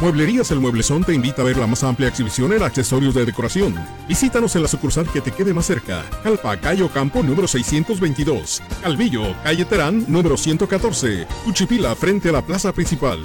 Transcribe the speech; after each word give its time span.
Mueblerías 0.00 0.52
El 0.52 0.60
Mueblezón 0.60 1.02
te 1.02 1.12
invita 1.12 1.42
a 1.42 1.44
ver 1.44 1.56
la 1.56 1.66
más 1.66 1.82
amplia 1.82 2.08
exhibición 2.08 2.52
en 2.52 2.62
accesorios 2.62 3.14
de 3.14 3.24
decoración. 3.24 3.74
Visítanos 4.06 4.54
en 4.54 4.62
la 4.62 4.68
sucursal 4.68 5.10
que 5.10 5.20
te 5.20 5.32
quede 5.32 5.52
más 5.52 5.66
cerca. 5.66 6.04
Calpa, 6.22 6.56
Cayo 6.56 6.88
Campo, 6.88 7.20
número 7.24 7.48
622. 7.48 8.62
Calvillo, 8.80 9.34
calle 9.42 9.64
Terán, 9.64 10.04
número 10.06 10.36
114. 10.36 11.26
Cuchipila, 11.44 11.96
frente 11.96 12.28
a 12.28 12.32
la 12.32 12.42
plaza 12.42 12.72
principal. 12.72 13.18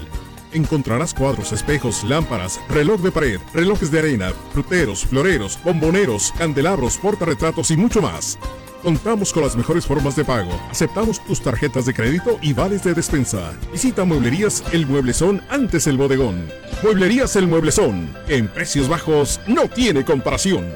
Encontrarás 0.52 1.14
cuadros, 1.14 1.52
espejos, 1.52 2.04
lámparas, 2.04 2.60
reloj 2.70 3.02
de 3.02 3.12
pared, 3.12 3.40
relojes 3.54 3.92
de 3.92 4.00
arena, 4.00 4.34
fruteros, 4.52 5.06
floreros, 5.06 5.60
bomboneros, 5.64 6.34
candelabros, 6.40 6.98
portarretratos 6.98 7.70
y 7.70 7.78
mucho 7.78 8.02
más. 8.02 8.40
Contamos 8.84 9.32
con 9.32 9.44
las 9.44 9.56
mejores 9.56 9.88
formas 9.88 10.14
de 10.18 10.26
pago. 10.26 10.52
Aceptamos 10.70 11.24
tus 11.24 11.42
tarjetas 11.42 11.86
de 11.86 11.94
crédito 11.94 12.38
y 12.42 12.52
vales 12.52 12.84
de 12.84 12.94
despensa. 12.94 13.58
Visita 13.72 14.04
Mueblerías 14.04 14.62
El 14.74 14.86
Mueblezón 14.86 15.42
antes 15.50 15.88
el 15.88 15.98
bodegón. 15.98 16.50
Mueblerías 16.84 17.38
El 17.38 17.48
Mueblezón. 17.48 18.14
En 18.28 18.50
precios 18.50 18.90
bajos 18.90 19.40
no 19.48 19.70
tiene 19.70 20.04
comparación. 20.04 20.70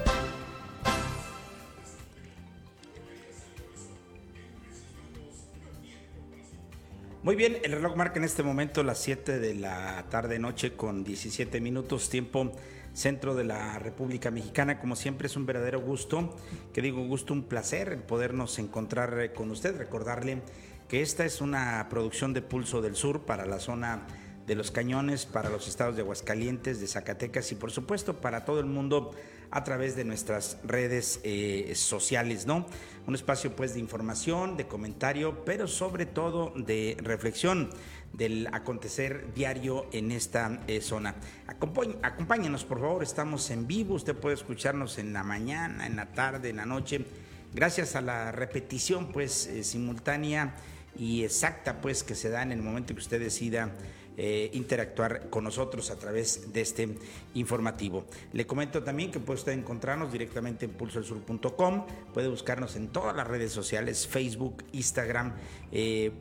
Muy 7.24 7.36
bien, 7.36 7.58
el 7.62 7.74
reloj 7.74 7.98
marca 7.98 8.20
en 8.20 8.24
este 8.24 8.42
momento 8.42 8.84
las 8.84 9.00
7 9.00 9.38
de 9.38 9.54
la 9.54 10.06
tarde 10.10 10.40
noche 10.40 10.78
con 10.78 11.04
17 11.04 11.60
minutos 11.60 12.10
tiempo 12.10 12.54
centro 12.98 13.36
de 13.36 13.44
la 13.44 13.78
República 13.78 14.32
Mexicana. 14.32 14.80
Como 14.80 14.96
siempre 14.96 15.28
es 15.28 15.36
un 15.36 15.46
verdadero 15.46 15.80
gusto, 15.80 16.36
que 16.74 16.82
digo 16.82 17.06
gusto, 17.06 17.32
un 17.32 17.44
placer 17.44 17.90
el 17.90 18.00
podernos 18.00 18.58
encontrar 18.58 19.20
eh, 19.20 19.34
con 19.34 19.52
usted, 19.52 19.78
recordarle 19.78 20.42
que 20.90 21.02
esta 21.02 21.24
es 21.24 21.40
una 21.40 21.88
producción 21.90 22.34
de 22.34 22.42
Pulso 22.42 22.82
del 22.82 22.96
Sur 22.96 23.22
para 23.22 23.46
la 23.46 23.60
zona 23.60 24.08
de 24.48 24.56
los 24.56 24.72
cañones, 24.72 25.26
para 25.26 25.50
los 25.50 25.68
estados 25.68 25.96
de 25.96 26.02
Aguascalientes, 26.02 26.80
de 26.80 26.88
Zacatecas 26.88 27.52
y 27.52 27.56
por 27.56 27.70
supuesto 27.70 28.20
para 28.22 28.46
todo 28.46 28.62
el 28.62 28.66
mundo 28.66 29.12
a 29.52 29.64
través 29.64 29.96
de 29.96 30.06
nuestras 30.06 30.58
redes 30.64 31.20
eh, 31.24 31.74
sociales, 31.76 32.46
¿no? 32.48 32.66
Un 33.06 33.16
espacio 33.16 33.56
pues 33.56 33.74
de 33.74 33.80
información, 33.80 34.58
de 34.58 34.68
comentario, 34.68 35.44
pero 35.46 35.68
sobre 35.68 36.06
todo 36.06 36.54
de 36.56 36.98
reflexión 37.02 37.70
del 38.14 38.48
acontecer 38.52 39.34
diario 39.36 39.88
en 39.92 40.12
esta 40.12 40.62
eh, 40.68 40.82
zona. 40.82 41.16
Acompáñenos, 41.48 42.66
por 42.66 42.80
favor, 42.80 43.04
estamos 43.04 43.50
en 43.52 43.68
vivo, 43.68 43.96
usted 43.96 44.16
puede 44.16 44.36
escucharnos 44.36 44.98
en 44.98 45.14
la 45.14 45.24
mañana, 45.24 45.86
en 45.86 45.96
la 45.96 46.08
tarde, 46.08 46.50
en 46.50 46.58
la 46.58 46.66
noche, 46.66 47.06
gracias 47.54 47.96
a 47.96 48.02
la 48.02 48.32
repetición 48.32 49.12
pues 49.12 49.48
eh, 49.48 49.64
simultánea 49.64 50.56
y 50.98 51.24
exacta 51.24 51.80
pues 51.82 52.04
que 52.04 52.16
se 52.16 52.30
da 52.30 52.42
en 52.42 52.52
el 52.52 52.62
momento 52.62 52.94
que 52.94 53.00
usted 53.00 53.20
decida 53.20 53.72
eh, 54.20 54.50
interactuar 54.54 55.30
con 55.30 55.44
nosotros 55.44 55.92
a 55.92 56.00
través 56.00 56.52
de 56.52 56.62
este 56.62 56.90
informativo. 57.36 58.06
Le 58.34 58.48
comento 58.48 58.84
también 58.84 59.12
que 59.12 59.20
puede 59.20 59.38
usted 59.38 59.52
encontrarnos 59.52 60.12
directamente 60.12 60.66
en 60.66 60.72
pulsosur.com, 60.72 61.86
puede 62.14 62.28
buscarnos 62.28 62.76
en 62.76 62.88
todas 62.88 63.16
las 63.16 63.28
redes 63.28 63.52
sociales, 63.52 64.08
Facebook, 64.08 64.64
Instagram, 64.72 65.34
eh, 65.72 66.12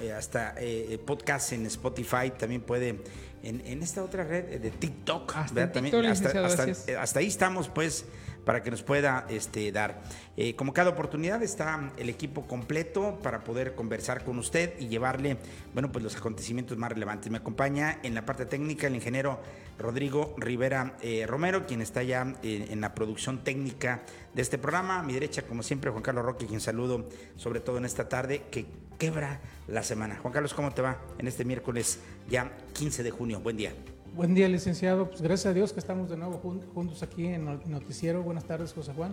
eh, 0.00 0.12
hasta 0.12 0.56
podcast 1.04 1.52
en 1.52 1.66
Spotify, 1.66 2.32
también 2.36 2.62
puede 2.62 2.98
en, 3.44 3.82
esta 3.82 4.02
otra 4.02 4.24
red 4.24 4.60
de 4.60 4.70
TikTok, 4.70 5.36
hasta, 5.36 5.70
también, 5.70 5.94
hasta 6.06 7.18
ahí 7.20 7.26
estamos 7.26 7.68
pues 7.68 8.06
para 8.44 8.62
que 8.62 8.70
nos 8.70 8.82
pueda 8.82 9.26
este, 9.28 9.70
dar. 9.72 10.02
Eh, 10.36 10.54
como 10.56 10.72
cada 10.72 10.90
oportunidad 10.90 11.42
está 11.42 11.92
el 11.96 12.08
equipo 12.08 12.46
completo 12.46 13.18
para 13.22 13.44
poder 13.44 13.74
conversar 13.74 14.24
con 14.24 14.38
usted 14.38 14.74
y 14.78 14.88
llevarle, 14.88 15.38
bueno, 15.72 15.90
pues 15.90 16.02
los 16.02 16.16
acontecimientos 16.16 16.76
más 16.78 16.92
relevantes. 16.92 17.30
Me 17.30 17.38
acompaña 17.38 17.98
en 18.02 18.14
la 18.14 18.24
parte 18.24 18.46
técnica 18.46 18.86
el 18.86 18.94
ingeniero 18.94 19.40
Rodrigo 19.78 20.34
Rivera 20.38 20.96
eh, 21.02 21.26
Romero, 21.26 21.66
quien 21.66 21.80
está 21.80 22.02
ya 22.02 22.34
eh, 22.42 22.68
en 22.70 22.80
la 22.80 22.94
producción 22.94 23.42
técnica 23.42 24.02
de 24.34 24.42
este 24.42 24.58
programa. 24.58 25.00
A 25.00 25.02
mi 25.02 25.12
derecha, 25.12 25.42
como 25.42 25.62
siempre, 25.62 25.90
Juan 25.90 26.02
Carlos 26.02 26.24
Roque, 26.24 26.46
quien 26.46 26.60
saludo 26.60 27.08
sobre 27.36 27.60
todo 27.60 27.78
en 27.78 27.84
esta 27.84 28.08
tarde 28.08 28.42
que 28.50 28.66
quebra 28.98 29.40
la 29.66 29.82
semana. 29.82 30.18
Juan 30.20 30.32
Carlos, 30.32 30.54
¿cómo 30.54 30.72
te 30.72 30.82
va 30.82 30.98
en 31.18 31.26
este 31.26 31.44
miércoles 31.44 31.98
ya 32.28 32.56
15 32.74 33.02
de 33.02 33.10
junio? 33.10 33.40
Buen 33.40 33.56
día. 33.56 33.72
Buen 34.14 34.32
día, 34.32 34.48
licenciado. 34.48 35.08
Pues 35.08 35.22
gracias 35.22 35.46
a 35.46 35.52
Dios 35.52 35.72
que 35.72 35.80
estamos 35.80 36.08
de 36.08 36.16
nuevo 36.16 36.38
juntos 36.72 37.02
aquí 37.02 37.26
en 37.26 37.48
el 37.48 37.58
noticiero. 37.68 38.22
Buenas 38.22 38.44
tardes, 38.44 38.72
José 38.72 38.92
Juan. 38.92 39.12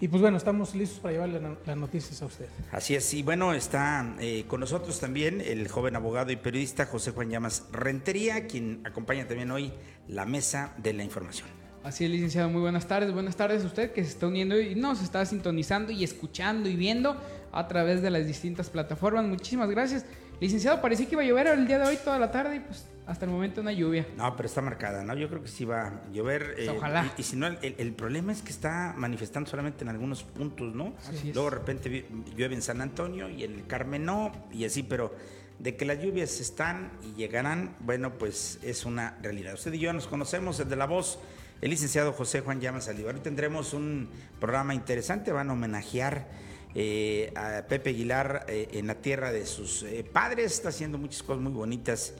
Y 0.00 0.08
pues 0.08 0.20
bueno, 0.20 0.36
estamos 0.36 0.74
listos 0.74 0.98
para 0.98 1.12
llevarle 1.12 1.40
las 1.64 1.76
noticias 1.76 2.20
a 2.22 2.26
usted. 2.26 2.46
Así 2.72 2.96
es, 2.96 3.14
y 3.14 3.22
bueno, 3.22 3.54
está 3.54 4.16
eh, 4.18 4.44
con 4.48 4.58
nosotros 4.58 4.98
también 4.98 5.40
el 5.40 5.68
joven 5.68 5.94
abogado 5.94 6.32
y 6.32 6.36
periodista 6.36 6.86
José 6.86 7.12
Juan 7.12 7.30
Llamas 7.30 7.68
Rentería, 7.70 8.48
quien 8.48 8.80
acompaña 8.84 9.28
también 9.28 9.48
hoy 9.52 9.72
la 10.08 10.26
mesa 10.26 10.74
de 10.76 10.92
la 10.92 11.04
información. 11.04 11.46
Así 11.84 12.04
es, 12.04 12.10
licenciado, 12.10 12.48
muy 12.48 12.62
buenas 12.62 12.88
tardes. 12.88 13.12
Buenas 13.12 13.36
tardes 13.36 13.62
a 13.62 13.66
usted 13.66 13.92
que 13.92 14.02
se 14.02 14.10
está 14.10 14.26
uniendo 14.26 14.58
y 14.58 14.74
nos 14.74 15.00
está 15.02 15.24
sintonizando 15.24 15.92
y 15.92 16.02
escuchando 16.02 16.68
y 16.68 16.74
viendo 16.74 17.16
a 17.52 17.68
través 17.68 18.02
de 18.02 18.10
las 18.10 18.26
distintas 18.26 18.70
plataformas. 18.70 19.24
Muchísimas 19.24 19.70
gracias. 19.70 20.04
Licenciado, 20.42 20.80
parecía 20.80 21.06
que 21.06 21.14
iba 21.14 21.22
a 21.22 21.24
llover 21.24 21.46
el 21.46 21.68
día 21.68 21.78
de 21.78 21.86
hoy 21.86 21.96
toda 21.96 22.18
la 22.18 22.32
tarde 22.32 22.56
y 22.56 22.58
pues 22.58 22.84
hasta 23.06 23.26
el 23.26 23.30
momento 23.30 23.60
una 23.60 23.70
lluvia. 23.70 24.08
No, 24.16 24.34
pero 24.34 24.48
está 24.48 24.60
marcada, 24.60 25.04
¿no? 25.04 25.14
Yo 25.14 25.28
creo 25.28 25.40
que 25.40 25.46
sí 25.46 25.64
va 25.64 25.86
a 25.86 26.10
llover. 26.12 26.56
Eh, 26.58 26.68
ojalá. 26.68 27.14
Y, 27.16 27.22
si 27.22 27.36
no, 27.36 27.46
el, 27.46 27.92
problema 27.92 28.32
es 28.32 28.42
que 28.42 28.50
está 28.50 28.92
manifestando 28.96 29.48
solamente 29.48 29.84
en 29.84 29.90
algunos 29.90 30.24
puntos, 30.24 30.74
¿no? 30.74 30.94
Luego 31.32 31.48
de 31.48 31.56
repente 31.56 32.06
llueve 32.36 32.56
en 32.56 32.62
San 32.62 32.80
Antonio 32.80 33.28
y 33.28 33.44
en 33.44 33.54
el 33.54 33.68
Carmen 33.68 34.04
no, 34.04 34.32
y 34.50 34.64
así, 34.64 34.82
pero 34.82 35.14
de 35.60 35.76
que 35.76 35.84
las 35.84 36.02
lluvias 36.02 36.40
están 36.40 36.90
y 37.04 37.14
llegarán, 37.14 37.76
bueno, 37.78 38.18
pues 38.18 38.58
es 38.64 38.84
una 38.84 39.16
realidad. 39.22 39.54
Usted 39.54 39.72
y 39.74 39.78
yo 39.78 39.92
nos 39.92 40.08
conocemos 40.08 40.58
desde 40.58 40.74
la 40.74 40.86
voz. 40.86 41.20
El 41.60 41.70
licenciado 41.70 42.12
José 42.12 42.40
Juan 42.40 42.60
Llamas 42.60 42.86
Salivar. 42.86 43.14
Hoy 43.14 43.20
tendremos 43.20 43.74
un 43.74 44.08
programa 44.40 44.74
interesante, 44.74 45.30
van 45.30 45.50
a 45.50 45.52
homenajear 45.52 46.26
eh, 46.74 47.32
a 47.34 47.62
Pepe 47.68 47.90
Aguilar 47.90 48.46
eh, 48.48 48.68
en 48.72 48.86
la 48.86 48.96
tierra 48.96 49.32
de 49.32 49.46
sus 49.46 49.84
padres, 50.12 50.52
está 50.52 50.70
haciendo 50.70 50.98
muchas 50.98 51.22
cosas 51.22 51.42
muy 51.42 51.52
bonitas 51.52 52.14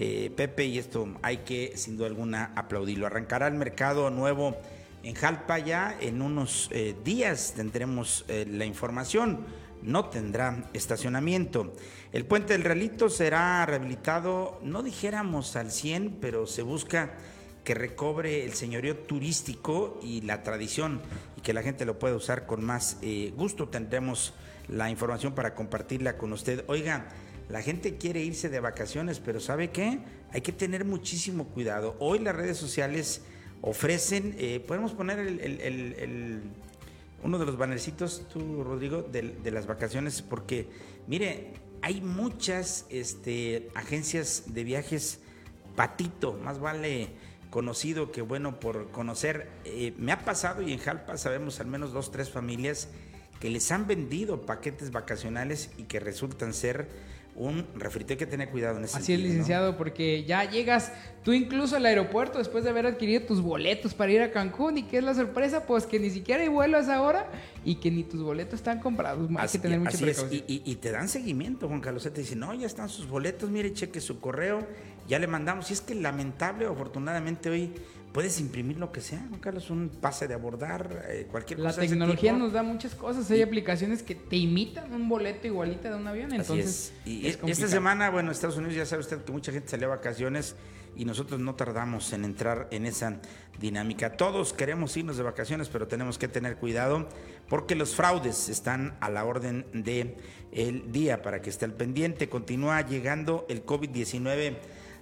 eh, 0.00 0.30
Pepe, 0.36 0.64
y 0.64 0.78
esto 0.78 1.08
hay 1.22 1.38
que 1.38 1.72
sin 1.74 1.96
duda 1.96 2.06
alguna 2.06 2.52
aplaudirlo. 2.54 3.06
Arrancará 3.06 3.48
el 3.48 3.54
mercado 3.54 4.10
nuevo 4.10 4.56
en 5.02 5.16
Jalpa 5.16 5.58
ya, 5.58 5.98
en 6.00 6.22
unos 6.22 6.68
eh, 6.70 6.94
días 7.04 7.54
tendremos 7.56 8.24
eh, 8.28 8.46
la 8.48 8.64
información, 8.64 9.44
no 9.82 10.04
tendrá 10.04 10.70
estacionamiento. 10.72 11.74
El 12.12 12.26
puente 12.26 12.52
del 12.52 12.62
Realito 12.62 13.10
será 13.10 13.66
rehabilitado, 13.66 14.60
no 14.62 14.84
dijéramos 14.84 15.56
al 15.56 15.72
100, 15.72 16.18
pero 16.20 16.46
se 16.46 16.62
busca 16.62 17.14
que 17.64 17.74
recobre 17.74 18.44
el 18.44 18.52
señorío 18.52 18.98
turístico 18.98 19.98
y 20.00 20.20
la 20.20 20.44
tradición 20.44 21.00
y 21.38 21.40
que 21.40 21.52
la 21.52 21.62
gente 21.62 21.84
lo 21.84 22.00
pueda 22.00 22.16
usar 22.16 22.46
con 22.46 22.64
más 22.64 22.98
gusto. 23.36 23.68
Tendremos 23.68 24.34
la 24.66 24.90
información 24.90 25.36
para 25.36 25.54
compartirla 25.54 26.18
con 26.18 26.32
usted. 26.32 26.64
Oiga, 26.66 27.06
la 27.48 27.62
gente 27.62 27.96
quiere 27.96 28.24
irse 28.24 28.48
de 28.48 28.58
vacaciones, 28.58 29.20
pero 29.20 29.38
¿sabe 29.38 29.70
qué? 29.70 30.00
Hay 30.32 30.40
que 30.40 30.50
tener 30.50 30.84
muchísimo 30.84 31.46
cuidado. 31.46 31.96
Hoy 32.00 32.18
las 32.18 32.34
redes 32.34 32.58
sociales 32.58 33.22
ofrecen, 33.62 34.34
eh, 34.38 34.60
podemos 34.66 34.92
poner 34.92 35.20
el, 35.20 36.42
uno 37.22 37.38
de 37.38 37.46
los 37.46 37.56
bannercitos, 37.56 38.26
tú 38.32 38.64
Rodrigo, 38.64 39.02
de, 39.02 39.50
las 39.52 39.66
vacaciones, 39.66 40.22
porque 40.22 40.66
mire, 41.06 41.52
hay 41.82 42.00
muchas 42.00 42.84
este, 42.90 43.68
agencias 43.76 44.42
de 44.48 44.64
viajes 44.64 45.20
patito, 45.76 46.32
más 46.34 46.58
vale 46.58 47.10
conocido 47.50 48.12
que 48.12 48.22
bueno 48.22 48.60
por 48.60 48.90
conocer. 48.90 49.48
Eh, 49.64 49.94
me 49.98 50.12
ha 50.12 50.24
pasado 50.24 50.62
y 50.62 50.72
en 50.72 50.78
Jalpa 50.78 51.16
sabemos 51.16 51.60
al 51.60 51.66
menos 51.66 51.92
dos, 51.92 52.10
tres 52.10 52.30
familias 52.30 52.88
que 53.40 53.50
les 53.50 53.70
han 53.70 53.86
vendido 53.86 54.42
paquetes 54.42 54.90
vacacionales 54.90 55.70
y 55.78 55.84
que 55.84 56.00
resultan 56.00 56.52
ser 56.52 56.88
un 57.38 57.66
refrito. 57.76 58.12
Hay 58.12 58.16
que 58.16 58.26
tener 58.26 58.50
cuidado 58.50 58.78
en 58.78 58.84
ese 58.84 58.98
Así 58.98 59.12
es, 59.12 59.20
licenciado, 59.20 59.76
porque 59.76 60.24
ya 60.24 60.44
llegas 60.50 60.92
tú 61.22 61.32
incluso 61.32 61.76
al 61.76 61.86
aeropuerto 61.86 62.38
después 62.38 62.64
de 62.64 62.70
haber 62.70 62.86
adquirido 62.86 63.22
tus 63.22 63.40
boletos 63.40 63.94
para 63.94 64.10
ir 64.10 64.20
a 64.20 64.32
Cancún. 64.32 64.78
¿Y 64.78 64.82
qué 64.82 64.98
es 64.98 65.04
la 65.04 65.14
sorpresa? 65.14 65.64
Pues 65.64 65.86
que 65.86 66.00
ni 66.00 66.10
siquiera 66.10 66.42
hay 66.42 66.48
vuelo 66.48 66.76
a 66.76 66.80
esa 66.80 67.00
hora 67.00 67.30
y 67.64 67.76
que 67.76 67.90
ni 67.90 68.02
tus 68.02 68.22
boletos 68.22 68.54
están 68.54 68.80
comprados. 68.80 69.30
Hay 69.36 69.48
que 69.48 69.58
tener 69.58 69.78
mucha 69.78 69.96
precaución. 69.96 70.44
Y, 70.46 70.74
te 70.76 70.90
dan 70.90 71.08
seguimiento, 71.08 71.68
Juan 71.68 71.80
Carlos. 71.80 72.02
Te 72.02 72.10
dicen, 72.10 72.40
no, 72.40 72.52
ya 72.54 72.66
están 72.66 72.88
sus 72.88 73.08
boletos, 73.08 73.50
mire, 73.50 73.72
cheque 73.72 74.00
su 74.00 74.20
correo, 74.20 74.66
ya 75.08 75.18
le 75.18 75.26
mandamos. 75.26 75.70
Y 75.70 75.72
es 75.72 75.80
que 75.80 75.94
lamentable, 75.94 76.66
afortunadamente 76.66 77.50
hoy 77.50 77.72
puedes 78.12 78.40
imprimir 78.40 78.78
lo 78.78 78.92
que 78.92 79.00
sea, 79.00 79.20
¿no, 79.30 79.40
Carlos? 79.40 79.70
Un 79.70 79.88
pase 79.88 80.28
de 80.28 80.34
abordar, 80.34 81.04
eh, 81.08 81.26
cualquier 81.30 81.60
cosa. 81.60 81.80
La 81.80 81.88
tecnología 81.88 82.32
nos 82.32 82.52
da 82.52 82.62
muchas 82.62 82.94
cosas. 82.94 83.30
Hay 83.30 83.42
aplicaciones 83.42 84.02
que 84.02 84.14
te 84.14 84.36
imitan 84.36 84.92
un 84.92 85.08
boleto 85.08 85.46
igualita 85.46 85.90
de 85.90 85.96
un 85.96 86.06
avión. 86.06 86.32
Entonces, 86.32 86.92
Y 87.04 87.26
esta 87.26 87.68
semana, 87.68 88.10
bueno, 88.10 88.30
Estados 88.30 88.56
Unidos 88.56 88.74
ya 88.74 88.86
sabe 88.86 89.00
usted 89.00 89.22
que 89.24 89.32
mucha 89.32 89.52
gente 89.52 89.68
salió 89.68 89.86
a 89.86 89.96
vacaciones 89.96 90.56
y 90.96 91.04
nosotros 91.04 91.38
no 91.38 91.54
tardamos 91.54 92.12
en 92.12 92.24
entrar 92.24 92.68
en 92.70 92.86
esa 92.86 93.20
dinámica. 93.60 94.16
Todos 94.16 94.52
queremos 94.52 94.96
irnos 94.96 95.16
de 95.16 95.22
vacaciones, 95.22 95.68
pero 95.68 95.86
tenemos 95.86 96.18
que 96.18 96.28
tener 96.28 96.56
cuidado 96.56 97.08
porque 97.48 97.74
los 97.74 97.94
fraudes 97.94 98.48
están 98.48 98.96
a 99.00 99.10
la 99.10 99.24
orden 99.24 99.66
del 99.72 100.16
el 100.50 100.90
día 100.90 101.22
para 101.22 101.40
que 101.40 101.50
esté 101.50 101.66
al 101.66 101.74
pendiente. 101.74 102.28
Continúa 102.28 102.80
llegando 102.80 103.46
el 103.48 103.64
COVID-19 103.64 104.56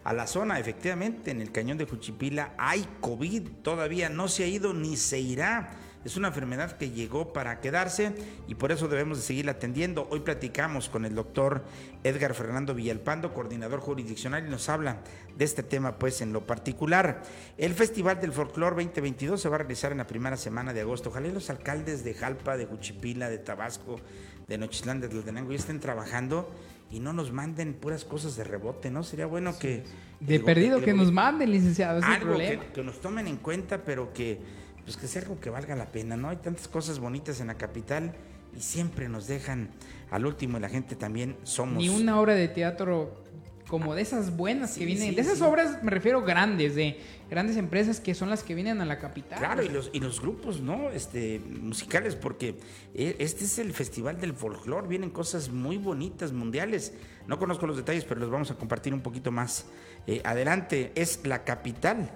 a 0.06 0.12
la 0.12 0.28
zona. 0.28 0.60
Efectivamente, 0.60 1.32
en 1.32 1.40
el 1.40 1.50
cañón 1.50 1.78
de 1.78 1.84
Juchipila 1.84 2.54
hay 2.58 2.86
COVID, 3.00 3.48
todavía 3.62 4.08
no 4.08 4.28
se 4.28 4.44
ha 4.44 4.46
ido 4.46 4.72
ni 4.72 4.96
se 4.96 5.18
irá. 5.18 5.70
Es 6.04 6.16
una 6.16 6.28
enfermedad 6.28 6.76
que 6.76 6.90
llegó 6.90 7.32
para 7.32 7.60
quedarse 7.60 8.14
y 8.46 8.54
por 8.54 8.70
eso 8.70 8.86
debemos 8.86 9.18
de 9.18 9.24
seguir 9.24 9.50
atendiendo. 9.50 10.06
Hoy 10.08 10.20
platicamos 10.20 10.88
con 10.88 11.04
el 11.04 11.16
doctor 11.16 11.64
Edgar 12.04 12.34
Fernando 12.34 12.72
Villalpando, 12.72 13.34
coordinador 13.34 13.80
jurisdiccional, 13.80 14.46
y 14.46 14.48
nos 14.48 14.68
habla 14.68 14.98
de 15.36 15.44
este 15.44 15.64
tema 15.64 15.98
pues 15.98 16.20
en 16.20 16.32
lo 16.32 16.46
particular. 16.46 17.24
El 17.58 17.74
Festival 17.74 18.20
del 18.20 18.30
Folclor 18.30 18.76
2022 18.76 19.40
se 19.40 19.48
va 19.48 19.56
a 19.56 19.58
realizar 19.58 19.90
en 19.90 19.98
la 19.98 20.06
primera 20.06 20.36
semana 20.36 20.72
de 20.72 20.82
agosto. 20.82 21.08
Ojalá 21.08 21.26
los 21.30 21.50
alcaldes 21.50 22.04
de 22.04 22.14
Jalpa, 22.14 22.56
de 22.56 22.66
Juchipila, 22.66 23.28
de 23.28 23.38
Tabasco, 23.38 24.00
de 24.46 24.56
Nochislán, 24.56 25.00
de 25.00 25.08
Tlaltenango 25.08 25.50
ya 25.50 25.58
estén 25.58 25.80
trabajando 25.80 26.48
y 26.90 27.00
no 27.00 27.12
nos 27.12 27.32
manden 27.32 27.74
puras 27.74 28.04
cosas 28.04 28.36
de 28.36 28.44
rebote, 28.44 28.90
¿no? 28.90 29.02
Sería 29.02 29.26
bueno 29.26 29.58
que... 29.58 29.84
De 30.20 30.40
perdido 30.40 30.80
que 30.80 30.94
nos 30.94 31.12
manden, 31.12 31.50
licenciado, 31.50 32.00
algo 32.02 32.38
que, 32.38 32.60
que, 32.74 32.82
nos 32.82 33.00
tomen 33.00 33.26
en 33.26 33.36
cuenta, 33.36 33.84
pero 33.84 34.12
que, 34.12 34.40
pues 34.84 34.96
que 34.96 35.06
sea 35.08 35.22
algo 35.22 35.38
que 35.40 35.50
valga 35.50 35.76
la 35.76 35.86
pena, 35.86 36.16
¿no? 36.16 36.30
Hay 36.30 36.36
tantas 36.36 36.68
cosas 36.68 36.98
bonitas 36.98 37.40
en 37.40 37.48
la 37.48 37.54
capital 37.54 38.14
y 38.56 38.60
siempre 38.60 39.08
nos 39.08 39.26
dejan 39.26 39.70
al 40.10 40.24
último 40.24 40.56
y 40.58 40.60
la 40.60 40.68
gente 40.68 40.96
también 40.96 41.36
somos... 41.42 41.78
Ni 41.78 41.88
una 41.88 42.18
obra 42.20 42.34
de 42.34 42.48
teatro 42.48 43.24
como 43.68 43.94
de 43.94 44.02
esas 44.02 44.36
buenas 44.36 44.76
que 44.76 44.84
vienen, 44.84 45.14
de 45.14 45.20
esas 45.20 45.40
obras 45.42 45.82
me 45.82 45.90
refiero 45.90 46.22
grandes, 46.22 46.74
de 46.74 47.00
grandes 47.28 47.56
empresas 47.56 48.00
que 48.00 48.14
son 48.14 48.30
las 48.30 48.42
que 48.42 48.54
vienen 48.54 48.80
a 48.80 48.84
la 48.84 48.98
capital. 48.98 49.38
Claro, 49.38 49.62
y 49.62 49.68
los, 49.68 49.90
y 49.92 50.00
los 50.00 50.20
grupos, 50.20 50.60
¿no? 50.60 50.90
Este, 50.90 51.40
musicales, 51.40 52.14
porque 52.14 52.56
eh, 52.94 53.16
este 53.18 53.44
es 53.44 53.58
el 53.58 53.72
Festival 53.72 54.20
del 54.20 54.34
Folclor, 54.34 54.86
vienen 54.86 55.10
cosas 55.10 55.48
muy 55.48 55.78
bonitas, 55.78 56.32
mundiales. 56.32 56.92
No 57.26 57.38
conozco 57.38 57.66
los 57.66 57.76
detalles, 57.76 58.04
pero 58.04 58.20
los 58.20 58.30
vamos 58.30 58.50
a 58.50 58.54
compartir 58.54 58.94
un 58.94 59.00
poquito 59.00 59.32
más 59.32 59.66
eh, 60.06 60.20
adelante. 60.24 60.92
Es 60.94 61.26
la 61.26 61.42
capital 61.42 62.08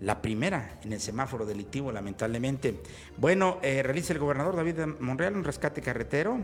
la 0.00 0.20
primera 0.20 0.80
en 0.84 0.92
el 0.92 1.00
semáforo 1.00 1.46
delictivo, 1.46 1.92
lamentablemente. 1.92 2.80
Bueno, 3.16 3.58
eh, 3.62 3.82
realiza 3.82 4.12
el 4.12 4.18
gobernador 4.18 4.56
David 4.56 4.98
Monreal 4.98 5.36
un 5.36 5.44
rescate 5.44 5.80
carretero 5.80 6.40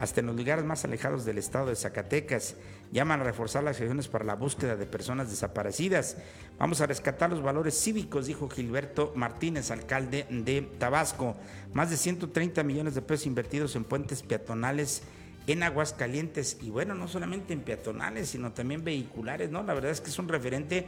hasta 0.00 0.20
en 0.20 0.26
los 0.28 0.36
lugares 0.36 0.64
más 0.64 0.82
alejados 0.86 1.26
del 1.26 1.36
estado 1.36 1.66
de 1.66 1.76
Zacatecas. 1.76 2.56
Llaman 2.90 3.20
a 3.20 3.24
reforzar 3.24 3.62
las 3.62 3.78
acciones 3.78 4.08
para 4.08 4.24
la 4.24 4.34
búsqueda 4.34 4.74
de 4.74 4.86
personas 4.86 5.28
desaparecidas. 5.28 6.16
Vamos 6.58 6.80
a 6.80 6.86
rescatar 6.86 7.28
los 7.28 7.42
valores 7.42 7.78
cívicos, 7.78 8.26
dijo 8.26 8.48
Gilberto 8.48 9.12
Martínez, 9.14 9.70
alcalde 9.70 10.26
de 10.30 10.62
Tabasco. 10.62 11.36
Más 11.74 11.90
de 11.90 11.98
130 11.98 12.62
millones 12.62 12.94
de 12.94 13.02
pesos 13.02 13.26
invertidos 13.26 13.76
en 13.76 13.84
puentes 13.84 14.22
peatonales 14.22 15.02
en 15.46 15.62
Aguascalientes. 15.62 16.56
Y 16.62 16.70
bueno, 16.70 16.94
no 16.94 17.06
solamente 17.06 17.52
en 17.52 17.60
peatonales, 17.60 18.30
sino 18.30 18.52
también 18.52 18.82
vehiculares, 18.82 19.50
¿no? 19.50 19.62
La 19.62 19.74
verdad 19.74 19.90
es 19.90 20.00
que 20.00 20.08
es 20.08 20.18
un 20.18 20.28
referente 20.28 20.86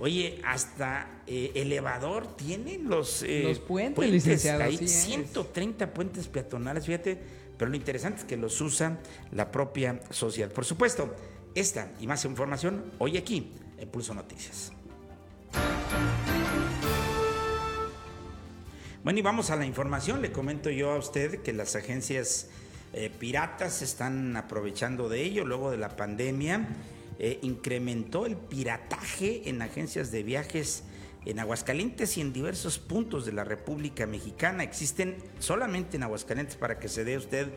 Oye, 0.00 0.40
hasta 0.44 1.22
eh, 1.26 1.50
elevador 1.56 2.36
tienen 2.36 2.88
los, 2.88 3.24
eh, 3.24 3.42
los 3.42 3.58
puentes, 3.58 4.08
licenciados. 4.08 4.62
Hay 4.62 4.76
130 4.86 5.92
puentes 5.92 6.28
peatonales, 6.28 6.86
fíjate, 6.86 7.18
pero 7.58 7.70
lo 7.70 7.76
interesante 7.76 8.20
es 8.20 8.24
que 8.24 8.36
los 8.36 8.60
usa 8.60 8.98
la 9.32 9.50
propia 9.50 10.00
sociedad. 10.10 10.50
Por 10.50 10.64
supuesto, 10.64 11.14
esta 11.54 11.92
y 12.00 12.06
más 12.06 12.24
información 12.24 12.84
hoy 12.98 13.16
aquí 13.16 13.52
en 13.76 13.88
Pulso 13.88 14.14
Noticias. 14.14 14.72
Bueno, 19.02 19.18
y 19.18 19.22
vamos 19.22 19.50
a 19.50 19.56
la 19.56 19.64
información. 19.66 20.22
Le 20.22 20.32
comento 20.32 20.70
yo 20.70 20.92
a 20.92 20.98
usted 20.98 21.42
que 21.42 21.52
las 21.52 21.76
agencias 21.76 22.48
eh, 22.92 23.10
piratas 23.10 23.82
están 23.82 24.36
aprovechando 24.36 25.08
de 25.08 25.22
ello 25.22 25.44
luego 25.44 25.70
de 25.70 25.76
la 25.76 25.96
pandemia 25.96 26.68
eh, 27.20 27.40
incrementó 27.42 28.26
el 28.26 28.36
pirataje 28.36 29.48
en 29.48 29.60
agencias 29.60 30.12
de 30.12 30.22
viajes 30.22 30.84
en 31.24 31.38
Aguascalientes 31.38 32.16
y 32.16 32.20
en 32.20 32.32
diversos 32.32 32.78
puntos 32.78 33.26
de 33.26 33.32
la 33.32 33.44
República 33.44 34.06
Mexicana. 34.06 34.62
Existen 34.62 35.16
solamente 35.38 35.96
en 35.96 36.02
Aguascalientes, 36.02 36.56
para 36.56 36.78
que 36.78 36.88
se 36.88 37.04
dé 37.04 37.16
usted 37.16 37.48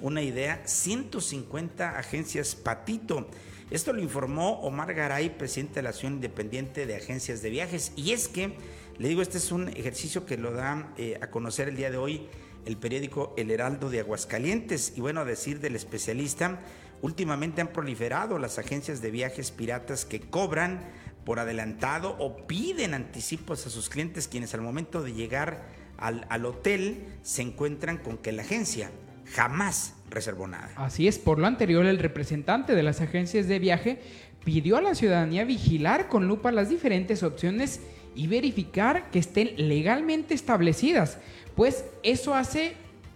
una 0.00 0.22
idea, 0.22 0.62
150 0.64 1.98
agencias 1.98 2.54
patito. 2.54 3.28
Esto 3.70 3.92
lo 3.92 4.00
informó 4.00 4.60
Omar 4.60 4.94
Garay, 4.94 5.36
presidente 5.36 5.76
de 5.76 5.82
la 5.82 5.90
Asociación 5.90 6.14
Independiente 6.14 6.86
de 6.86 6.96
Agencias 6.96 7.42
de 7.42 7.50
Viajes. 7.50 7.92
Y 7.96 8.12
es 8.12 8.28
que, 8.28 8.54
le 8.98 9.08
digo, 9.08 9.20
este 9.20 9.38
es 9.38 9.52
un 9.52 9.68
ejercicio 9.68 10.24
que 10.24 10.38
lo 10.38 10.52
da 10.52 10.92
eh, 10.96 11.18
a 11.20 11.30
conocer 11.30 11.68
el 11.68 11.76
día 11.76 11.90
de 11.90 11.96
hoy 11.96 12.28
el 12.64 12.76
periódico 12.76 13.34
El 13.36 13.50
Heraldo 13.50 13.90
de 13.90 14.00
Aguascalientes. 14.00 14.94
Y 14.96 15.00
bueno, 15.00 15.20
a 15.20 15.24
decir 15.24 15.60
del 15.60 15.76
especialista, 15.76 16.60
Últimamente 17.00 17.60
han 17.60 17.68
proliferado 17.68 18.38
las 18.38 18.58
agencias 18.58 19.00
de 19.00 19.10
viajes 19.10 19.52
piratas 19.52 20.04
que 20.04 20.20
cobran 20.20 20.80
por 21.28 21.40
adelantado 21.40 22.16
o 22.18 22.46
piden 22.46 22.94
anticipos 22.94 23.66
a 23.66 23.68
sus 23.68 23.90
clientes 23.90 24.28
quienes 24.28 24.54
al 24.54 24.62
momento 24.62 25.02
de 25.02 25.12
llegar 25.12 25.66
al, 25.98 26.46
hotel 26.46 27.04
se 27.20 27.42
encuentran 27.42 27.98
con 27.98 28.16
que 28.16 28.32
la 28.32 28.40
agencia 28.40 28.90
jamás 29.34 29.92
reservó 30.08 30.46
nada. 30.46 30.70
Así 30.76 31.06
es, 31.06 31.18
por 31.18 31.38
lo 31.38 31.46
anterior 31.46 31.84
el 31.84 31.98
representante 31.98 32.74
de 32.74 32.82
las 32.82 33.02
agencias 33.02 33.46
de 33.46 33.58
viaje 33.58 34.00
pidió 34.42 34.78
a 34.78 34.80
la 34.80 34.94
ciudadanía 34.94 35.44
vigilar 35.44 36.08
con 36.08 36.26
lupa 36.26 36.50
las 36.50 36.70
diferentes 36.70 37.22
opciones 37.22 37.82
y 38.14 38.26
verificar 38.26 39.10
que 39.10 39.18
estén 39.18 39.50
legalmente 39.68 40.32
establecidas, 40.32 41.18
pues 41.54 41.84
eso 42.04 42.34
hace 42.34 42.72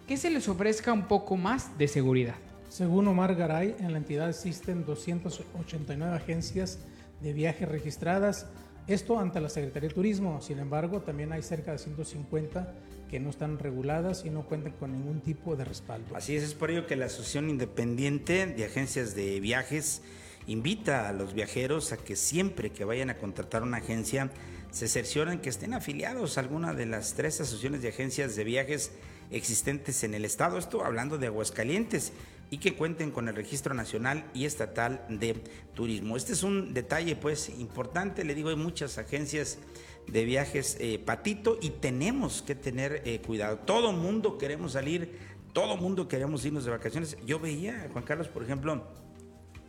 que 0.07 0.17
se 0.17 0.29
les 0.29 0.47
ofrezca 0.47 0.93
un 0.93 1.07
poco 1.07 1.35
más 1.35 1.79
de 1.79 1.87
seguridad. 1.87 2.35
Según 2.69 3.07
Omar 3.07 3.33
Garay, 3.33 3.75
en 3.79 3.91
la 3.91 3.97
entidad 3.97 4.29
existen 4.29 4.85
289 4.85 6.15
agencias 6.15 6.77
de 7.23 7.33
viaje 7.33 7.65
registradas, 7.65 8.47
esto 8.85 9.17
ante 9.17 9.39
la 9.39 9.49
Secretaría 9.49 9.89
de 9.89 9.95
Turismo. 9.95 10.41
Sin 10.41 10.59
embargo, 10.59 11.01
también 11.01 11.31
hay 11.31 11.41
cerca 11.41 11.71
de 11.71 11.77
150 11.77 12.73
que 13.09 13.19
no 13.19 13.29
están 13.29 13.57
reguladas 13.59 14.25
y 14.25 14.29
no 14.29 14.45
cuentan 14.45 14.73
con 14.73 14.91
ningún 14.91 15.21
tipo 15.21 15.55
de 15.55 15.63
respaldo. 15.63 16.15
Así 16.15 16.35
es, 16.35 16.43
es 16.43 16.53
por 16.53 16.69
ello 16.69 16.85
que 16.85 16.95
la 16.95 17.05
Asociación 17.05 17.49
Independiente 17.49 18.45
de 18.45 18.65
Agencias 18.65 19.15
de 19.15 19.39
Viajes 19.39 20.01
invita 20.47 21.07
a 21.07 21.13
los 21.13 21.33
viajeros 21.33 21.93
a 21.93 21.97
que 21.97 22.17
siempre 22.17 22.71
que 22.71 22.83
vayan 22.83 23.09
a 23.09 23.17
contratar 23.17 23.63
una 23.63 23.77
agencia 23.77 24.29
se 24.71 24.87
cercioren 24.87 25.39
que 25.39 25.49
estén 25.49 25.73
afiliados 25.73 26.37
a 26.37 26.41
alguna 26.41 26.73
de 26.73 26.87
las 26.87 27.13
tres 27.13 27.39
asociaciones 27.39 27.83
de 27.83 27.89
agencias 27.89 28.35
de 28.35 28.43
viajes 28.43 28.91
existentes 29.29 30.03
en 30.03 30.15
el 30.15 30.25
estado. 30.25 30.57
Esto 30.57 30.83
hablando 30.83 31.17
de 31.17 31.27
Aguascalientes 31.27 32.11
y 32.53 32.59
que 32.59 32.75
cuenten 32.75 33.09
con 33.09 33.27
el 33.27 33.35
registro 33.35 33.73
nacional 33.73 34.29
y 34.35 34.45
estatal 34.45 35.03
de 35.09 35.33
turismo. 35.73 36.15
Este 36.15 36.33
es 36.33 36.43
un 36.43 36.71
detalle 36.75 37.15
pues 37.15 37.49
importante, 37.49 38.23
le 38.23 38.35
digo, 38.35 38.49
hay 38.49 38.55
muchas 38.55 38.99
agencias 38.99 39.57
de 40.05 40.23
viajes 40.23 40.77
eh, 40.79 40.99
patito 41.03 41.57
y 41.59 41.71
tenemos 41.71 42.43
que 42.43 42.53
tener 42.53 43.01
eh, 43.05 43.19
cuidado. 43.25 43.57
Todo 43.57 43.91
mundo 43.91 44.37
queremos 44.37 44.73
salir, 44.73 45.17
todo 45.51 45.77
mundo 45.77 46.07
queremos 46.07 46.45
irnos 46.45 46.63
de 46.63 46.69
vacaciones. 46.69 47.17
Yo 47.25 47.39
veía, 47.39 47.89
Juan 47.91 48.03
Carlos, 48.05 48.27
por 48.27 48.43
ejemplo, 48.43 48.83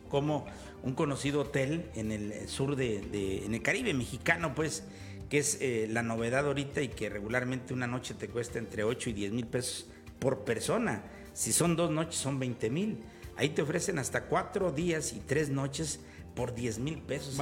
como 0.07 0.45
un 0.83 0.93
conocido 0.93 1.41
hotel 1.41 1.89
en 1.95 2.11
el 2.11 2.47
sur 2.47 2.75
de, 2.75 3.45
en 3.47 3.55
el 3.55 3.63
Caribe 3.63 3.95
mexicano, 3.95 4.53
pues, 4.53 4.83
que 5.27 5.39
es 5.39 5.57
eh, 5.59 5.87
la 5.89 6.03
novedad 6.03 6.45
ahorita 6.45 6.83
y 6.83 6.89
que 6.89 7.09
regularmente 7.09 7.73
una 7.73 7.87
noche 7.87 8.13
te 8.13 8.27
cuesta 8.27 8.59
entre 8.59 8.83
8 8.83 9.09
y 9.09 9.13
10 9.13 9.31
mil 9.31 9.47
pesos 9.47 9.87
por 10.19 10.45
persona 10.45 11.01
si 11.35 11.51
son 11.51 11.75
dos 11.75 11.91
noches, 11.91 12.15
son 12.15 12.39
20 12.39 12.69
mil. 12.69 12.97
Ahí 13.35 13.49
te 13.49 13.61
ofrecen 13.61 13.99
hasta 13.99 14.25
cuatro 14.25 14.71
días 14.71 15.13
y 15.13 15.19
tres 15.19 15.49
noches 15.49 15.99
por 16.33 16.55
10 16.55 16.79
mil 16.79 17.01
pesos. 17.01 17.37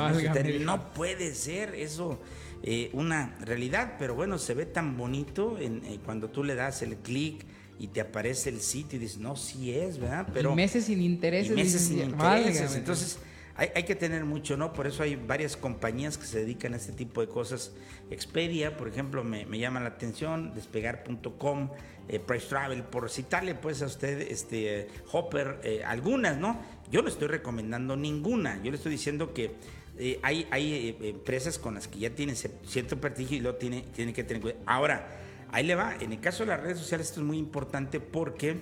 No 0.62 0.94
puede 0.94 1.34
ser 1.36 1.76
eso 1.76 2.20
eh, 2.64 2.90
una 2.94 3.36
realidad, 3.42 3.96
pero 4.00 4.16
bueno, 4.16 4.38
se 4.40 4.56
ve 4.56 4.66
tan 4.66 4.98
bonito 4.98 5.60
en, 5.60 5.86
eh, 5.86 6.00
cuando 6.04 6.30
tú 6.30 6.44
le 6.44 6.56
das 6.56 6.82
el 6.82 6.98
clic 6.98 7.46
y 7.78 7.88
te 7.88 8.02
aparece 8.02 8.50
el 8.50 8.62
sitio 8.62 8.98
y 8.98 9.02
dices, 9.02 9.20
no, 9.20 9.36
sí 9.36 9.72
es, 9.72 10.00
¿verdad? 10.00 10.28
Pero, 10.34 10.56
meses 10.56 10.86
sin 10.86 11.02
intereses. 11.02 11.56
meses 11.56 11.82
sin 11.82 12.00
intereses. 12.00 12.76
Entonces, 12.76 13.20
hay, 13.56 13.84
que 13.84 13.96
tener 13.96 14.26
mucho, 14.26 14.58
¿no? 14.58 14.74
Por 14.74 14.88
eso 14.88 15.04
hay 15.04 15.16
varias 15.16 15.56
compañías 15.56 16.18
que 16.18 16.26
se 16.26 16.40
dedican 16.40 16.74
a 16.74 16.78
este 16.78 16.92
tipo 16.92 17.22
de 17.22 17.28
cosas. 17.28 17.72
Expedia, 18.10 18.78
por 18.78 18.88
ejemplo, 18.88 19.24
me, 19.24 19.46
llama 19.60 19.80
la 19.80 19.90
atención, 19.90 20.54
despegar.com, 20.56 21.70
eh, 22.10 22.20
Price 22.20 22.48
Travel, 22.48 22.84
por 22.84 23.10
citarle 23.10 23.56
pues 23.56 23.82
a 23.82 23.86
usted, 23.86 24.22
este, 24.30 24.90
Hopper, 25.12 25.62
eh, 25.64 25.84
algunas, 25.86 26.38
¿no? 26.38 26.60
Yo 26.92 27.02
no 27.02 27.08
estoy 27.08 27.30
recomendando 27.30 27.96
ninguna, 27.96 28.62
yo 28.62 28.72
le 28.72 28.78
estoy 28.78 28.92
diciendo 28.92 29.34
que 29.34 29.56
eh, 29.98 30.20
hay, 30.22 30.46
hay 30.52 30.98
empresas 31.02 31.58
con 31.58 31.76
las 31.76 31.88
que 31.88 32.00
ya 32.00 32.10
tienen 32.10 32.36
cierto 32.36 33.00
prestigio 33.00 33.38
y 33.38 33.40
lo 33.40 33.56
tiene, 33.56 33.86
tiene 33.96 34.12
que 34.12 34.26
tener 34.26 34.42
cuidado. 34.42 34.62
Ahora, 34.66 35.08
ahí 35.52 35.66
le 35.66 35.76
va, 35.76 35.96
en 36.00 36.12
el 36.12 36.20
caso 36.20 36.44
de 36.44 36.50
las 36.50 36.60
redes 36.60 36.78
sociales 36.78 37.08
esto 37.08 37.22
es 37.22 37.26
muy 37.26 37.38
importante 37.38 38.02
porque 38.02 38.62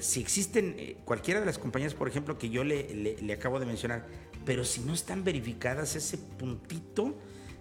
si 0.00 0.20
existen 0.20 0.96
cualquiera 1.04 1.40
de 1.40 1.46
las 1.46 1.58
compañías, 1.58 1.94
por 1.94 2.08
ejemplo, 2.08 2.38
que 2.38 2.50
yo 2.50 2.64
le, 2.64 3.16
le, 3.20 3.32
acabo 3.32 3.58
de 3.58 3.66
mencionar, 3.66 4.06
pero 4.44 4.64
si 4.64 4.80
no 4.82 4.94
están 4.94 5.24
verificadas 5.24 5.96
ese 5.96 6.18
puntito, 6.18 7.14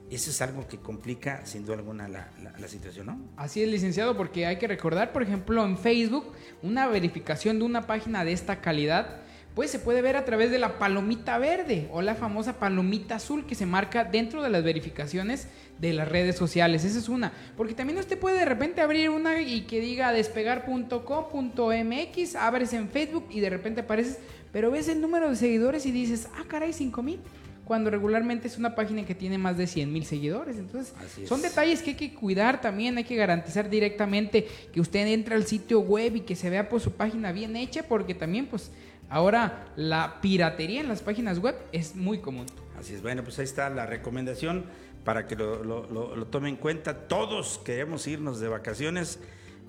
eso 0.09 0.29
es 0.29 0.41
algo 0.41 0.67
que 0.67 0.77
complica 0.77 1.45
sin 1.45 1.65
duda 1.65 1.75
alguna 1.75 2.07
la, 2.07 2.29
la, 2.57 2.67
situación, 2.67 3.07
¿no? 3.07 3.19
Así 3.35 3.61
es, 3.61 3.69
licenciado, 3.69 4.15
porque 4.15 4.45
hay 4.45 4.57
que 4.57 4.67
recordar, 4.67 5.11
por 5.11 5.23
ejemplo, 5.23 5.65
en 5.65 5.77
Facebook, 5.77 6.33
una 6.61 6.87
verificación 6.87 7.59
de 7.59 7.65
una 7.65 7.87
página 7.87 8.23
de 8.23 8.31
esta 8.31 8.61
calidad 8.61 9.21
pues 9.57 9.71
se 9.71 9.79
puede 9.79 10.03
ver 10.03 10.15
a 10.17 10.23
través 10.23 10.51
de 10.51 10.59
la 10.59 10.77
palomita 10.77 11.39
verde 11.39 11.89
o 11.91 12.03
la 12.03 12.13
famosa 12.13 12.59
palomita 12.59 13.15
azul 13.15 13.47
que 13.47 13.55
se 13.55 13.65
marca 13.65 14.03
dentro 14.03 14.43
de 14.43 14.51
las 14.51 14.63
verificaciones 14.63 15.47
de 15.79 15.93
las 15.93 16.07
redes 16.07 16.35
sociales. 16.35 16.85
Esa 16.85 16.99
es 16.99 17.09
una. 17.09 17.33
Porque 17.57 17.73
también 17.73 17.97
usted 17.97 18.19
puede 18.19 18.37
de 18.37 18.45
repente 18.45 18.81
abrir 18.81 19.09
una 19.09 19.41
y 19.41 19.61
que 19.61 19.79
diga 19.79 20.13
despegar.com.mx, 20.13 22.35
abres 22.35 22.73
en 22.73 22.87
Facebook 22.87 23.25
y 23.31 23.39
de 23.39 23.49
repente 23.49 23.81
apareces, 23.81 24.19
pero 24.51 24.69
ves 24.69 24.89
el 24.89 25.01
número 25.01 25.27
de 25.27 25.35
seguidores 25.35 25.87
y 25.87 25.91
dices, 25.91 26.27
ah, 26.35 26.43
caray, 26.47 26.71
5 26.71 27.01
mil 27.01 27.19
cuando 27.67 27.89
regularmente 27.89 28.47
es 28.47 28.57
una 28.57 28.75
página 28.75 29.05
que 29.05 29.13
tiene 29.13 29.37
más 29.37 29.57
de 29.57 29.67
100 29.67 29.91
mil 29.91 30.05
seguidores. 30.05 30.57
Entonces, 30.57 30.93
son 31.27 31.41
detalles 31.41 31.81
que 31.81 31.91
hay 31.91 31.95
que 31.97 32.13
cuidar 32.13 32.61
también, 32.61 32.97
hay 32.97 33.03
que 33.03 33.17
garantizar 33.17 33.69
directamente 33.69 34.47
que 34.71 34.79
usted 34.79 35.05
entre 35.07 35.35
al 35.35 35.45
sitio 35.45 35.81
web 35.81 36.15
y 36.15 36.21
que 36.21 36.37
se 36.37 36.49
vea 36.49 36.69
por 36.69 36.79
su 36.79 36.93
página 36.93 37.33
bien 37.33 37.57
hecha, 37.57 37.83
porque 37.83 38.15
también, 38.15 38.47
pues, 38.47 38.71
ahora 39.09 39.67
la 39.75 40.21
piratería 40.21 40.79
en 40.79 40.87
las 40.87 41.01
páginas 41.01 41.39
web 41.39 41.55
es 41.73 41.93
muy 41.93 42.19
común. 42.19 42.45
Así 42.79 42.93
es, 42.93 43.01
bueno, 43.01 43.21
pues 43.23 43.37
ahí 43.39 43.45
está 43.45 43.69
la 43.69 43.85
recomendación 43.85 44.65
para 45.03 45.27
que 45.27 45.35
lo, 45.35 45.61
lo, 45.63 46.25
tome 46.27 46.47
en 46.47 46.55
cuenta. 46.55 47.07
Todos 47.07 47.59
queremos 47.65 48.07
irnos 48.07 48.39
de 48.39 48.47
vacaciones, 48.47 49.19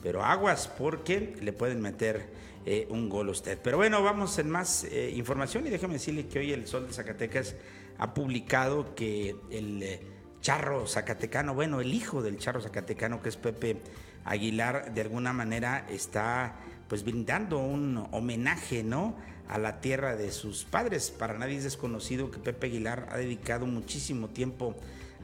pero 0.05 0.23
aguas 0.23 0.69
porque 0.69 1.35
le 1.41 1.53
pueden 1.53 1.81
meter 1.81 2.27
eh, 2.65 2.87
un 2.91 3.09
gol 3.09 3.29
a 3.29 3.31
usted. 3.33 3.59
Pero 3.61 3.77
bueno, 3.77 4.03
vamos 4.05 4.39
en 4.39 4.51
más 4.51 4.85
eh, 4.85 5.13
información 5.17 5.67
y 5.67 5.71
déjame 5.71 5.95
decirle 5.95 6.29
que 6.29 6.39
hoy 6.39 6.53
el 6.53 6.67
Sol 6.69 6.87
de 6.87 6.93
Zacatecas 6.93 7.57
ha 7.99 8.15
publicado 8.15 8.95
que 8.95 9.37
el 9.51 9.83
eh, 9.83 10.01
charro 10.41 10.87
zacatecano, 10.87 11.55
bueno, 11.55 11.81
el 11.81 11.93
hijo 11.93 12.23
del 12.23 12.39
charro 12.39 12.61
zacatecano, 12.61 13.21
que 13.21 13.29
es 13.29 13.37
Pepe 13.37 13.81
Aguilar, 14.25 14.95
de 14.95 15.01
alguna 15.01 15.33
manera 15.33 15.87
está 15.89 16.57
pues 16.89 17.05
brindando 17.05 17.59
un 17.59 18.09
homenaje, 18.13 18.83
¿no? 18.83 19.17
A 19.49 19.59
la 19.59 19.81
tierra 19.81 20.17
de 20.17 20.31
sus 20.31 20.65
padres. 20.65 21.11
Para 21.11 21.37
nadie 21.39 21.57
es 21.57 21.65
desconocido 21.65 22.31
que 22.31 22.39
Pepe 22.39 22.69
Aguilar 22.69 23.09
ha 23.11 23.19
dedicado 23.19 23.67
muchísimo 23.67 24.29
tiempo 24.29 24.75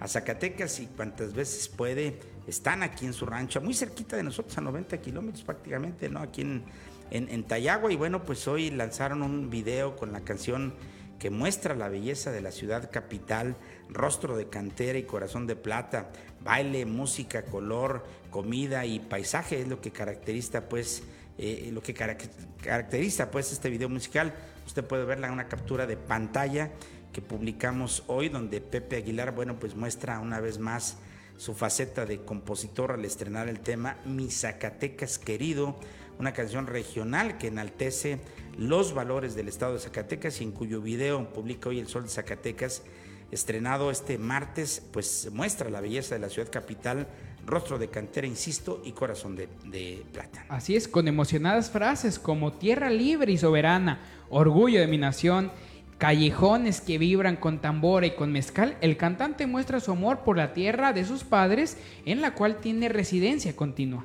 a 0.00 0.08
Zacatecas 0.08 0.80
y 0.80 0.86
cuantas 0.86 1.32
veces 1.32 1.68
puede 1.68 2.18
están 2.46 2.82
aquí 2.82 3.06
en 3.06 3.12
su 3.12 3.24
rancho, 3.24 3.60
muy 3.60 3.72
cerquita 3.72 4.16
de 4.16 4.22
nosotros, 4.22 4.58
a 4.58 4.60
90 4.60 5.00
kilómetros 5.00 5.44
prácticamente, 5.44 6.08
¿no? 6.08 6.20
Aquí 6.20 6.42
en, 6.42 6.64
en, 7.10 7.28
en 7.30 7.44
Tayagua. 7.44 7.92
Y 7.92 7.96
bueno, 7.96 8.24
pues 8.24 8.46
hoy 8.48 8.70
lanzaron 8.70 9.22
un 9.22 9.48
video 9.48 9.96
con 9.96 10.12
la 10.12 10.20
canción 10.20 10.74
que 11.18 11.30
muestra 11.30 11.74
la 11.74 11.88
belleza 11.88 12.30
de 12.32 12.40
la 12.40 12.50
ciudad 12.50 12.90
capital, 12.90 13.56
rostro 13.88 14.36
de 14.36 14.48
cantera 14.48 14.98
y 14.98 15.04
corazón 15.04 15.46
de 15.46 15.56
plata, 15.56 16.10
baile, 16.42 16.86
música, 16.86 17.44
color, 17.44 18.04
comida 18.30 18.84
y 18.84 19.00
paisaje 19.00 19.60
es 19.60 19.68
lo 19.68 19.80
que 19.80 19.90
caracteriza 19.90 20.68
pues 20.68 21.02
eh, 21.38 21.70
lo 21.72 21.82
que 21.82 21.94
caracteriza 21.94 23.30
pues 23.30 23.52
este 23.52 23.70
video 23.70 23.88
musical. 23.88 24.34
Usted 24.66 24.84
puede 24.84 25.04
verla 25.04 25.26
en 25.26 25.32
una 25.32 25.48
captura 25.48 25.86
de 25.86 25.96
pantalla 25.96 26.70
que 27.12 27.22
publicamos 27.22 28.04
hoy 28.06 28.28
donde 28.28 28.60
Pepe 28.60 28.96
Aguilar 28.96 29.34
bueno 29.34 29.58
pues 29.58 29.74
muestra 29.74 30.20
una 30.20 30.40
vez 30.40 30.58
más 30.58 30.98
su 31.36 31.54
faceta 31.54 32.06
de 32.06 32.24
compositor 32.24 32.92
al 32.92 33.04
estrenar 33.04 33.48
el 33.48 33.60
tema 33.60 33.96
Mi 34.04 34.30
Zacatecas 34.30 35.18
querido, 35.18 35.76
una 36.18 36.32
canción 36.32 36.66
regional 36.66 37.38
que 37.38 37.48
enaltece 37.48 38.20
los 38.56 38.94
valores 38.94 39.34
del 39.34 39.48
estado 39.48 39.74
de 39.74 39.80
Zacatecas 39.80 40.40
y 40.40 40.44
en 40.44 40.52
cuyo 40.52 40.80
video 40.80 41.32
publica 41.32 41.68
hoy 41.68 41.80
El 41.80 41.88
Sol 41.88 42.04
de 42.04 42.10
Zacatecas, 42.10 42.82
estrenado 43.30 43.90
este 43.90 44.18
martes, 44.18 44.82
pues 44.92 45.28
muestra 45.32 45.70
la 45.70 45.80
belleza 45.80 46.14
de 46.14 46.20
la 46.20 46.28
ciudad 46.28 46.50
capital, 46.50 47.08
rostro 47.44 47.78
de 47.78 47.88
cantera, 47.88 48.26
insisto, 48.26 48.80
y 48.84 48.92
corazón 48.92 49.36
de, 49.36 49.48
de 49.64 50.04
plata. 50.12 50.44
Así 50.48 50.76
es, 50.76 50.88
con 50.88 51.08
emocionadas 51.08 51.70
frases 51.70 52.18
como 52.18 52.52
tierra 52.52 52.90
libre 52.90 53.32
y 53.32 53.38
soberana, 53.38 54.00
orgullo 54.30 54.80
de 54.80 54.86
mi 54.86 54.98
nación, 54.98 55.50
callejones 55.98 56.80
que 56.80 56.98
vibran 56.98 57.36
con 57.36 57.60
tambora 57.60 58.06
y 58.06 58.14
con 58.14 58.32
mezcal, 58.32 58.76
el 58.80 58.96
cantante 58.96 59.46
muestra 59.46 59.80
su 59.80 59.92
amor 59.92 60.20
por 60.20 60.36
la 60.36 60.52
tierra 60.52 60.92
de 60.92 61.04
sus 61.04 61.24
padres 61.24 61.76
en 62.04 62.20
la 62.20 62.34
cual 62.34 62.58
tiene 62.58 62.88
residencia 62.88 63.56
continua. 63.56 64.04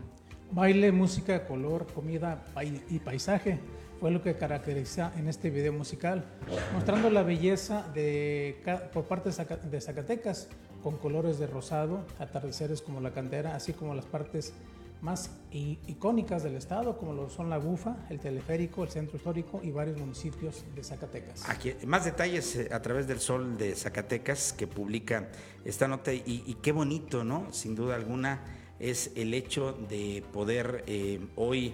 Baile, 0.51 0.91
música, 0.91 1.45
color, 1.45 1.85
comida 1.93 2.43
y 2.89 2.99
paisaje 2.99 3.59
fue 3.99 4.11
lo 4.11 4.23
que 4.23 4.35
caracteriza 4.35 5.11
en 5.17 5.27
este 5.27 5.49
video 5.49 5.73
musical, 5.73 6.25
mostrando 6.73 7.09
la 7.09 7.21
belleza 7.21 7.87
de, 7.93 8.61
por 8.93 9.03
parte 9.05 9.29
de 9.29 9.81
Zacatecas, 9.81 10.47
con 10.81 10.97
colores 10.97 11.37
de 11.37 11.47
rosado, 11.47 12.05
atardeceres 12.17 12.81
como 12.81 13.01
la 13.01 13.11
cantera, 13.11 13.55
así 13.55 13.73
como 13.73 13.93
las 13.93 14.05
partes 14.05 14.53
más 15.01 15.31
icónicas 15.51 16.43
del 16.43 16.55
estado, 16.55 16.97
como 16.97 17.13
lo 17.13 17.29
son 17.29 17.49
la 17.49 17.57
Bufa, 17.57 17.95
el 18.09 18.19
teleférico, 18.19 18.83
el 18.83 18.89
centro 18.89 19.17
histórico 19.17 19.61
y 19.63 19.71
varios 19.71 19.97
municipios 19.97 20.65
de 20.75 20.83
Zacatecas. 20.83 21.47
Aquí, 21.47 21.73
más 21.85 22.05
detalles 22.05 22.55
eh, 22.55 22.69
a 22.71 22.81
través 22.81 23.07
del 23.07 23.19
Sol 23.19 23.57
de 23.57 23.75
Zacatecas 23.75 24.51
que 24.51 24.67
publica 24.67 25.29
esta 25.63 25.87
nota 25.87 26.13
y, 26.13 26.57
qué 26.61 26.71
bonito, 26.71 27.23
¿no? 27.23 27.51
Sin 27.51 27.75
duda 27.75 27.95
alguna 27.95 28.41
es 28.79 29.11
el 29.15 29.33
hecho 29.33 29.73
de 29.89 30.23
poder 30.31 30.83
eh, 30.87 31.19
hoy 31.35 31.73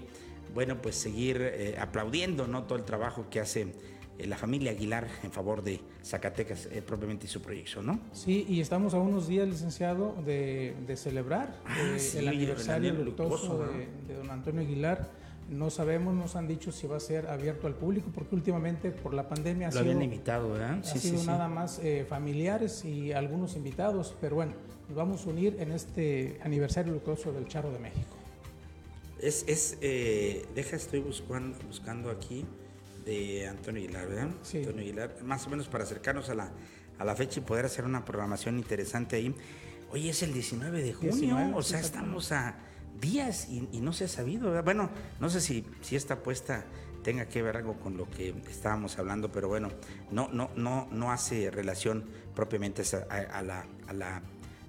bueno, 0.56 0.82
pues 0.82 0.96
seguir 0.96 1.42
eh, 1.42 1.76
aplaudiendo 1.80 2.48
¿no? 2.48 2.64
todo 2.64 2.78
el 2.78 2.86
trabajo 2.86 3.26
que 3.30 3.42
hace 3.42 3.74
eh, 4.18 4.26
la 4.26 4.38
familia 4.38 4.72
Aguilar 4.72 5.06
en 5.22 5.32
favor 5.32 5.62
de 5.62 5.82
Zacatecas 6.02 6.68
eh, 6.72 6.82
propiamente 6.82 7.26
y 7.26 7.30
su 7.30 7.42
proyecto, 7.42 7.84
¿no? 7.84 8.00
Sí, 8.14 8.46
y 8.48 8.62
estamos 8.62 8.94
a 8.94 8.98
unos 8.98 9.28
días, 9.28 9.48
licenciado, 9.48 10.16
de, 10.26 10.74
celebrar 10.96 11.60
ah, 11.66 11.76
el 12.16 12.28
aniversario 12.30 12.94
luctuoso 12.94 13.68
de, 14.08 14.16
don 14.16 14.32
Antonio 14.32 14.62
Aguilar. 14.62 15.26
No 15.50 15.70
sabemos, 15.70 16.16
nos 16.16 16.36
han 16.36 16.48
dicho 16.48 16.72
si 16.72 16.88
va 16.88 16.98
a 16.98 17.00
ser 17.00 17.28
abierto 17.28 17.68
al 17.68 17.76
público, 17.76 18.10
porque 18.16 18.34
últimamente 18.34 18.90
por 18.90 19.14
la 19.14 19.30
pandemia 19.30 19.68
ha 19.68 19.72
Lo 19.72 19.84
sido, 19.84 20.02
invitado, 20.02 20.54
¿verdad? 20.54 20.80
ha 20.80 20.84
sido 20.84 21.24
nada 21.24 21.48
más 21.48 21.80
familiares 22.08 22.84
y 22.84 23.12
algunos 23.12 23.56
invitados, 23.56 24.16
pero 24.20 24.38
bueno, 24.38 24.54
nos 24.88 24.98
vamos 24.98 25.26
a 25.26 25.30
unir 25.30 25.58
en 25.60 25.72
este 25.72 26.40
aniversario 26.44 26.94
luctuoso 26.94 27.32
del 27.32 27.48
Charro 27.48 27.72
de 27.72 27.80
México. 27.80 28.16
Es, 29.20 29.46
es 29.48 29.78
eh, 29.82 30.46
deja, 30.54 30.76
estoy 30.76 31.00
buscando, 31.00 31.58
buscando 31.68 32.10
aquí 32.10 32.46
de 33.06 33.48
Antonio 33.48 33.82
Aguilar, 33.84 34.08
¿verdad? 34.08 34.30
Sí. 34.44 34.58
Antonio 34.60 34.82
Aguilar, 34.82 35.24
más 35.24 35.48
o 35.48 35.50
menos 35.50 35.68
para 35.68 35.84
acercarnos 35.84 36.30
a 36.30 36.36
la, 36.36 36.52
a 37.00 37.06
la 37.06 37.16
fecha 37.16 37.40
y 37.40 37.44
poder 37.44 37.66
hacer 37.66 37.86
una 37.86 38.06
programación 38.06 38.58
interesante 38.58 39.16
ahí. 39.16 39.34
Hoy 39.92 40.10
es 40.10 40.24
el 40.24 40.34
19 40.34 40.84
de 40.84 40.94
junio, 40.94 41.38
o 41.56 41.62
sea, 41.62 41.80
estamos 41.80 42.32
a 42.32 42.56
días 43.00 43.48
y, 43.50 43.80
no 43.80 43.94
se 43.94 44.06
ha 44.06 44.08
sabido. 44.08 44.50
¿verdad? 44.50 44.64
Bueno, 44.64 44.90
no 45.20 45.30
sé 45.30 45.42
si, 45.42 45.66
si 45.82 45.96
esta 45.96 46.16
apuesta 46.16 46.66
tenga 47.04 47.28
que 47.28 47.42
ver 47.42 47.56
algo 47.56 47.80
con 47.80 47.98
lo 47.98 48.10
que 48.10 48.34
estábamos 48.50 48.98
hablando, 48.98 49.32
pero 49.32 49.48
bueno, 49.48 49.70
no, 50.12 50.28
no, 50.30 50.50
no, 50.56 50.88
no 50.92 51.12
hace 51.12 51.52
relación 51.52 52.04
propiamente 52.34 52.82
a, 53.10 53.42
la, 53.44 53.68
a 53.88 53.94
la 53.94 54.24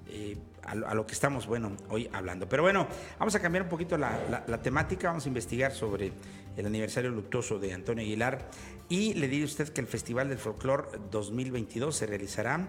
eh, 0.09 0.37
a, 0.63 0.75
lo 0.75 1.05
que 1.07 1.13
estamos, 1.13 1.47
bueno, 1.47 1.71
hoy 1.89 2.09
hablando. 2.11 2.49
Pero 2.49 2.63
bueno, 2.63 2.87
vamos 3.19 3.33
a 3.35 3.39
cambiar 3.39 3.63
un 3.63 3.69
poquito 3.69 3.97
la, 3.97 4.59
temática, 4.61 5.07
vamos 5.07 5.25
a 5.25 5.27
investigar 5.29 5.71
sobre 5.71 6.11
el 6.57 6.65
aniversario 6.65 7.09
luctuoso 7.09 7.57
de 7.57 7.73
Antonio 7.73 8.03
Aguilar 8.03 8.49
y 8.89 9.13
le 9.13 9.27
diré 9.27 9.43
a 9.43 9.45
usted 9.45 9.69
que 9.69 9.81
el 9.81 9.87
Festival 9.87 10.27
del 10.27 10.37
Folclor 10.37 11.09
2022 11.09 11.95
se 11.95 12.05
realizará 12.05 12.67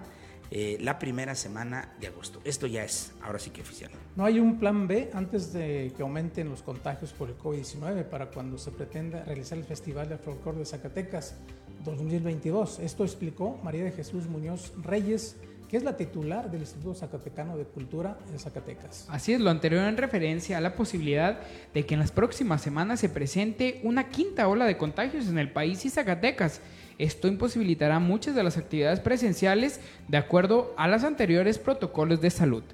eh, 0.50 0.78
la 0.80 0.98
primera 0.98 1.34
semana 1.34 1.94
de 2.00 2.06
agosto. 2.06 2.40
Esto 2.44 2.66
ya 2.66 2.84
es, 2.84 3.12
ahora 3.22 3.38
sí 3.38 3.50
que 3.50 3.60
oficial. 3.60 3.90
¿No 4.16 4.24
hay 4.24 4.40
un 4.40 4.58
plan 4.58 4.86
B 4.86 5.10
antes 5.12 5.52
de 5.52 5.92
que 5.96 6.02
aumenten 6.02 6.48
los 6.48 6.62
contagios 6.62 7.12
por 7.12 7.28
el 7.28 7.36
COVID-19 7.36 8.04
para 8.04 8.30
cuando 8.30 8.56
se 8.56 8.70
pretenda 8.70 9.24
realizar 9.24 9.58
el 9.58 9.64
Festival 9.64 10.08
del 10.08 10.18
Folclor 10.18 10.56
de 10.56 10.64
Zacatecas 10.64 11.34
2022? 11.84 12.78
Esto 12.78 13.04
explicó 13.04 13.58
María 13.62 13.84
de 13.84 13.92
Jesús 13.92 14.26
Muñoz 14.26 14.72
Reyes, 14.82 15.36
que 15.68 15.76
es 15.76 15.82
la 15.82 15.96
titular 15.96 16.50
del 16.50 16.60
Instituto 16.60 16.94
Zacatecano 16.94 17.56
de 17.56 17.64
Cultura 17.64 18.18
en 18.32 18.38
Zacatecas. 18.38 19.06
Así 19.10 19.34
es, 19.34 19.40
lo 19.40 19.50
anterior 19.50 19.84
en 19.84 19.96
referencia 19.96 20.56
a 20.56 20.60
la 20.60 20.74
posibilidad 20.74 21.40
de 21.74 21.84
que 21.84 21.94
en 21.94 22.00
las 22.00 22.10
próximas 22.10 22.62
semanas 22.62 23.00
se 23.00 23.08
presente 23.08 23.80
una 23.82 24.08
quinta 24.08 24.48
ola 24.48 24.64
de 24.64 24.78
contagios 24.78 25.28
en 25.28 25.38
el 25.38 25.52
país 25.52 25.84
y 25.84 25.90
Zacatecas. 25.90 26.60
Esto 26.96 27.28
imposibilitará 27.28 27.98
muchas 27.98 28.34
de 28.34 28.42
las 28.42 28.56
actividades 28.56 29.00
presenciales 29.00 29.80
de 30.08 30.16
acuerdo 30.16 30.74
a 30.76 30.88
los 30.88 31.04
anteriores 31.04 31.58
protocolos 31.58 32.20
de 32.20 32.30
salud. 32.30 32.64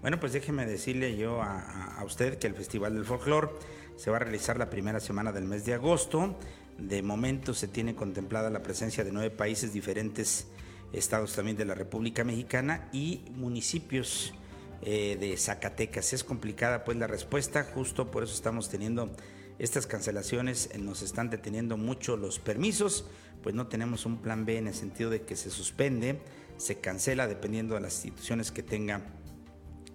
Bueno, 0.00 0.20
pues 0.20 0.32
déjeme 0.32 0.66
decirle 0.66 1.16
yo 1.16 1.42
a, 1.42 1.96
a 1.98 2.04
usted 2.04 2.38
que 2.38 2.46
el 2.46 2.54
Festival 2.54 2.94
del 2.94 3.04
Folclor 3.04 3.58
se 3.96 4.10
va 4.10 4.16
a 4.16 4.20
realizar 4.20 4.56
la 4.56 4.70
primera 4.70 5.00
semana 5.00 5.32
del 5.32 5.44
mes 5.44 5.64
de 5.64 5.74
agosto. 5.74 6.38
De 6.78 7.02
momento 7.02 7.54
se 7.54 7.66
tiene 7.66 7.94
contemplada 7.94 8.50
la 8.50 8.62
presencia 8.62 9.02
de 9.02 9.10
nueve 9.10 9.30
países 9.30 9.72
diferentes 9.72 10.46
estados 10.92 11.34
también 11.34 11.56
de 11.56 11.64
la 11.64 11.74
República 11.74 12.24
Mexicana 12.24 12.88
y 12.92 13.22
municipios 13.34 14.32
eh, 14.82 15.16
de 15.18 15.36
Zacatecas. 15.36 16.12
Es 16.12 16.24
complicada 16.24 16.84
pues 16.84 16.96
la 16.96 17.06
respuesta, 17.06 17.64
justo 17.64 18.10
por 18.10 18.22
eso 18.22 18.34
estamos 18.34 18.68
teniendo 18.68 19.10
estas 19.58 19.86
cancelaciones, 19.86 20.70
nos 20.78 21.02
están 21.02 21.30
deteniendo 21.30 21.76
mucho 21.76 22.16
los 22.16 22.38
permisos, 22.38 23.06
pues 23.42 23.54
no 23.54 23.68
tenemos 23.68 24.04
un 24.06 24.18
plan 24.18 24.44
B 24.44 24.58
en 24.58 24.68
el 24.68 24.74
sentido 24.74 25.10
de 25.10 25.22
que 25.22 25.36
se 25.36 25.50
suspende, 25.50 26.20
se 26.58 26.80
cancela 26.80 27.26
dependiendo 27.26 27.74
de 27.74 27.80
las 27.80 28.04
instituciones 28.04 28.52
que 28.52 28.62
tenga 28.62 29.02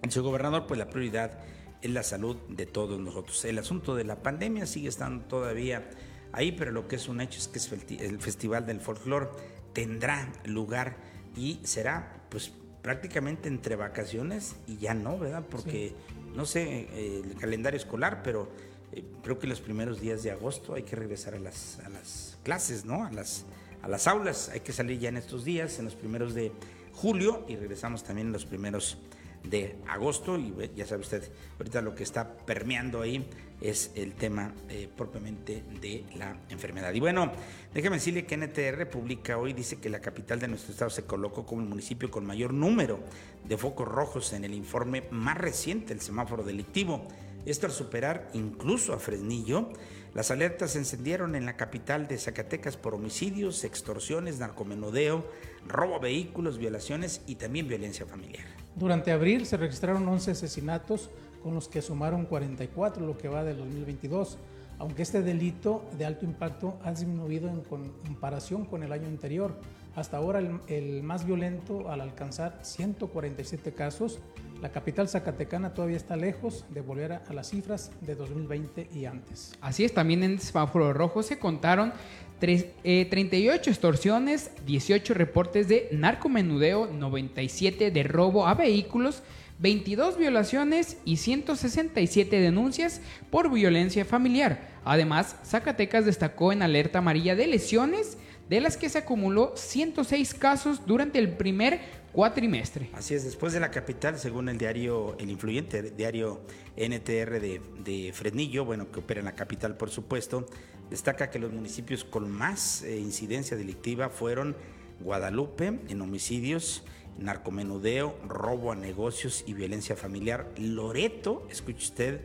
el 0.01 0.11
señor 0.11 0.25
gobernador, 0.25 0.65
pues 0.67 0.79
la 0.79 0.89
prioridad 0.89 1.39
es 1.81 1.91
la 1.91 2.03
salud 2.03 2.37
de 2.49 2.65
todos 2.65 2.99
nosotros. 2.99 3.43
El 3.45 3.59
asunto 3.59 3.95
de 3.95 4.03
la 4.03 4.23
pandemia 4.23 4.65
sigue 4.65 4.89
estando 4.89 5.25
todavía 5.25 5.89
ahí, 6.31 6.51
pero 6.51 6.71
lo 6.71 6.87
que 6.87 6.95
es 6.95 7.07
un 7.07 7.21
hecho 7.21 7.39
es 7.39 7.47
que 7.47 7.59
es 7.59 7.71
el 8.01 8.19
Festival 8.19 8.65
del 8.65 8.79
Folclore 8.79 9.29
tendrá 9.73 10.31
lugar 10.45 10.95
y 11.35 11.59
será 11.63 12.21
pues 12.29 12.51
prácticamente 12.81 13.47
entre 13.47 13.75
vacaciones 13.75 14.55
y 14.67 14.77
ya 14.77 14.93
no, 14.93 15.17
¿verdad? 15.17 15.43
Porque 15.49 15.93
no 16.35 16.45
sé 16.45 16.87
eh, 16.91 17.21
el 17.23 17.35
calendario 17.35 17.77
escolar, 17.77 18.21
pero 18.23 18.49
eh, 18.91 19.03
creo 19.23 19.39
que 19.39 19.47
los 19.47 19.61
primeros 19.61 20.01
días 20.01 20.23
de 20.23 20.31
agosto 20.31 20.73
hay 20.73 20.83
que 20.83 20.95
regresar 20.95 21.35
a 21.35 21.39
las, 21.39 21.79
a 21.85 21.89
las 21.89 22.37
clases, 22.43 22.85
¿no? 22.85 23.05
A 23.05 23.11
las, 23.11 23.45
a 23.81 23.87
las 23.87 24.07
aulas, 24.07 24.49
hay 24.49 24.61
que 24.61 24.73
salir 24.73 24.99
ya 24.99 25.09
en 25.09 25.17
estos 25.17 25.45
días, 25.45 25.79
en 25.79 25.85
los 25.85 25.95
primeros 25.95 26.33
de 26.33 26.51
julio 26.93 27.45
y 27.47 27.55
regresamos 27.55 28.03
también 28.03 28.27
en 28.27 28.33
los 28.33 28.45
primeros 28.45 28.97
de 29.43 29.77
agosto 29.87 30.37
y 30.37 30.53
ya 30.75 30.85
sabe 30.85 31.01
usted, 31.01 31.23
ahorita 31.57 31.81
lo 31.81 31.95
que 31.95 32.03
está 32.03 32.37
permeando 32.37 33.01
ahí 33.01 33.27
es 33.61 33.91
el 33.95 34.13
tema 34.13 34.53
eh, 34.69 34.89
propiamente 34.95 35.63
de 35.79 36.03
la 36.15 36.35
enfermedad. 36.49 36.93
Y 36.93 36.99
bueno, 36.99 37.31
déjeme 37.73 37.97
decirle 37.97 38.25
que 38.25 38.35
NTR 38.35 38.89
publica 38.89 39.37
hoy, 39.37 39.53
dice 39.53 39.79
que 39.79 39.89
la 39.89 40.01
capital 40.01 40.39
de 40.39 40.47
nuestro 40.47 40.71
estado 40.71 40.89
se 40.89 41.03
colocó 41.03 41.45
como 41.45 41.61
el 41.61 41.69
municipio 41.69 42.09
con 42.09 42.25
mayor 42.25 42.53
número 42.53 42.99
de 43.47 43.57
focos 43.57 43.87
rojos 43.87 44.33
en 44.33 44.43
el 44.43 44.53
informe 44.53 45.03
más 45.11 45.37
reciente 45.37 45.93
del 45.93 46.01
semáforo 46.01 46.43
delictivo. 46.43 47.07
Esto 47.45 47.67
al 47.67 47.71
superar 47.71 48.29
incluso 48.33 48.93
a 48.93 48.99
Fresnillo. 48.99 49.69
Las 50.13 50.29
alertas 50.29 50.71
se 50.71 50.79
encendieron 50.79 51.35
en 51.35 51.45
la 51.45 51.55
capital 51.55 52.07
de 52.07 52.17
Zacatecas 52.17 52.77
por 52.77 52.95
homicidios, 52.95 53.63
extorsiones, 53.63 54.39
narcomenudeo, 54.39 55.25
robo 55.67 55.95
a 55.95 55.99
vehículos, 55.99 56.57
violaciones 56.57 57.21
y 57.27 57.35
también 57.35 57.67
violencia 57.67 58.05
familiar. 58.05 58.45
Durante 58.75 59.11
abril 59.11 59.45
se 59.45 59.57
registraron 59.57 60.07
11 60.07 60.31
asesinatos 60.31 61.09
con 61.43 61.53
los 61.55 61.67
que 61.67 61.81
sumaron 61.81 62.25
44 62.25 63.05
lo 63.05 63.17
que 63.17 63.27
va 63.27 63.43
del 63.43 63.57
2022, 63.57 64.37
aunque 64.79 65.03
este 65.03 65.21
delito 65.21 65.83
de 65.97 66.05
alto 66.05 66.25
impacto 66.25 66.79
ha 66.83 66.91
disminuido 66.91 67.49
en 67.49 67.61
comparación 67.61 68.65
con 68.65 68.83
el 68.83 68.91
año 68.91 69.07
anterior. 69.07 69.55
Hasta 69.95 70.17
ahora 70.17 70.41
el, 70.67 71.03
más 71.03 71.25
violento 71.25 71.89
al 71.91 72.01
alcanzar 72.01 72.59
147 72.61 73.73
casos, 73.73 74.19
la 74.61 74.71
capital 74.71 75.09
zacatecana 75.09 75.73
todavía 75.73 75.97
está 75.97 76.15
lejos 76.15 76.65
de 76.69 76.81
volver 76.81 77.13
a, 77.13 77.33
las 77.33 77.49
cifras 77.49 77.91
de 78.01 78.15
2020 78.15 78.89
y 78.93 79.05
antes. 79.05 79.53
Así 79.59 79.83
es, 79.83 79.93
también 79.93 80.23
en 80.23 80.39
semáforo 80.39 80.93
rojo 80.93 81.23
se 81.23 81.39
contaron 81.39 81.93
38 82.41 82.79
eh, 82.83 83.71
extorsiones, 83.71 84.51
18 84.65 85.13
reportes 85.13 85.67
de 85.67 85.87
narcomenudeo, 85.91 86.87
97 86.87 87.91
de 87.91 88.03
robo 88.03 88.47
a 88.47 88.55
vehículos, 88.55 89.21
22 89.59 90.17
violaciones 90.17 90.97
y 91.05 91.17
167 91.17 92.39
denuncias 92.39 92.99
por 93.29 93.51
violencia 93.51 94.05
familiar. 94.05 94.71
Además, 94.83 95.35
Zacatecas 95.45 96.05
destacó 96.05 96.51
en 96.51 96.63
alerta 96.63 96.97
amarilla 96.97 97.35
de 97.35 97.45
lesiones, 97.45 98.17
de 98.49 98.59
las 98.59 98.75
que 98.75 98.89
se 98.89 98.97
acumuló 98.97 99.53
106 99.55 100.33
casos 100.33 100.85
durante 100.87 101.19
el 101.19 101.29
primer 101.29 101.79
cuatrimestre. 102.11 102.89
Así 102.93 103.13
es, 103.13 103.23
después 103.23 103.53
de 103.53 103.59
la 103.59 103.71
capital, 103.71 104.17
según 104.17 104.49
el 104.49 104.57
diario, 104.57 105.15
el 105.19 105.29
influyente 105.29 105.81
diario 105.91 106.41
NTR 106.77 107.39
de, 107.39 108.11
Fresnillo, 108.13 108.65
bueno, 108.65 108.91
que 108.91 108.99
opera 108.99 109.19
en 109.19 109.25
la 109.25 109.35
capital, 109.35 109.77
por 109.77 109.89
supuesto, 109.89 110.45
destaca 110.89 111.29
que 111.29 111.39
los 111.39 111.51
municipios 111.51 112.03
con 112.03 112.29
más 112.29 112.83
eh, 112.83 112.99
incidencia 112.99 113.55
delictiva 113.57 114.09
fueron 114.09 114.55
Guadalupe 114.99 115.79
en 115.87 116.01
homicidios, 116.01 116.83
narcomenudeo, 117.17 118.15
robo 118.27 118.71
a 118.71 118.75
negocios 118.75 119.43
y 119.47 119.53
violencia 119.53 119.95
familiar. 119.95 120.49
Loreto, 120.57 121.47
escuche 121.49 121.85
usted, 121.85 122.21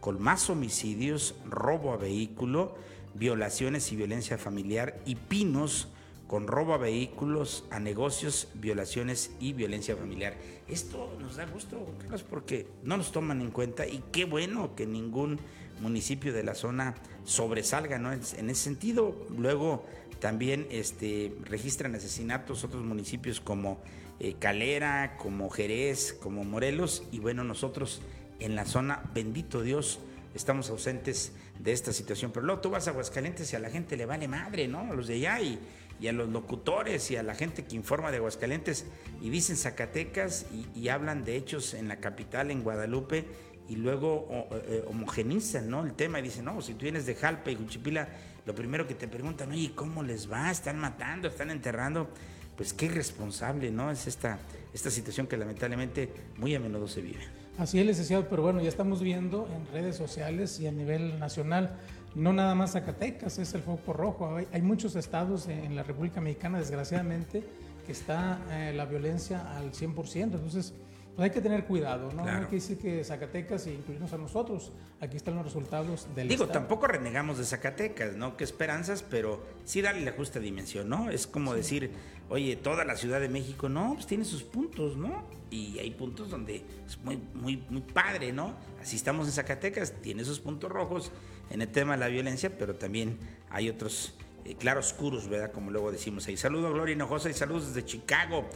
con 0.00 0.20
más 0.20 0.50
homicidios, 0.50 1.34
robo 1.44 1.92
a 1.92 1.96
vehículo, 1.96 2.74
violaciones 3.14 3.92
y 3.92 3.96
violencia 3.96 4.38
familiar. 4.38 5.00
Y 5.04 5.14
Pinos, 5.16 5.88
con 6.26 6.46
robo 6.46 6.74
a 6.74 6.78
vehículos, 6.78 7.64
a 7.70 7.78
negocios, 7.78 8.48
violaciones 8.54 9.30
y 9.38 9.52
violencia 9.52 9.96
familiar. 9.96 10.34
Esto 10.68 11.16
nos 11.20 11.36
da 11.36 11.46
gusto, 11.46 11.94
Carlos, 12.00 12.22
porque 12.22 12.66
no 12.82 12.96
nos 12.96 13.12
toman 13.12 13.40
en 13.40 13.50
cuenta 13.50 13.86
y 13.86 14.02
qué 14.12 14.24
bueno 14.24 14.74
que 14.74 14.86
ningún 14.86 15.38
municipio 15.80 16.32
de 16.32 16.42
la 16.42 16.54
zona 16.54 16.94
sobresalga 17.24 17.98
¿no? 17.98 18.12
en 18.12 18.20
ese 18.20 18.54
sentido. 18.54 19.26
Luego 19.36 19.84
también 20.20 20.66
este, 20.70 21.32
registran 21.44 21.94
asesinatos 21.94 22.64
otros 22.64 22.82
municipios 22.82 23.40
como 23.40 23.80
eh, 24.18 24.34
Calera, 24.38 25.16
como 25.18 25.50
Jerez, 25.50 26.14
como 26.14 26.44
Morelos, 26.44 27.02
y 27.12 27.18
bueno, 27.18 27.44
nosotros 27.44 28.00
en 28.40 28.54
la 28.54 28.64
zona, 28.64 29.02
bendito 29.14 29.62
Dios, 29.62 30.00
estamos 30.34 30.70
ausentes 30.70 31.32
de 31.58 31.72
esta 31.72 31.92
situación. 31.92 32.30
Pero 32.32 32.46
luego 32.46 32.60
tú 32.60 32.70
vas 32.70 32.86
a 32.86 32.90
Aguascalientes 32.90 33.52
y 33.52 33.56
a 33.56 33.58
la 33.58 33.70
gente 33.70 33.96
le 33.96 34.06
vale 34.06 34.28
madre, 34.28 34.68
¿no? 34.68 34.80
A 34.80 34.94
los 34.94 35.06
de 35.06 35.14
allá 35.14 35.40
y, 35.40 35.58
a 36.04 36.12
los 36.12 36.28
locutores 36.28 37.10
y 37.10 37.16
a 37.16 37.22
la 37.22 37.34
gente 37.34 37.64
que 37.64 37.76
informa 37.76 38.10
de 38.10 38.18
Aguascalientes 38.18 38.86
y 39.22 39.30
dicen 39.30 39.56
Zacatecas 39.56 40.46
y, 40.74 40.88
hablan 40.88 41.24
de 41.24 41.36
hechos 41.36 41.74
en 41.74 41.88
la 41.88 41.96
capital, 41.96 42.50
en 42.50 42.62
Guadalupe, 42.62 43.24
y 43.68 43.76
luego 43.76 44.28
eh, 44.52 44.84
homogenizan 44.86 45.68
¿no? 45.68 45.84
el 45.84 45.94
tema 45.94 46.20
y 46.20 46.22
dicen, 46.22 46.44
no, 46.44 46.62
si 46.62 46.74
tú 46.74 46.82
vienes 46.82 47.06
de 47.06 47.16
Jalpa 47.16 47.50
y 47.50 47.56
Juchipila, 47.56 48.08
lo 48.44 48.54
primero 48.54 48.86
que 48.86 48.94
te 48.94 49.08
preguntan, 49.08 49.50
oye, 49.50 49.72
¿cómo 49.74 50.04
les 50.04 50.30
va? 50.30 50.50
¿Están 50.50 50.78
matando? 50.78 51.26
¿Están 51.26 51.50
enterrando? 51.50 52.08
pues 52.56 52.72
qué 52.72 52.86
irresponsable, 52.86 53.70
¿no? 53.70 53.90
Es 53.90 54.06
esta, 54.06 54.38
esta 54.72 54.90
situación 54.90 55.26
que 55.26 55.36
lamentablemente 55.36 56.10
muy 56.38 56.54
a 56.54 56.60
menudo 56.60 56.88
se 56.88 57.02
vive. 57.02 57.20
Así 57.58 57.78
es, 57.78 57.86
licenciado, 57.86 58.28
pero 58.28 58.42
bueno, 58.42 58.60
ya 58.60 58.68
estamos 58.68 59.02
viendo 59.02 59.48
en 59.54 59.66
redes 59.72 59.96
sociales 59.96 60.58
y 60.60 60.66
a 60.66 60.72
nivel 60.72 61.18
nacional, 61.18 61.76
no 62.16 62.32
nada 62.32 62.54
más 62.54 62.72
Zacatecas 62.72 63.38
es 63.38 63.52
el 63.54 63.62
foco 63.62 63.92
rojo, 63.92 64.38
hay, 64.50 64.62
muchos 64.62 64.96
estados 64.96 65.48
en, 65.48 65.76
la 65.76 65.82
República 65.82 66.20
Mexicana, 66.20 66.58
desgraciadamente, 66.58 67.44
que 67.84 67.92
está 67.92 68.40
eh, 68.50 68.72
la 68.74 68.86
violencia 68.86 69.54
al 69.56 69.72
100%, 69.72 70.22
entonces 70.22 70.72
pues 71.14 71.24
hay 71.24 71.30
que 71.30 71.40
tener 71.40 71.64
cuidado, 71.64 72.12
¿no? 72.12 72.24
hay 72.24 72.44
que 72.44 72.56
decir 72.56 72.78
que 72.78 73.02
Zacatecas, 73.04 73.66
e 73.66 73.74
incluirnos 73.74 74.12
a 74.12 74.18
nosotros, 74.18 74.72
aquí 75.00 75.16
están 75.16 75.34
los 75.34 75.44
resultados 75.44 76.08
del 76.14 76.28
Digo, 76.28 76.46
tampoco 76.46 76.86
renegamos 76.86 77.38
de 77.38 77.44
Zacatecas, 77.44 78.16
¿no? 78.16 78.36
Qué 78.36 78.44
esperanzas, 78.44 79.02
pero 79.02 79.42
sí 79.64 79.80
darle 79.80 80.04
la 80.04 80.12
justa 80.12 80.40
dimensión, 80.40 80.90
¿no? 80.90 81.08
Es 81.10 81.26
como 81.26 81.54
decir, 81.54 81.90
oye, 82.28 82.56
toda 82.56 82.84
la 82.84 82.96
Ciudad 82.96 83.18
de 83.18 83.30
México, 83.30 83.70
no, 83.70 83.94
pues 83.94 84.06
tiene 84.06 84.26
sus 84.26 84.42
puntos, 84.42 84.98
¿no? 84.98 85.24
Y 85.50 85.78
hay 85.78 85.90
puntos 85.92 86.28
donde 86.28 86.62
es 86.86 86.98
muy, 87.02 87.18
muy, 87.32 87.64
muy 87.70 87.80
padre, 87.80 88.32
¿no? 88.34 88.54
Así 88.82 88.96
estamos 88.96 89.26
en 89.26 89.32
Zacatecas, 89.32 89.94
tiene 90.02 90.22
sus 90.22 90.38
puntos 90.38 90.70
rojos 90.70 91.12
en 91.50 91.62
el 91.62 91.68
tema 91.68 91.92
de 91.92 91.98
la 91.98 92.08
violencia, 92.08 92.50
pero 92.56 92.74
también 92.74 93.18
hay 93.50 93.68
otros 93.68 94.14
eh, 94.44 94.54
claroscuros, 94.54 95.28
¿verdad? 95.28 95.52
Como 95.52 95.70
luego 95.70 95.90
decimos 95.92 96.26
ahí. 96.26 96.36
Saludos, 96.36 96.72
Gloria 96.72 96.94
Hinojosa, 96.94 97.30
y 97.30 97.34
saludos 97.34 97.68
desde 97.68 97.84
Chicago. 97.86 98.46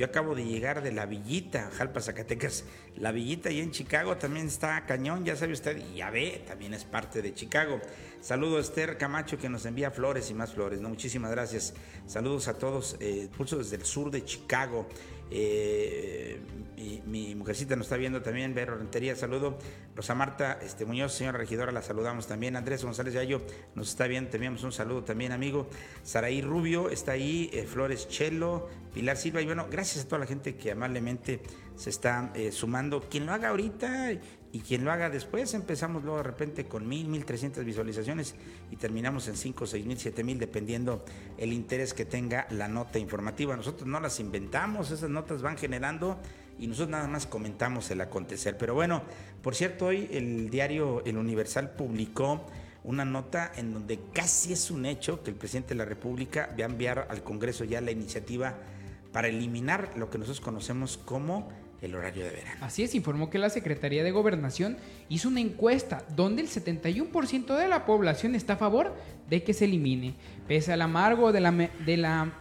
Yo 0.00 0.06
acabo 0.06 0.34
de 0.34 0.46
llegar 0.46 0.82
de 0.82 0.92
La 0.92 1.04
Villita, 1.04 1.70
Jalpa, 1.76 2.00
Zacatecas. 2.00 2.64
La 2.96 3.12
Villita 3.12 3.50
ahí 3.50 3.60
en 3.60 3.70
Chicago 3.70 4.16
también 4.16 4.46
está 4.46 4.86
cañón, 4.86 5.26
ya 5.26 5.36
sabe 5.36 5.52
usted, 5.52 5.76
y 5.76 5.96
ya 5.96 6.08
ve, 6.08 6.42
también 6.46 6.72
es 6.72 6.86
parte 6.86 7.20
de 7.20 7.34
Chicago. 7.34 7.82
Saludos 8.22 8.56
a 8.56 8.60
Esther 8.60 8.96
Camacho 8.96 9.36
que 9.36 9.50
nos 9.50 9.66
envía 9.66 9.90
flores 9.90 10.30
y 10.30 10.34
más 10.34 10.54
flores, 10.54 10.80
¿no? 10.80 10.88
Muchísimas 10.88 11.30
gracias. 11.30 11.74
Saludos 12.06 12.48
a 12.48 12.54
todos, 12.54 12.96
eh, 12.98 13.28
pulso 13.36 13.58
desde 13.58 13.76
el 13.76 13.84
sur 13.84 14.10
de 14.10 14.24
Chicago. 14.24 14.88
Eh, 15.30 16.40
mi, 17.06 17.34
mujercita 17.34 17.76
nos 17.76 17.86
está 17.86 17.96
viendo 17.96 18.20
también, 18.22 18.54
Vero 18.54 18.76
Rentería, 18.76 19.14
saludo. 19.14 19.58
Rosa 19.94 20.14
Marta 20.14 20.58
este, 20.62 20.84
Muñoz, 20.84 21.12
señora 21.12 21.38
regidora, 21.38 21.72
la 21.72 21.82
saludamos 21.82 22.26
también. 22.26 22.56
Andrés 22.56 22.82
González 22.84 23.14
Yayo 23.14 23.42
nos 23.74 23.90
está 23.90 24.06
viendo, 24.06 24.30
teníamos 24.30 24.64
un 24.64 24.72
saludo 24.72 25.04
también, 25.04 25.32
amigo. 25.32 25.68
Saraí 26.02 26.40
Rubio 26.40 26.90
está 26.90 27.12
ahí, 27.12 27.50
eh, 27.52 27.64
Flores 27.64 28.08
Chelo, 28.08 28.68
Pilar 28.92 29.16
Silva, 29.16 29.40
y 29.40 29.46
bueno, 29.46 29.66
gracias 29.70 30.04
a 30.04 30.08
toda 30.08 30.18
la 30.18 30.26
gente 30.26 30.56
que 30.56 30.72
amablemente 30.72 31.40
se 31.76 31.90
está 31.90 32.32
eh, 32.34 32.52
sumando. 32.52 33.00
Quien 33.08 33.26
lo 33.26 33.32
haga 33.32 33.50
ahorita 33.50 34.12
y 34.52 34.60
quien 34.60 34.84
lo 34.84 34.90
haga 34.90 35.10
después, 35.10 35.54
empezamos 35.54 36.02
luego 36.02 36.18
de 36.18 36.24
repente 36.24 36.66
con 36.66 36.88
mil, 36.88 37.06
mil 37.06 37.24
trescientas 37.24 37.64
visualizaciones 37.64 38.34
y 38.70 38.76
terminamos 38.76 39.28
en 39.28 39.36
cinco, 39.36 39.66
seis 39.66 39.86
mil, 39.86 39.96
siete 39.96 40.24
mil, 40.24 40.38
dependiendo 40.38 41.04
el 41.38 41.52
interés 41.52 41.94
que 41.94 42.04
tenga 42.04 42.46
la 42.50 42.66
nota 42.66 42.98
informativa. 42.98 43.56
Nosotros 43.56 43.88
no 43.88 44.00
las 44.00 44.18
inventamos, 44.18 44.90
esas 44.90 45.08
notas 45.08 45.40
van 45.40 45.56
generando 45.56 46.18
y 46.58 46.66
nosotros 46.66 46.90
nada 46.90 47.06
más 47.06 47.26
comentamos 47.26 47.90
el 47.92 48.00
acontecer. 48.00 48.58
Pero 48.58 48.74
bueno, 48.74 49.02
por 49.40 49.54
cierto, 49.54 49.86
hoy 49.86 50.08
el 50.10 50.50
diario 50.50 51.02
El 51.04 51.16
Universal 51.16 51.70
publicó 51.70 52.44
una 52.82 53.04
nota 53.04 53.52
en 53.56 53.72
donde 53.72 54.00
casi 54.12 54.52
es 54.52 54.70
un 54.70 54.84
hecho 54.84 55.22
que 55.22 55.30
el 55.30 55.36
presidente 55.36 55.70
de 55.70 55.74
la 55.76 55.84
República 55.84 56.54
va 56.58 56.64
a 56.64 56.68
enviar 56.68 57.06
al 57.08 57.22
Congreso 57.22 57.64
ya 57.64 57.80
la 57.80 57.90
iniciativa 57.92 58.56
para 59.12 59.28
eliminar 59.28 59.90
lo 59.96 60.10
que 60.10 60.18
nosotros 60.18 60.40
conocemos 60.40 60.98
como 60.98 61.48
el 61.82 61.94
horario 61.94 62.24
de 62.24 62.30
verano. 62.30 62.58
Así 62.60 62.82
es, 62.82 62.94
informó 62.94 63.30
que 63.30 63.38
la 63.38 63.50
Secretaría 63.50 64.04
de 64.04 64.10
Gobernación 64.10 64.76
hizo 65.08 65.28
una 65.28 65.40
encuesta 65.40 66.04
donde 66.14 66.42
el 66.42 66.48
71% 66.48 67.56
de 67.56 67.68
la 67.68 67.86
población 67.86 68.34
está 68.34 68.54
a 68.54 68.56
favor 68.56 68.94
de 69.28 69.42
que 69.42 69.54
se 69.54 69.64
elimine. 69.64 70.14
Pese 70.46 70.72
al 70.72 70.82
amargo 70.82 71.32
de 71.32 71.40
la, 71.40 71.52
de 71.52 71.96
la 71.96 72.32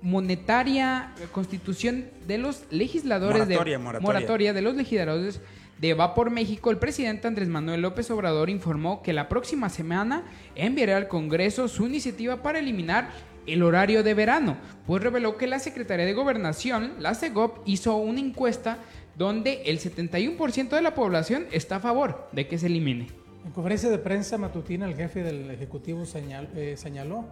monetaria 0.00 1.14
constitución 1.30 2.06
de 2.26 2.38
los 2.38 2.64
legisladores 2.70 3.46
moratoria, 3.46 3.78
de 3.78 4.00
moratoria. 4.00 4.52
de 4.52 4.62
los 4.62 4.74
legisladores 4.74 5.40
de 5.80 5.94
Va 5.94 6.14
por 6.14 6.30
México, 6.30 6.70
el 6.70 6.78
presidente 6.78 7.26
Andrés 7.26 7.48
Manuel 7.48 7.82
López 7.82 8.08
Obrador 8.10 8.50
informó 8.50 9.02
que 9.02 9.12
la 9.12 9.28
próxima 9.28 9.68
semana 9.68 10.22
enviará 10.54 10.96
al 10.96 11.08
Congreso 11.08 11.66
su 11.66 11.86
iniciativa 11.86 12.40
para 12.42 12.60
eliminar 12.60 13.10
el 13.46 13.62
horario 13.62 14.02
de 14.02 14.14
verano, 14.14 14.56
pues 14.86 15.02
reveló 15.02 15.36
que 15.36 15.46
la 15.46 15.58
Secretaría 15.58 16.06
de 16.06 16.12
Gobernación, 16.12 16.94
la 16.98 17.14
CEGOP, 17.14 17.58
hizo 17.66 17.96
una 17.96 18.20
encuesta 18.20 18.78
donde 19.16 19.62
el 19.66 19.78
71% 19.78 20.70
de 20.70 20.82
la 20.82 20.94
población 20.94 21.46
está 21.52 21.76
a 21.76 21.80
favor 21.80 22.28
de 22.32 22.46
que 22.48 22.58
se 22.58 22.66
elimine. 22.66 23.08
En 23.44 23.50
conferencia 23.50 23.90
de 23.90 23.98
prensa 23.98 24.38
matutina, 24.38 24.86
el 24.86 24.94
jefe 24.94 25.22
del 25.22 25.50
Ejecutivo 25.50 26.04
eh, 26.14 26.74
señaló 26.76 27.24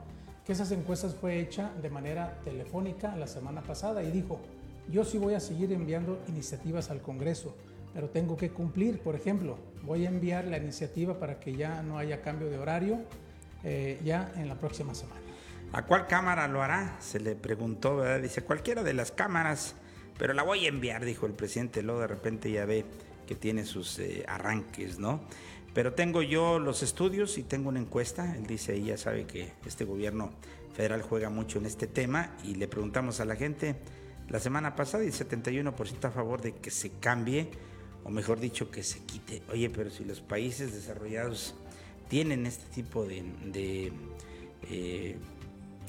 que 0.44 0.52
esas 0.52 0.72
encuestas 0.72 1.14
fue 1.14 1.38
hecha 1.38 1.70
de 1.80 1.90
manera 1.90 2.38
telefónica 2.44 3.14
la 3.16 3.26
semana 3.26 3.62
pasada 3.62 4.02
y 4.02 4.10
dijo, 4.10 4.40
yo 4.90 5.04
sí 5.04 5.18
voy 5.18 5.34
a 5.34 5.40
seguir 5.40 5.72
enviando 5.72 6.18
iniciativas 6.28 6.90
al 6.90 7.00
Congreso, 7.00 7.54
pero 7.94 8.08
tengo 8.08 8.36
que 8.36 8.50
cumplir. 8.50 8.98
Por 8.98 9.14
ejemplo, 9.14 9.56
voy 9.82 10.04
a 10.04 10.08
enviar 10.08 10.46
la 10.46 10.58
iniciativa 10.58 11.18
para 11.18 11.38
que 11.38 11.54
ya 11.54 11.82
no 11.82 11.98
haya 11.98 12.22
cambio 12.22 12.50
de 12.50 12.58
horario 12.58 12.98
eh, 13.62 14.00
ya 14.04 14.32
en 14.36 14.48
la 14.48 14.56
próxima 14.56 14.94
semana. 14.94 15.20
¿A 15.72 15.82
cuál 15.86 16.08
cámara 16.08 16.48
lo 16.48 16.62
hará? 16.62 16.96
Se 17.00 17.20
le 17.20 17.36
preguntó, 17.36 17.96
¿verdad? 17.96 18.20
Dice, 18.20 18.42
cualquiera 18.42 18.82
de 18.82 18.92
las 18.92 19.12
cámaras, 19.12 19.76
pero 20.18 20.34
la 20.34 20.42
voy 20.42 20.64
a 20.64 20.68
enviar, 20.68 21.04
dijo 21.04 21.26
el 21.26 21.32
presidente. 21.32 21.82
Luego 21.82 22.00
de 22.00 22.08
repente 22.08 22.50
ya 22.50 22.64
ve 22.64 22.84
que 23.28 23.36
tiene 23.36 23.64
sus 23.64 24.00
eh, 24.00 24.24
arranques, 24.26 24.98
¿no? 24.98 25.20
Pero 25.72 25.94
tengo 25.94 26.22
yo 26.22 26.58
los 26.58 26.82
estudios 26.82 27.38
y 27.38 27.44
tengo 27.44 27.68
una 27.68 27.78
encuesta. 27.78 28.34
Él 28.34 28.46
dice, 28.48 28.76
y 28.76 28.86
ya 28.86 28.98
sabe 28.98 29.26
que 29.26 29.52
este 29.64 29.84
gobierno 29.84 30.32
federal 30.74 31.02
juega 31.02 31.30
mucho 31.30 31.58
en 31.58 31.66
este 31.66 31.86
tema 31.86 32.36
y 32.42 32.56
le 32.56 32.66
preguntamos 32.66 33.20
a 33.20 33.24
la 33.24 33.36
gente 33.36 33.76
la 34.28 34.40
semana 34.40 34.74
pasada 34.74 35.04
y 35.04 35.08
el 35.08 35.12
71% 35.12 36.04
a 36.04 36.10
favor 36.10 36.40
de 36.40 36.56
que 36.56 36.72
se 36.72 36.90
cambie, 36.98 37.48
o 38.02 38.10
mejor 38.10 38.40
dicho, 38.40 38.72
que 38.72 38.82
se 38.82 39.04
quite. 39.04 39.42
Oye, 39.52 39.70
pero 39.70 39.90
si 39.90 40.04
los 40.04 40.20
países 40.20 40.72
desarrollados 40.72 41.54
tienen 42.08 42.46
este 42.46 42.64
tipo 42.74 43.06
de, 43.06 43.92
eh, 44.68 45.16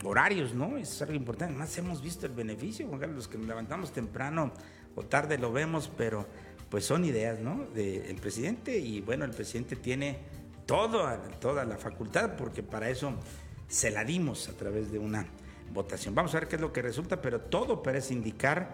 horarios, 0.04 0.54
¿no? 0.54 0.78
es 0.78 1.02
algo 1.02 1.14
importante. 1.14 1.54
Además, 1.54 1.78
hemos 1.78 2.02
visto 2.02 2.26
el 2.26 2.34
beneficio, 2.34 2.88
los 3.08 3.28
que 3.28 3.38
nos 3.38 3.48
levantamos 3.48 3.92
temprano 3.92 4.52
o 4.96 5.04
tarde 5.04 5.38
lo 5.38 5.52
vemos, 5.52 5.92
pero 5.98 6.26
pues 6.70 6.86
son 6.86 7.04
ideas, 7.04 7.40
¿no? 7.40 7.66
Del 7.74 8.16
presidente 8.16 8.78
y 8.78 9.02
bueno, 9.02 9.26
el 9.26 9.32
presidente 9.32 9.76
tiene 9.76 10.18
todo, 10.66 11.06
toda 11.40 11.66
la 11.66 11.78
facultad 11.78 12.36
porque 12.38 12.64
para 12.64 12.90
eso 12.90 13.14
se 13.68 13.92
la 13.92 14.04
dimos 14.04 14.48
a 14.48 14.54
través 14.54 14.92
de 14.92 15.00
una 15.00 15.26
votación. 15.74 16.16
Vamos 16.16 16.34
a 16.34 16.40
ver 16.40 16.48
qué 16.48 16.56
es 16.56 16.62
lo 16.62 16.74
que 16.74 16.82
resulta, 16.82 17.22
pero 17.22 17.42
todo 17.42 17.84
parece 17.84 18.14
indicar 18.14 18.74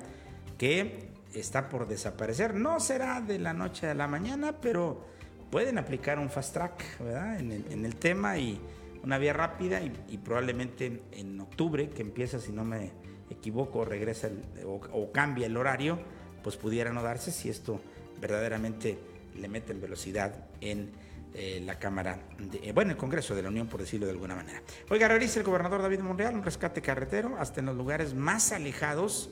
que 0.57 1.09
está 1.33 1.69
por 1.69 1.87
desaparecer. 1.87 2.55
No 2.55 2.79
será 2.79 3.21
de 3.21 3.39
la 3.39 3.53
noche 3.53 3.87
a 3.87 3.93
la 3.93 4.07
mañana, 4.07 4.59
pero 4.59 5.05
pueden 5.51 5.77
aplicar 5.77 6.19
un 6.19 6.29
fast 6.29 6.53
track, 6.53 6.99
¿verdad? 6.99 7.39
En 7.39 7.85
el, 7.85 7.95
tema 7.95 8.37
y 8.37 8.59
una 9.07 9.17
vía 9.17 9.31
rápida 9.31 9.81
y, 9.81 10.17
probablemente 10.17 11.01
en 11.13 11.39
octubre, 11.39 11.89
que 11.89 12.01
empieza, 12.01 12.41
si 12.41 12.51
no 12.51 12.65
me 12.65 12.91
equivoco, 13.29 13.85
regresa 13.85 14.29
o, 14.65 15.11
cambia 15.13 15.47
el 15.47 15.55
horario, 15.55 15.97
pues 16.43 16.57
pudiera 16.57 16.91
no 16.91 17.01
darse 17.01 17.31
si 17.31 17.49
esto 17.49 17.79
verdaderamente 18.19 18.99
le 19.37 19.47
mete 19.47 19.71
en 19.71 19.79
velocidad 19.79 20.49
en 20.59 20.91
eh, 21.33 21.61
la 21.65 21.79
Cámara, 21.79 22.19
de, 22.37 22.67
eh, 22.67 22.73
bueno, 22.73 22.91
el 22.91 22.97
Congreso 22.97 23.33
de 23.33 23.43
la 23.43 23.47
Unión, 23.47 23.67
por 23.67 23.79
decirlo 23.79 24.07
de 24.07 24.11
alguna 24.11 24.35
manera. 24.35 24.61
Oiga, 24.89 25.07
realiza 25.07 25.39
el 25.39 25.45
gobernador 25.45 25.81
David 25.81 25.99
Monreal 25.99 26.35
un 26.35 26.43
rescate 26.43 26.81
carretero 26.81 27.37
hasta 27.39 27.61
en 27.61 27.67
los 27.67 27.77
lugares 27.77 28.13
más 28.13 28.51
alejados 28.51 29.29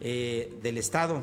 eh, 0.00 0.58
del 0.62 0.78
Estado. 0.78 1.22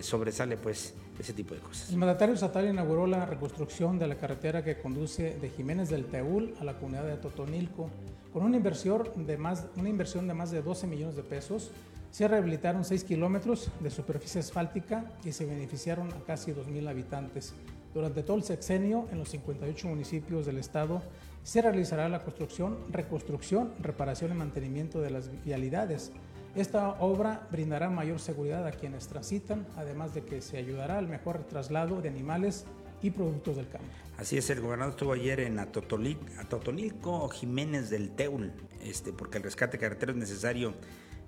sobresale 0.00 0.56
pues 0.56 0.94
ese 1.18 1.32
tipo 1.32 1.54
de 1.54 1.60
cosas. 1.60 1.90
El 1.90 1.96
mandatario 1.96 2.34
estatal 2.34 2.68
inauguró 2.68 3.06
la 3.06 3.26
reconstrucción 3.26 3.98
de 3.98 4.06
la 4.06 4.16
carretera 4.16 4.62
que 4.62 4.78
conduce 4.78 5.36
de 5.38 5.50
Jiménez 5.50 5.88
del 5.88 6.06
Teúl 6.06 6.54
a 6.60 6.64
la 6.64 6.74
comunidad 6.74 7.04
de 7.04 7.16
Totonilco 7.16 7.90
con 8.32 8.44
una 8.44 8.58
inversión 8.58 9.26
de 9.26 9.38
más, 9.38 9.64
una 9.76 9.88
inversión 9.88 10.28
de 10.28 10.34
más 10.34 10.50
de 10.50 10.60
12 10.60 10.86
millones 10.86 11.16
de 11.16 11.22
pesos 11.22 11.70
se 12.10 12.28
rehabilitaron 12.28 12.84
6 12.84 13.04
kilómetros 13.04 13.70
de 13.80 13.90
superficie 13.90 14.40
asfáltica 14.40 15.10
y 15.24 15.32
se 15.32 15.46
beneficiaron 15.46 16.12
a 16.12 16.20
casi 16.26 16.52
2.000 16.52 16.88
habitantes. 16.88 17.54
Durante 17.94 18.22
todo 18.22 18.36
el 18.36 18.42
sexenio, 18.42 19.06
en 19.10 19.18
los 19.18 19.30
58 19.30 19.88
municipios 19.88 20.44
del 20.44 20.58
estado, 20.58 21.00
se 21.42 21.62
realizará 21.62 22.10
la 22.10 22.22
construcción, 22.22 22.76
reconstrucción, 22.90 23.72
reparación 23.80 24.32
y 24.32 24.34
mantenimiento 24.34 25.00
de 25.00 25.10
las 25.10 25.30
vialidades. 25.44 26.12
Esta 26.56 26.88
obra 27.00 27.46
brindará 27.52 27.90
mayor 27.90 28.18
seguridad 28.18 28.66
a 28.66 28.70
quienes 28.70 29.08
transitan, 29.08 29.66
además 29.76 30.14
de 30.14 30.24
que 30.24 30.40
se 30.40 30.56
ayudará 30.56 30.96
al 30.96 31.06
mejor 31.06 31.44
traslado 31.44 32.00
de 32.00 32.08
animales 32.08 32.64
y 33.02 33.10
productos 33.10 33.56
del 33.56 33.68
campo. 33.68 33.86
Así 34.16 34.38
es, 34.38 34.48
el 34.48 34.62
gobernador 34.62 34.94
estuvo 34.94 35.12
ayer 35.12 35.40
en 35.40 35.58
Atotonilco, 35.58 37.28
Jiménez 37.28 37.90
del 37.90 38.08
Teul, 38.08 38.52
este, 38.82 39.12
porque 39.12 39.36
el 39.36 39.44
rescate 39.44 39.76
carretero 39.76 40.12
es 40.12 40.18
necesario 40.18 40.72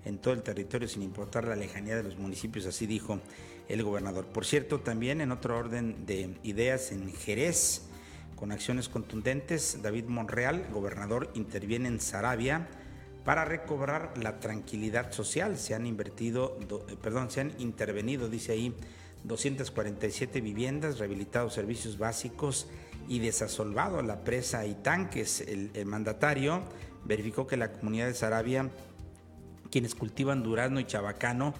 en 0.03 0.17
todo 0.17 0.33
el 0.33 0.41
territorio 0.41 0.87
sin 0.87 1.03
importar 1.03 1.47
la 1.47 1.55
lejanía 1.55 1.95
de 1.95 2.01
los 2.01 2.17
municipios, 2.17 2.65
así 2.65 2.87
dijo 2.87 3.19
el 3.67 3.83
gobernador. 3.83 4.25
Por 4.25 4.47
cierto, 4.47 4.79
también 4.79 5.21
en 5.21 5.31
otro 5.31 5.55
orden 5.55 6.07
de 6.07 6.39
ideas 6.41 6.91
en 6.91 7.13
Jerez, 7.13 7.83
con 8.35 8.51
acciones 8.51 8.89
contundentes, 8.89 9.79
David 9.83 10.05
Monreal, 10.05 10.65
gobernador, 10.73 11.29
interviene 11.35 11.87
en 11.87 11.99
Sarabia 11.99 12.67
para 13.25 13.45
recobrar 13.45 14.13
la 14.17 14.39
tranquilidad 14.39 15.11
social. 15.11 15.57
Se 15.57 15.75
han 15.75 15.85
invertido, 15.85 16.57
eh, 16.89 16.95
perdón, 17.01 17.29
se 17.31 17.41
han 17.41 17.53
intervenido, 17.59 18.29
dice 18.29 18.53
ahí, 18.53 18.75
247 19.23 20.41
viviendas, 20.41 20.97
rehabilitado 20.97 21.49
servicios 21.49 21.97
básicos 21.97 22.67
y 23.07 23.19
desasolvado 23.19 24.01
la 24.01 24.23
presa 24.23 24.65
y 24.65 24.75
tanques. 24.75 25.41
El, 25.41 25.71
el 25.73 25.85
mandatario 25.85 26.63
verificó 27.05 27.47
que 27.47 27.57
la 27.57 27.71
comunidad 27.71 28.07
de 28.07 28.13
Sarabia 28.13 28.69
quienes 29.71 29.95
cultivan 29.95 30.43
durazno 30.43 30.79
y 30.79 30.85
chabacano 30.85 31.53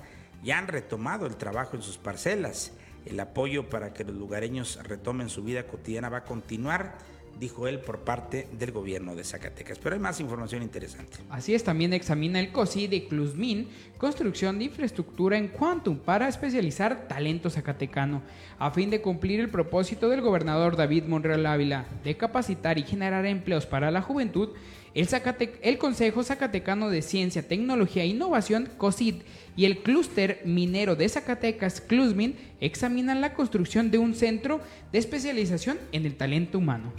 ya 0.43 0.57
han 0.57 0.67
retomado 0.67 1.25
el 1.25 1.35
trabajo 1.35 1.75
en 1.75 1.81
sus 1.81 1.97
parcelas. 1.97 2.71
El 3.05 3.19
apoyo 3.19 3.69
para 3.69 3.93
que 3.93 4.03
los 4.03 4.15
lugareños 4.15 4.79
retomen 4.83 5.29
su 5.29 5.43
vida 5.43 5.67
cotidiana 5.67 6.09
va 6.09 6.19
a 6.19 6.25
continuar 6.25 6.97
dijo 7.39 7.67
él 7.67 7.79
por 7.79 7.99
parte 7.99 8.47
del 8.57 8.71
gobierno 8.71 9.15
de 9.15 9.23
Zacatecas. 9.23 9.79
Pero 9.79 9.95
hay 9.95 10.01
más 10.01 10.19
información 10.19 10.61
interesante. 10.61 11.17
Así 11.29 11.53
es, 11.53 11.63
también 11.63 11.93
examina 11.93 12.39
el 12.39 12.51
COSI 12.51 12.87
de 12.87 13.07
Cluzmin, 13.07 13.69
construcción 13.97 14.59
de 14.59 14.65
infraestructura 14.65 15.37
en 15.37 15.47
Quantum 15.47 15.97
para 15.97 16.27
especializar 16.27 17.07
talento 17.07 17.49
zacatecano, 17.49 18.21
a 18.57 18.71
fin 18.71 18.89
de 18.89 19.01
cumplir 19.01 19.39
el 19.39 19.49
propósito 19.49 20.09
del 20.09 20.21
gobernador 20.21 20.75
David 20.75 21.05
Monreal 21.05 21.45
Ávila 21.45 21.85
de 22.03 22.17
capacitar 22.17 22.77
y 22.77 22.83
generar 22.83 23.25
empleos 23.25 23.65
para 23.65 23.91
la 23.91 24.01
juventud 24.01 24.49
el, 24.93 25.77
Consejo 25.77 26.23
Zacatecano 26.23 26.89
de 26.89 27.01
Ciencia, 27.01 27.47
Tecnología 27.47 28.03
e 28.03 28.07
Innovación, 28.07 28.69
COSID, 28.77 29.15
y 29.55 29.65
el 29.65 29.79
Clúster 29.79 30.41
Minero 30.45 30.95
de 30.95 31.07
Zacatecas, 31.07 31.81
CLUSMIN, 31.81 32.35
examinan 32.59 33.21
la 33.21 33.33
construcción 33.33 33.91
de 33.91 33.97
un 33.97 34.15
centro 34.15 34.61
de 34.91 34.99
especialización 34.99 35.77
en 35.91 36.05
el 36.05 36.15
talento 36.15 36.57
humano. 36.57 36.91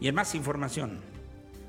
Y 0.00 0.08
en 0.08 0.14
más 0.14 0.34
información, 0.34 1.00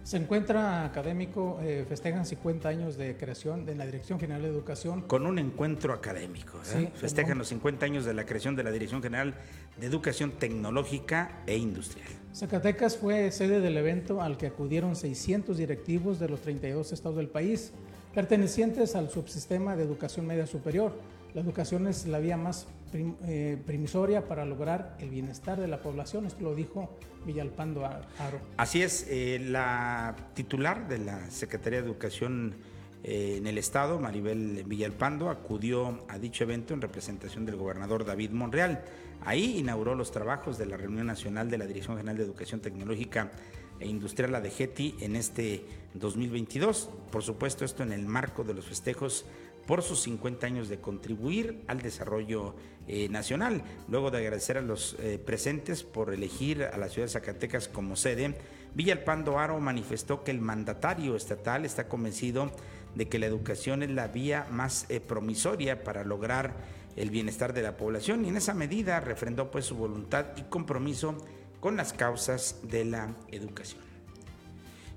se 0.10 0.18
encuentra 0.18 0.86
académico, 0.86 1.60
eh, 1.62 1.86
festejan 1.88 2.26
50 2.26 2.68
años 2.68 2.98
de 2.98 3.16
creación 3.16 3.64
de 3.64 3.76
la 3.76 3.86
Dirección 3.86 4.20
General 4.20 4.42
de 4.42 4.48
Educación. 4.48 5.02
Con 5.02 5.28
un 5.28 5.38
encuentro 5.38 5.94
académico. 5.94 6.60
¿eh? 6.74 6.90
festejan 6.96 7.38
los 7.38 7.50
50 7.50 7.86
años 7.86 8.06
de 8.06 8.16
la 8.16 8.26
creación 8.26 8.56
de 8.56 8.64
la 8.64 8.72
Dirección 8.72 9.04
General 9.04 9.36
de 9.80 9.86
Educación 9.86 10.32
Tecnológica 10.32 11.44
e 11.46 11.58
Industrial. 11.58 12.08
Zacatecas 12.34 12.98
fue 12.98 13.30
sede 13.32 13.60
del 13.60 13.78
evento 13.78 14.22
al 14.22 14.38
que 14.38 14.48
acudieron 14.48 14.96
600 14.96 15.56
directivos 15.58 16.20
de 16.20 16.30
los 16.30 16.42
32 16.42 16.92
estados 16.92 17.18
del 17.18 17.28
país, 17.28 17.72
pertenecientes 18.16 18.96
al 18.96 19.12
subsistema 19.12 19.76
de 19.76 19.84
educación 19.84 20.26
media 20.26 20.48
superior 20.48 20.94
la 21.34 21.42
educación 21.42 21.88
es 21.88 22.06
la 22.06 22.20
vía 22.20 22.38
más 22.38 22.68
eh, 22.94 23.58
primisoria 23.68 24.28
para 24.28 24.46
lograr 24.46 24.98
el 25.00 25.10
bienestar 25.10 25.60
de 25.60 25.68
la 25.68 25.82
población, 25.82 26.26
esto 26.26 26.44
lo 26.44 26.56
dijo 26.56 26.98
Villalpando 27.26 27.86
Aro. 27.86 28.40
Así 28.58 28.82
es, 28.82 29.06
eh, 29.10 29.40
la 29.40 30.16
titular 30.34 30.88
de 30.88 30.98
la 30.98 31.30
Secretaría 31.30 31.82
de 31.82 31.88
Educación 31.88 32.56
eh, 33.04 33.36
en 33.38 33.48
el 33.48 33.58
Estado, 33.58 34.00
Maribel 34.00 34.64
Villalpando, 34.66 35.30
acudió 35.30 36.04
a 36.08 36.18
dicho 36.18 36.44
evento 36.44 36.74
en 36.74 36.82
representación 36.82 37.46
del 37.46 37.58
gobernador 37.58 38.06
David 38.06 38.32
Monreal. 38.32 38.84
Ahí 39.24 39.60
inauguró 39.60 39.96
los 39.96 40.12
trabajos 40.12 40.58
de 40.58 40.66
la 40.66 40.78
reunión 40.78 41.08
nacional 41.08 41.50
de 41.50 41.58
la 41.58 41.66
Dirección 41.66 41.98
General 41.98 42.18
de 42.18 42.24
Educación 42.24 42.60
Tecnológica 42.60 43.32
e 43.80 43.88
Industrial, 43.88 44.32
la 44.32 44.42
de 44.42 44.50
GETI, 44.50 44.96
en 45.02 45.16
este 45.16 45.64
2022. 45.94 46.90
Por 47.12 47.24
supuesto, 47.24 47.64
esto 47.64 47.84
en 47.84 47.94
el 47.94 48.06
marco 48.06 48.44
de 48.44 48.54
los 48.54 48.66
festejos 48.66 49.26
por 49.70 49.84
sus 49.84 50.02
50 50.02 50.48
años 50.48 50.68
de 50.68 50.82
contribuir 50.82 51.62
al 51.68 51.80
desarrollo 51.80 52.56
eh, 52.88 53.08
nacional. 53.08 53.62
Luego 53.88 54.10
de 54.10 54.18
agradecer 54.18 54.58
a 54.58 54.64
los 54.64 54.96
eh, 54.98 55.22
presentes 55.24 55.84
por 55.84 56.12
elegir 56.12 56.64
a 56.64 56.76
la 56.76 56.90
ciudad 56.90 57.06
de 57.06 57.12
Zacatecas 57.14 57.68
como 57.68 57.96
sede, 57.96 58.36
Villalpando 58.74 59.38
Aro 59.38 59.60
manifestó 59.60 60.24
que 60.24 60.32
el 60.32 60.42
mandatario 60.42 61.16
estatal 61.16 61.66
está 61.66 61.88
convencido 61.88 62.52
de 62.96 63.10
que 63.10 63.20
la 63.20 63.28
educación 63.28 63.84
es 63.84 63.92
la 63.92 64.08
vía 64.08 64.48
más 64.50 64.88
eh, 64.90 65.02
promisoria 65.02 65.84
para 65.84 66.04
lograr 66.04 66.56
el 66.96 67.12
bienestar 67.12 67.54
de 67.54 67.62
la 67.62 67.78
población 67.78 68.26
y 68.26 68.30
en 68.30 68.38
esa 68.38 68.56
medida 68.56 69.00
refrendó 69.02 69.52
pues 69.52 69.66
su 69.66 69.76
voluntad 69.76 70.36
y 70.36 70.42
compromiso 70.50 71.16
con 71.60 71.78
las 71.78 71.94
causas 71.94 72.62
de 72.64 72.86
la 72.86 73.14
educación. 73.32 73.84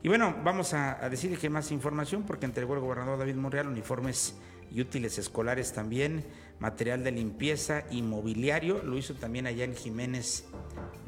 Y 0.03 0.09
bueno, 0.09 0.35
vamos 0.43 0.73
a, 0.73 0.95
decir 1.11 1.39
que 1.39 1.51
más 1.51 1.71
información 1.71 2.25
porque 2.25 2.47
entregó 2.47 2.73
el 2.73 2.81
gobernador 2.81 3.19
David 3.19 3.37
Monreal 3.37 3.69
uniformes 3.69 4.35
y 4.75 4.81
útiles 4.81 5.19
escolares 5.19 5.73
también, 5.73 6.25
material 6.59 7.05
de 7.05 7.13
limpieza 7.13 7.85
y 7.91 8.03
mobiliario, 8.03 8.83
lo 8.83 8.97
hizo 8.97 9.15
también 9.15 9.47
allá 9.47 9.65
en 9.65 9.75
Jiménez 9.75 10.45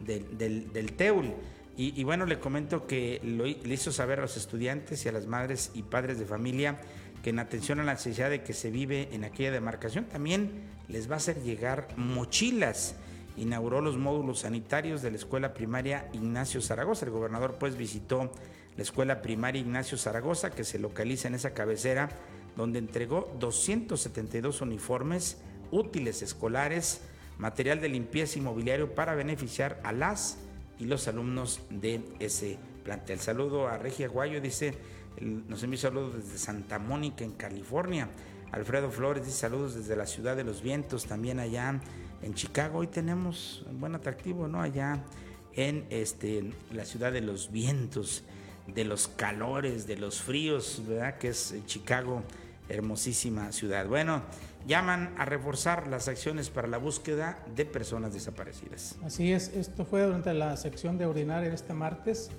del, 0.05 0.73
del, 0.73 0.93
Teul. 0.93 1.33
Y, 1.77 2.05
bueno, 2.05 2.25
le 2.25 2.39
comento 2.39 2.87
que 2.87 3.21
lo, 3.25 3.45
le 3.45 3.75
hizo 3.75 3.91
saber 3.91 4.21
a 4.21 4.23
los 4.23 4.37
estudiantes 4.37 5.05
y 5.05 5.09
a 5.09 5.13
las 5.13 5.27
madres 5.27 5.73
y 5.75 5.83
padres 5.83 6.21
de 6.21 6.25
familia 6.25 6.79
que 7.25 7.31
en 7.31 7.39
atención 7.39 7.81
a 7.81 7.85
la 7.85 7.95
necesidad 7.95 8.29
de 8.29 8.43
que 8.43 8.53
se 8.53 8.71
vive 8.71 9.09
en 9.13 9.25
aquella 9.25 9.51
demarcación, 9.51 10.05
también 10.05 10.51
les 10.89 11.11
va 11.11 11.15
a 11.15 11.17
hacer 11.17 11.43
llegar 11.43 11.89
mochilas. 11.97 12.97
Inauguró 13.39 13.81
los 13.81 13.97
módulos 13.97 14.41
sanitarios 14.41 15.01
de 15.01 15.11
la 15.11 15.17
escuela 15.17 15.55
primaria 15.55 16.07
Ignacio 16.13 16.61
Zaragoza. 16.61 17.07
El 17.07 17.13
gobernador 17.13 17.57
pues 17.59 17.77
visitó 17.77 18.31
la 18.77 18.83
escuela 18.83 19.23
primaria 19.23 19.63
Ignacio 19.63 19.97
Zaragoza, 19.97 20.51
que 20.51 20.65
se 20.65 20.79
localiza 20.79 21.27
en 21.29 21.35
esa 21.35 21.55
cabecera, 21.55 22.11
donde 22.57 22.79
entregó 22.79 23.35
272 23.39 24.61
uniformes, 24.61 25.39
útiles 25.71 26.23
escolares, 26.23 27.03
material 27.39 27.81
de 27.81 27.89
limpieza 27.89 28.39
y 28.39 28.43
mobiliario 28.43 28.95
para 28.95 29.15
beneficiar 29.15 29.81
a 29.83 29.93
las 29.93 30.39
y 30.79 30.87
los 30.87 31.09
alumnos 31.09 31.61
de 31.71 32.03
ese 32.21 32.59
plantel. 32.85 33.19
Saludo 33.21 33.69
a 33.69 33.79
Regia 33.79 34.09
Guayo, 34.09 34.41
dice, 34.41 34.75
nos 35.21 35.63
envía 35.63 35.81
saludos 35.81 36.17
desde 36.17 36.39
Santa 36.39 36.79
Mónica, 36.79 37.25
en 37.25 37.33
California. 37.33 38.09
Alfredo 38.53 38.91
Flores 38.91 39.25
dice 39.25 39.39
saludos 39.39 39.75
desde 39.75 39.97
la 39.97 40.07
ciudad 40.07 40.37
de 40.37 40.45
los 40.45 40.63
vientos, 40.63 41.07
también 41.07 41.41
allá 41.41 41.81
en 42.23 42.35
Chicago. 42.35 42.79
Hoy 42.79 42.87
tenemos 42.87 43.65
un 43.69 43.81
buen 43.81 43.95
atractivo, 43.95 44.47
¿no? 44.47 44.61
Allá 44.61 45.03
en 45.55 45.87
este, 45.91 46.53
la 46.73 46.85
ciudad 46.85 47.13
de 47.13 47.21
los 47.21 47.51
vientos 47.51 48.25
de 48.67 48.85
los 48.85 49.09
calores, 49.09 49.87
de 49.87 49.97
los 49.97 50.23
fríos, 50.23 50.83
¿verdad? 50.87 51.19
Que 51.19 51.29
es 51.29 51.55
Chicago, 51.67 52.23
hermosísima 52.69 53.53
ciudad. 53.53 53.87
Bueno, 53.87 54.23
llaman 54.67 55.15
a 55.19 55.25
reforzar 55.25 55.89
las 55.89 56.09
acciones 56.09 56.51
para 56.51 56.69
la 56.69 56.79
búsqueda 56.79 57.39
de 57.55 57.65
personas 57.65 58.13
desaparecidas. 58.13 58.97
Así 59.05 59.33
es, 59.33 59.49
esto 59.49 59.85
fue 59.85 60.03
durante 60.03 60.33
la 60.35 60.57
sección 60.57 60.99
de 60.99 61.07
ordinaria 61.07 61.53
este 61.53 61.75
martes. 61.75 62.31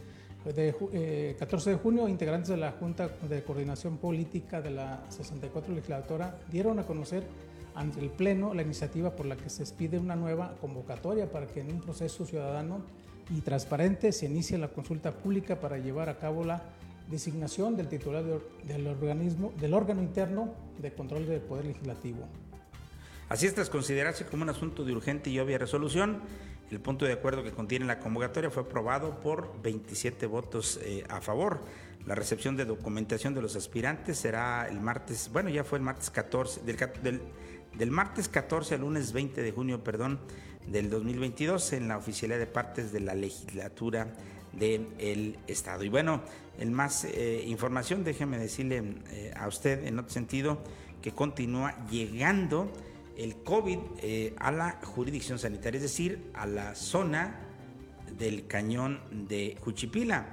De, 0.46 1.36
14 1.40 1.70
eh, 1.70 1.74
de 1.74 1.80
junio, 1.80 2.08
integrantes 2.08 2.50
de 2.50 2.58
la 2.58 2.72
Junta 2.74 3.10
de 3.28 3.44
Coordinación 3.44 3.98
Política 3.98 4.62
de 4.62 4.70
la 4.70 5.04
64 5.10 5.74
legislatura 5.74 6.38
dieron 6.52 6.78
a 6.78 6.84
conocer 6.84 7.24
ante 7.74 8.00
el 8.00 8.12
Pleno 8.12 8.54
la 8.54 8.62
iniciativa 8.62 9.16
por 9.16 9.26
la 9.26 9.36
que 9.38 9.50
se 9.50 9.64
expide 9.64 9.98
una 9.98 10.16
nueva 10.16 10.56
convocatoria 10.62 11.32
para 11.32 11.48
que 11.48 11.62
en 11.62 11.72
un 11.72 11.82
proceso 11.82 12.26
ciudadano 12.26 12.82
y 13.36 13.42
transparente 13.42 14.12
se 14.12 14.28
inicia 14.28 14.60
la 14.60 14.68
consulta 14.68 15.12
pública 15.12 15.60
para 15.60 15.80
llevar 15.80 16.10
a 16.10 16.20
cabo 16.20 16.44
la 16.44 16.62
designación 17.10 17.76
del 17.76 17.88
titular 17.88 18.24
del 18.64 18.88
organismo 18.88 19.54
del 19.60 19.74
órgano 19.74 20.02
interno 20.02 20.54
de 20.80 20.94
control 20.94 21.26
del 21.28 21.42
poder 21.42 21.66
legislativo. 21.66 22.28
Así 23.30 23.48
es, 23.48 23.70
considerarse 23.70 24.26
como 24.26 24.44
un 24.44 24.50
asunto 24.50 24.84
de 24.84 24.92
urgente 24.92 25.30
y 25.30 25.40
obvia 25.40 25.58
resolución, 25.58 26.22
el 26.70 26.80
punto 26.80 27.06
de 27.06 27.14
acuerdo 27.14 27.44
que 27.44 27.52
contiene 27.52 27.86
la 27.86 28.00
convocatoria 28.00 28.52
fue 28.52 28.64
aprobado 28.64 29.20
por 29.20 29.62
27 29.62 30.26
votos 30.28 30.80
eh, 30.84 31.04
a 31.10 31.22
favor. 31.22 31.62
La 32.06 32.14
recepción 32.14 32.56
de 32.56 32.66
documentación 32.66 33.34
de 33.34 33.42
los 33.42 33.56
aspirantes 33.56 34.18
será 34.18 34.68
el 34.68 34.80
martes, 34.80 35.30
bueno, 35.34 35.50
ya 35.50 35.64
fue 35.64 35.80
el 35.80 35.84
martes 35.84 36.12
14, 36.12 36.62
del, 36.62 36.78
del, 37.02 37.22
del 37.76 37.92
martes 37.92 38.30
14 38.30 38.76
al 38.76 38.82
lunes 38.82 39.12
20 39.12 39.42
de 39.42 39.52
junio, 39.52 39.84
perdón, 39.84 40.20
del 40.68 40.90
2022 40.90 41.74
en 41.74 41.88
la 41.88 41.98
oficialidad 41.98 42.40
de 42.40 42.48
partes 42.48 42.92
de 42.92 43.00
la 43.00 43.16
legislatura 43.16 44.08
del 44.58 45.38
Estado. 45.48 45.84
Y 45.84 45.90
bueno, 45.90 46.22
en 46.58 46.74
más 46.74 47.04
eh, 47.04 47.44
información, 47.48 48.04
déjeme 48.04 48.38
decirle 48.38 48.96
eh, 49.12 49.34
a 49.36 49.48
usted 49.48 49.86
en 49.86 50.00
otro 50.00 50.12
sentido 50.12 50.60
que 51.02 51.12
continúa 51.12 51.76
llegando 51.90 52.72
el 53.18 53.36
COVID 53.44 53.80
eh, 54.02 54.34
a 54.38 54.52
la 54.52 54.80
jurisdicción 54.84 55.40
sanitaria, 55.40 55.78
es 55.78 55.84
decir, 55.84 56.32
a 56.34 56.46
la 56.46 56.76
zona 56.76 57.40
del 58.18 58.48
cañón 58.48 59.02
de 59.28 59.58
Juchipila. 59.62 60.28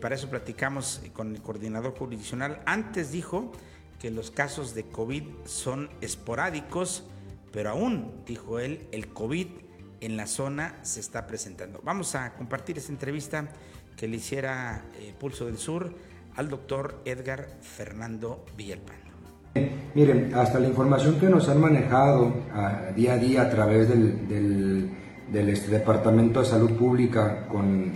para 0.00 0.14
eso 0.14 0.28
platicamos 0.28 1.00
con 1.12 1.34
el 1.34 1.42
coordinador 1.42 1.96
jurisdiccional. 1.96 2.60
Antes 2.66 3.12
dijo 3.12 3.52
que 3.98 4.10
los 4.10 4.30
casos 4.30 4.74
de 4.74 4.84
COVID 4.84 5.24
son 5.44 5.90
esporádicos, 6.00 7.04
pero 7.52 7.70
aún, 7.70 8.12
dijo 8.26 8.60
él, 8.60 8.86
el 8.92 9.08
COVID 9.08 9.46
en 10.00 10.16
la 10.16 10.26
zona 10.26 10.76
se 10.82 11.00
está 11.00 11.26
presentando. 11.26 11.80
Vamos 11.84 12.14
a 12.14 12.34
compartir 12.34 12.78
esta 12.78 12.92
entrevista 12.92 13.48
que 13.96 14.08
le 14.08 14.16
hiciera 14.16 14.84
eh, 15.00 15.12
Pulso 15.18 15.46
del 15.46 15.58
Sur 15.58 15.92
al 16.36 16.48
doctor 16.48 17.02
Edgar 17.04 17.48
Fernando 17.60 18.44
Villalpando. 18.56 19.08
Miren, 19.94 20.32
hasta 20.34 20.60
la 20.60 20.68
información 20.68 21.18
que 21.18 21.28
nos 21.28 21.48
han 21.48 21.60
manejado 21.60 22.32
a, 22.54 22.92
día 22.94 23.14
a 23.14 23.18
día 23.18 23.42
a 23.42 23.50
través 23.50 23.88
del, 23.88 24.90
este 25.32 25.70
Departamento 25.70 26.40
de 26.40 26.46
Salud 26.46 26.72
Pública 26.76 27.46
con, 27.48 27.92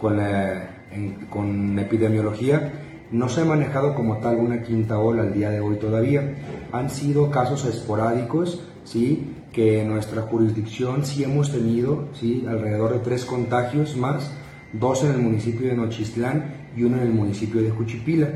con 0.00 1.78
epidemiología, 1.78 2.72
no 3.12 3.28
se 3.28 3.42
ha 3.42 3.44
manejado 3.44 3.94
como 3.94 4.18
tal 4.18 4.36
una 4.36 4.62
quinta 4.62 4.98
ola 4.98 5.22
al 5.22 5.32
día 5.32 5.50
de 5.50 5.60
hoy 5.60 5.76
todavía. 5.76 6.34
Han 6.72 6.90
sido 6.90 7.30
casos 7.30 7.64
esporádicos, 7.64 8.60
¿sí? 8.82 9.33
Que 9.54 9.80
en 9.82 9.88
nuestra 9.88 10.22
jurisdicción 10.22 11.04
sí 11.04 11.22
hemos 11.22 11.52
tenido 11.52 12.08
¿sí? 12.12 12.44
alrededor 12.48 12.92
de 12.92 12.98
tres 12.98 13.24
contagios 13.24 13.96
más, 13.96 14.32
dos 14.72 15.04
en 15.04 15.12
el 15.12 15.18
municipio 15.18 15.68
de 15.68 15.74
Nochistlán 15.74 16.66
y 16.76 16.82
uno 16.82 16.96
en 16.96 17.04
el 17.04 17.12
municipio 17.12 17.62
de 17.62 17.70
Juchipila. 17.70 18.28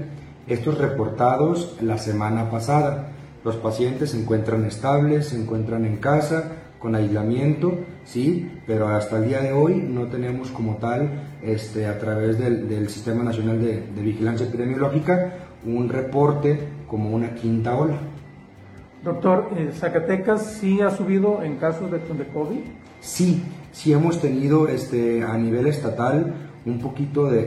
Estos 0.47 0.79
reportados 0.79 1.77
la 1.83 1.99
semana 1.99 2.51
pasada. 2.51 3.13
Los 3.45 3.57
pacientes 3.57 4.11
se 4.11 4.21
encuentran 4.21 4.65
estables, 4.65 5.29
se 5.29 5.41
encuentran 5.41 5.85
en 5.85 5.97
casa, 5.97 6.53
con 6.79 6.95
aislamiento, 6.95 7.81
sí, 8.05 8.51
pero 8.67 8.89
hasta 8.89 9.19
el 9.19 9.29
día 9.29 9.41
de 9.41 9.53
hoy 9.53 9.75
no 9.75 10.07
tenemos 10.07 10.51
como 10.51 10.77
tal, 10.77 11.11
este, 11.43 11.87
a 11.87 11.99
través 11.99 12.39
del, 12.39 12.89
Sistema 12.89 13.25
Nacional 13.25 13.61
de, 13.61 13.83
de 13.95 14.03
Vigilancia 14.03 14.47
Epidemiológica, 14.47 15.35
un 15.67 15.89
reporte 15.89 16.61
como 16.87 17.11
una 17.11 17.35
quinta 17.35 17.77
ola. 17.77 17.99
Doctor, 19.05 19.51
eh, 19.57 19.71
¿Zacatecas 19.73 20.59
sí 20.61 20.81
ha 20.81 20.91
subido 20.91 21.43
en 21.43 21.57
casos 21.57 21.91
de, 21.91 21.99
de, 21.99 22.27
COVID? 22.33 22.59
Sí, 23.01 23.43
sí 23.71 23.93
hemos 23.93 24.21
tenido 24.21 24.67
este, 24.69 25.23
a 25.23 25.37
nivel 25.39 25.69
estatal 25.69 26.35
un 26.67 26.81
poquito 26.81 27.31
de, 27.31 27.47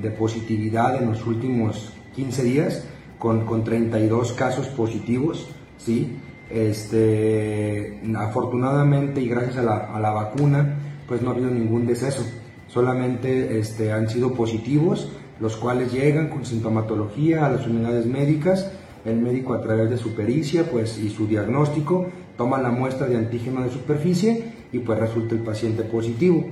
de, 0.00 0.10
positividad 0.10 1.02
en 1.02 1.08
los 1.08 1.26
últimos 1.26 1.92
15 2.14 2.42
días, 2.44 2.84
con, 3.18 3.46
con 3.46 3.64
32 3.64 4.34
casos 4.34 4.68
positivos, 4.68 5.48
¿sí? 5.78 6.18
Este, 6.50 8.00
afortunadamente 8.16 9.20
y 9.20 9.28
gracias 9.28 9.56
a 9.56 9.62
la, 9.62 9.76
a 9.94 9.98
la, 9.98 10.10
vacuna, 10.10 10.76
pues 11.08 11.22
no 11.22 11.30
ha 11.30 11.32
habido 11.32 11.50
ningún 11.50 11.86
deceso, 11.86 12.22
solamente 12.68 13.58
este, 13.58 13.92
han 13.92 14.08
sido 14.08 14.34
positivos, 14.34 15.10
los 15.40 15.56
cuales 15.56 15.92
llegan 15.92 16.28
con 16.28 16.44
sintomatología 16.44 17.46
a 17.46 17.50
las 17.50 17.66
unidades 17.66 18.06
médicas 18.06 18.70
el 19.06 19.20
médico 19.20 19.54
a 19.54 19.60
través 19.60 19.88
de 19.88 19.96
su 19.96 20.14
pericia 20.14 20.64
pues, 20.70 20.98
y 20.98 21.08
su 21.10 21.26
diagnóstico 21.26 22.06
toma 22.36 22.60
la 22.60 22.70
muestra 22.70 23.06
de 23.06 23.16
antígeno 23.16 23.62
de 23.62 23.70
superficie 23.70 24.52
y 24.72 24.80
pues 24.80 24.98
resulta 24.98 25.34
el 25.34 25.42
paciente 25.42 25.84
positivo. 25.84 26.44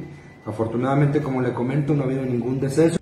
Afortunadamente, 0.46 1.20
como 1.20 1.40
le 1.40 1.52
comento, 1.52 1.94
no 1.94 2.02
ha 2.02 2.06
habido 2.06 2.24
ningún 2.24 2.60
deceso. 2.60 2.98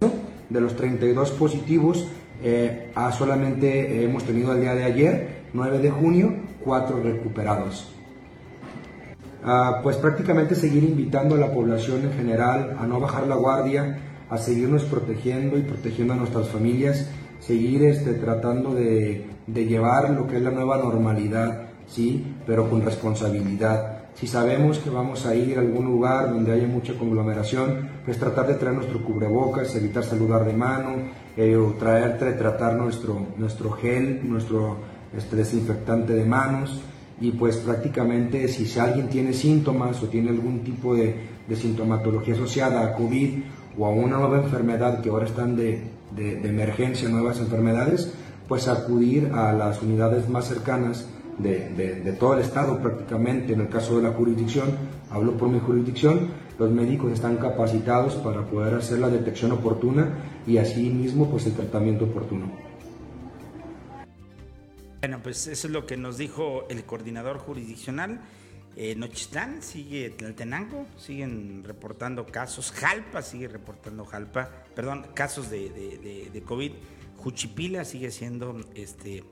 De 0.48 0.60
los 0.60 0.76
32 0.76 1.30
positivos, 1.32 2.08
eh, 2.42 2.90
solamente 3.16 4.04
hemos 4.04 4.24
tenido 4.24 4.52
el 4.52 4.60
día 4.60 4.74
de 4.74 4.84
ayer, 4.84 5.28
9 5.52 5.78
de 5.78 5.90
junio, 5.90 6.34
4 6.64 7.02
recuperados. 7.02 7.88
Pues 9.82 9.96
prácticamente 9.96 10.54
seguir 10.54 10.84
invitando 10.84 11.34
a 11.34 11.38
la 11.38 11.52
población 11.52 12.04
en 12.04 12.12
general 12.12 12.76
a 12.78 12.86
no 12.86 13.00
bajar 13.00 13.26
la 13.26 13.36
guardia, 13.36 13.98
a 14.28 14.38
seguirnos 14.38 14.84
protegiendo 14.84 15.58
y 15.58 15.62
protegiendo 15.62 16.14
a 16.14 16.16
nuestras 16.16 16.48
familias 16.48 17.08
seguir 17.46 17.82
este, 17.84 18.14
tratando 18.14 18.74
de, 18.74 19.26
de, 19.46 19.66
llevar 19.66 20.10
lo 20.10 20.26
que 20.26 20.36
es 20.36 20.42
la 20.42 20.50
nueva 20.50 20.78
normalidad, 20.78 21.70
¿sí? 21.86 22.24
pero 22.46 22.70
con 22.70 22.82
responsabilidad. 22.82 23.98
Si 24.14 24.26
sabemos 24.26 24.78
que 24.78 24.90
vamos 24.90 25.26
a 25.26 25.34
ir 25.34 25.56
a 25.56 25.62
algún 25.62 25.86
lugar 25.86 26.30
donde 26.30 26.52
haya 26.52 26.66
mucha 26.66 26.94
conglomeración, 26.94 27.88
pues 28.04 28.18
tratar 28.18 28.46
de 28.46 28.54
traer 28.54 28.76
nuestro 28.76 29.02
cubrebocas, 29.02 29.74
evitar 29.74 30.04
saludar 30.04 30.44
de 30.44 30.52
mano, 30.52 30.90
eh, 31.36 31.56
o 31.56 31.72
traer, 31.72 32.18
tratar 32.18 32.76
nuestro, 32.76 33.26
nuestro 33.38 33.72
gel, 33.72 34.20
nuestro 34.22 34.76
este, 35.16 35.36
desinfectante 35.36 36.12
de 36.12 36.24
manos, 36.24 36.82
y 37.20 37.32
pues 37.32 37.56
prácticamente 37.56 38.48
si 38.48 38.78
alguien 38.78 39.08
tiene 39.08 39.32
síntomas 39.32 40.02
o 40.02 40.08
tiene 40.08 40.30
algún 40.30 40.60
tipo 40.60 40.94
de, 40.94 41.14
de 41.48 41.56
sintomatología 41.56 42.34
asociada 42.34 42.82
a 42.82 42.94
COVID 42.94 43.42
o 43.78 43.86
a 43.86 43.90
una 43.90 44.18
nueva 44.18 44.38
enfermedad 44.38 45.00
que 45.00 45.08
ahora 45.08 45.26
están 45.26 45.56
de, 45.56 45.82
de, 46.16 46.48
emergencia, 46.48 47.08
nuevas 47.08 47.38
enfermedades, 47.38 48.12
pues 48.48 48.68
acudir 48.68 49.30
a 49.32 49.52
las 49.52 49.82
unidades 49.82 50.28
más 50.28 50.46
cercanas 50.46 51.06
de, 51.38 52.16
todo 52.18 52.34
el 52.34 52.40
Estado 52.40 52.80
prácticamente. 52.80 53.52
En 53.52 53.60
el 53.60 53.68
caso 53.68 53.96
de 53.96 54.02
la 54.02 54.12
jurisdicción, 54.12 54.70
hablo 55.10 55.36
por 55.36 55.48
mi 55.48 55.58
jurisdicción, 55.60 56.28
los 56.58 56.70
médicos 56.70 57.12
están 57.12 57.36
capacitados 57.36 58.14
para 58.16 58.42
poder 58.46 58.74
hacer 58.74 58.98
la 58.98 59.08
detección 59.08 59.52
oportuna 59.52 60.18
y 60.46 60.58
así 60.58 60.90
mismo 60.90 61.30
pues 61.30 61.46
el 61.46 61.54
tratamiento 61.54 62.04
oportuno. 62.04 62.52
Bueno, 65.00 65.18
pues 65.20 65.48
eso 65.48 65.66
es 65.66 65.72
lo 65.72 65.84
que 65.84 65.96
nos 65.96 66.16
dijo 66.16 66.64
el 66.68 66.84
coordinador 66.84 67.38
jurisdiccional. 67.38 68.20
Eh, 68.76 68.94
Nochistlán 68.94 69.62
sigue 69.62 70.10
Tlaltenango, 70.10 70.86
siguen 70.98 71.62
reportando 71.64 72.26
casos. 72.26 72.72
Jalpa 72.72 73.22
sigue 73.22 73.48
reportando 73.48 74.04
Jalpa, 74.04 74.50
perdón, 74.74 75.06
casos 75.14 75.50
de, 75.50 75.68
de, 75.70 76.30
de 76.32 76.42
COVID. 76.42 76.72
Juchipila 77.18 77.84
sigue 77.84 78.10
siendo 78.10 78.60
este, 78.74 79.24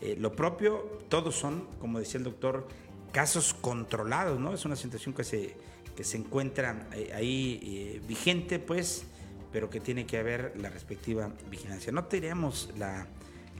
eh, 0.00 0.16
lo 0.18 0.36
propio, 0.36 1.00
todos 1.08 1.34
son, 1.34 1.66
como 1.80 1.98
decía 1.98 2.18
el 2.18 2.24
doctor, 2.24 2.66
casos 3.12 3.54
controlados, 3.54 4.38
¿no? 4.38 4.52
Es 4.52 4.64
una 4.64 4.76
situación 4.76 5.14
que 5.14 5.24
se, 5.24 5.54
que 5.96 6.04
se 6.04 6.18
encuentra 6.18 6.88
eh, 6.92 7.10
ahí 7.14 7.60
eh, 7.62 8.02
vigente, 8.06 8.58
pues, 8.58 9.04
pero 9.52 9.70
que 9.70 9.80
tiene 9.80 10.04
que 10.04 10.18
haber 10.18 10.52
la 10.60 10.68
respectiva 10.68 11.30
vigilancia. 11.50 11.92
No 11.92 12.04
tiremos 12.04 12.70
la, 12.76 13.06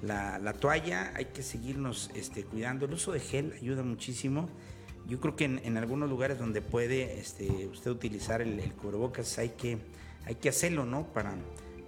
la, 0.03 0.53
toalla, 0.55 1.13
hay 1.15 1.27
que 1.27 1.43
seguirnos 1.43 2.11
este, 2.15 2.45
cuidando. 2.45 2.87
El 2.87 2.93
uso 2.93 3.13
de 3.13 3.21
gel 3.21 3.55
ayuda 3.61 3.83
muchísimo. 3.83 4.49
Yo 5.07 5.21
creo 5.21 5.37
que 5.37 5.45
en, 5.45 5.77
algunos 5.77 6.09
lugares 6.09 6.39
donde 6.39 6.63
puede 6.63 7.19
este, 7.19 7.67
usted 7.67 7.91
utilizar 7.91 8.41
el, 8.41 8.59
el, 8.59 8.73
cubrebocas 8.73 9.39
hay 9.39 9.51
que, 9.51 9.79
hay 10.25 10.37
que 10.37 10.49
hacerlo, 10.49 10.87
¿no? 10.87 11.05
Para, 11.13 11.35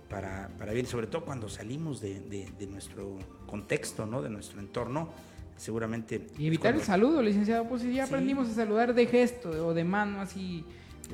para, 0.08 0.48
para 0.58 0.72
bien, 0.72 0.86
sobre 0.86 1.06
todo 1.06 1.24
cuando 1.24 1.48
salimos 1.48 2.00
de, 2.00 2.20
de, 2.20 2.66
nuestro 2.66 3.18
contexto, 3.46 4.06
¿no? 4.06 4.22
de 4.22 4.30
nuestro 4.30 4.60
entorno, 4.60 5.08
seguramente... 5.56 6.26
Y 6.38 6.46
evitar 6.46 6.74
el 6.74 6.82
saludo, 6.82 7.22
licenciado, 7.22 7.66
pues 7.68 7.82
si 7.82 7.92
ya 7.92 8.04
aprendimos 8.04 8.48
a 8.48 8.54
saludar 8.54 8.94
de 8.94 9.06
gesto 9.06 9.50
o 9.66 9.74
de 9.74 9.84
mano 9.84 10.20
así 10.20 10.64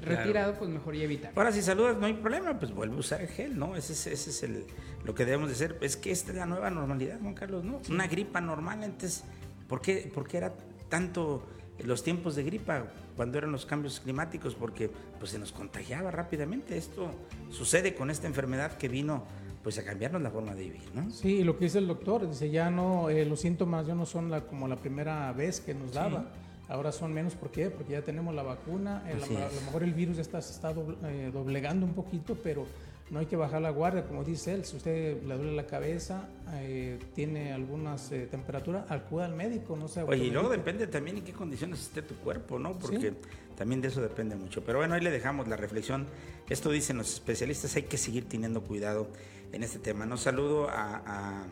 retirado, 0.00 0.54
pues 0.54 0.70
mejor 0.70 0.94
ya 0.94 1.04
evitar. 1.04 1.32
Ahora, 1.36 1.52
si 1.52 1.62
saludas 1.62 1.96
no 1.98 2.06
hay 2.06 2.14
problema, 2.14 2.58
pues 2.58 2.72
vuelve 2.72 2.96
a 2.96 2.98
usar 2.98 3.20
el 3.20 3.28
gel, 3.28 3.58
¿no? 3.58 3.76
Ese 3.76 3.92
es, 3.92 4.06
ese 4.06 4.30
es 4.30 4.42
el, 4.42 4.64
lo 5.04 5.14
que 5.14 5.24
debemos 5.24 5.48
de 5.48 5.54
hacer. 5.54 5.78
Es 5.80 5.96
que 5.96 6.10
esta 6.10 6.32
es 6.32 6.38
la 6.38 6.46
nueva 6.46 6.70
normalidad, 6.70 7.20
Juan 7.20 7.34
Carlos, 7.34 7.64
¿no? 7.64 7.80
Una 7.90 8.06
gripa 8.06 8.40
normal, 8.40 8.82
entonces, 8.82 9.24
¿por 9.68 9.80
qué, 9.80 10.10
por 10.12 10.26
qué 10.26 10.38
era 10.38 10.54
tanto 10.88 11.46
los 11.84 12.02
tiempos 12.02 12.34
de 12.36 12.42
gripa 12.42 12.84
cuando 13.16 13.38
eran 13.38 13.52
los 13.52 13.66
cambios 13.66 14.00
climáticos 14.00 14.54
porque 14.54 14.90
pues 15.18 15.30
se 15.30 15.38
nos 15.38 15.52
contagiaba 15.52 16.10
rápidamente. 16.10 16.76
Esto 16.76 17.10
sucede 17.50 17.94
con 17.94 18.10
esta 18.10 18.26
enfermedad 18.26 18.76
que 18.76 18.88
vino 18.88 19.24
pues 19.62 19.78
a 19.78 19.84
cambiarnos 19.84 20.20
la 20.22 20.30
forma 20.30 20.54
de 20.54 20.64
vivir, 20.64 20.90
¿no? 20.94 21.10
Sí, 21.10 21.44
lo 21.44 21.56
que 21.56 21.66
dice 21.66 21.78
el 21.78 21.86
doctor, 21.86 22.28
dice 22.28 22.50
ya 22.50 22.70
no, 22.70 23.10
eh, 23.10 23.24
los 23.24 23.40
síntomas 23.40 23.86
ya 23.86 23.94
no 23.94 24.06
son 24.06 24.30
la, 24.30 24.42
como 24.42 24.66
la 24.66 24.76
primera 24.76 25.32
vez 25.32 25.60
que 25.60 25.74
nos 25.74 25.92
daba. 25.92 26.26
Ahora 26.68 26.90
son 26.90 27.12
menos, 27.12 27.34
¿por 27.34 27.50
qué? 27.50 27.70
Porque 27.70 27.92
ya 27.92 28.02
tenemos 28.02 28.34
la 28.34 28.42
vacuna, 28.42 29.04
a, 29.04 29.12
lo 29.12 29.60
mejor 29.66 29.82
el 29.82 29.92
virus 29.92 30.16
ya 30.16 30.22
está, 30.22 30.40
se 30.40 30.52
está 30.52 30.72
eh, 31.04 31.30
doblegando 31.32 31.84
un 31.84 31.92
poquito, 31.92 32.36
pero 32.42 32.66
no 33.12 33.18
hay 33.18 33.26
que 33.26 33.36
bajar 33.36 33.60
la 33.60 33.68
guardia, 33.68 34.06
como 34.06 34.24
dice 34.24 34.54
él, 34.54 34.64
si 34.64 34.78
usted 34.78 35.22
le 35.22 35.36
duele 35.36 35.52
la 35.52 35.66
cabeza, 35.66 36.28
eh, 36.54 36.98
tiene 37.14 37.52
algunas 37.52 38.10
eh, 38.10 38.26
temperaturas, 38.26 38.90
acuda 38.90 39.26
al 39.26 39.34
médico, 39.34 39.76
no 39.76 39.86
sé. 39.86 40.02
Oye, 40.02 40.24
y 40.24 40.30
luego 40.30 40.48
depende 40.48 40.86
también 40.86 41.18
en 41.18 41.22
qué 41.22 41.34
condiciones 41.34 41.82
esté 41.82 42.00
tu 42.00 42.14
cuerpo, 42.14 42.58
¿no? 42.58 42.72
Porque 42.72 43.12
también 43.54 43.82
de 43.82 43.88
eso 43.88 44.00
depende 44.00 44.34
mucho. 44.34 44.64
Pero 44.64 44.78
bueno, 44.78 44.94
ahí 44.94 45.02
le 45.02 45.10
dejamos 45.10 45.46
la 45.46 45.56
reflexión. 45.56 46.06
Esto 46.48 46.70
dicen 46.70 46.96
los 46.96 47.12
especialistas, 47.12 47.76
hay 47.76 47.82
que 47.82 47.98
seguir 47.98 48.30
teniendo 48.30 48.62
cuidado 48.62 49.08
en 49.52 49.62
este 49.62 49.78
tema. 49.78 50.06
Nos 50.06 50.22
saludo 50.22 50.70
a, 50.70 51.44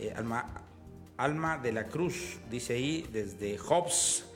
eh, 0.00 0.12
Alma, 0.16 0.64
Alma 1.18 1.56
de 1.58 1.70
la 1.70 1.86
Cruz, 1.86 2.38
dice 2.50 2.72
ahí, 2.72 3.06
desde 3.12 3.58
Hobbs, 3.58 4.26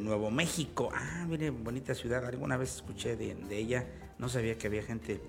Nuevo 0.00 0.32
México. 0.32 0.90
Ah, 0.92 1.24
mire, 1.28 1.50
bonita 1.50 1.94
ciudad. 1.94 2.24
Alguna 2.26 2.56
vez 2.56 2.74
escuché 2.74 3.14
de, 3.14 3.36
de 3.36 3.56
ella, 3.56 3.86
no 4.18 4.28
sabía 4.28 4.58
que 4.58 4.66
había 4.66 4.82
gente 4.82 5.20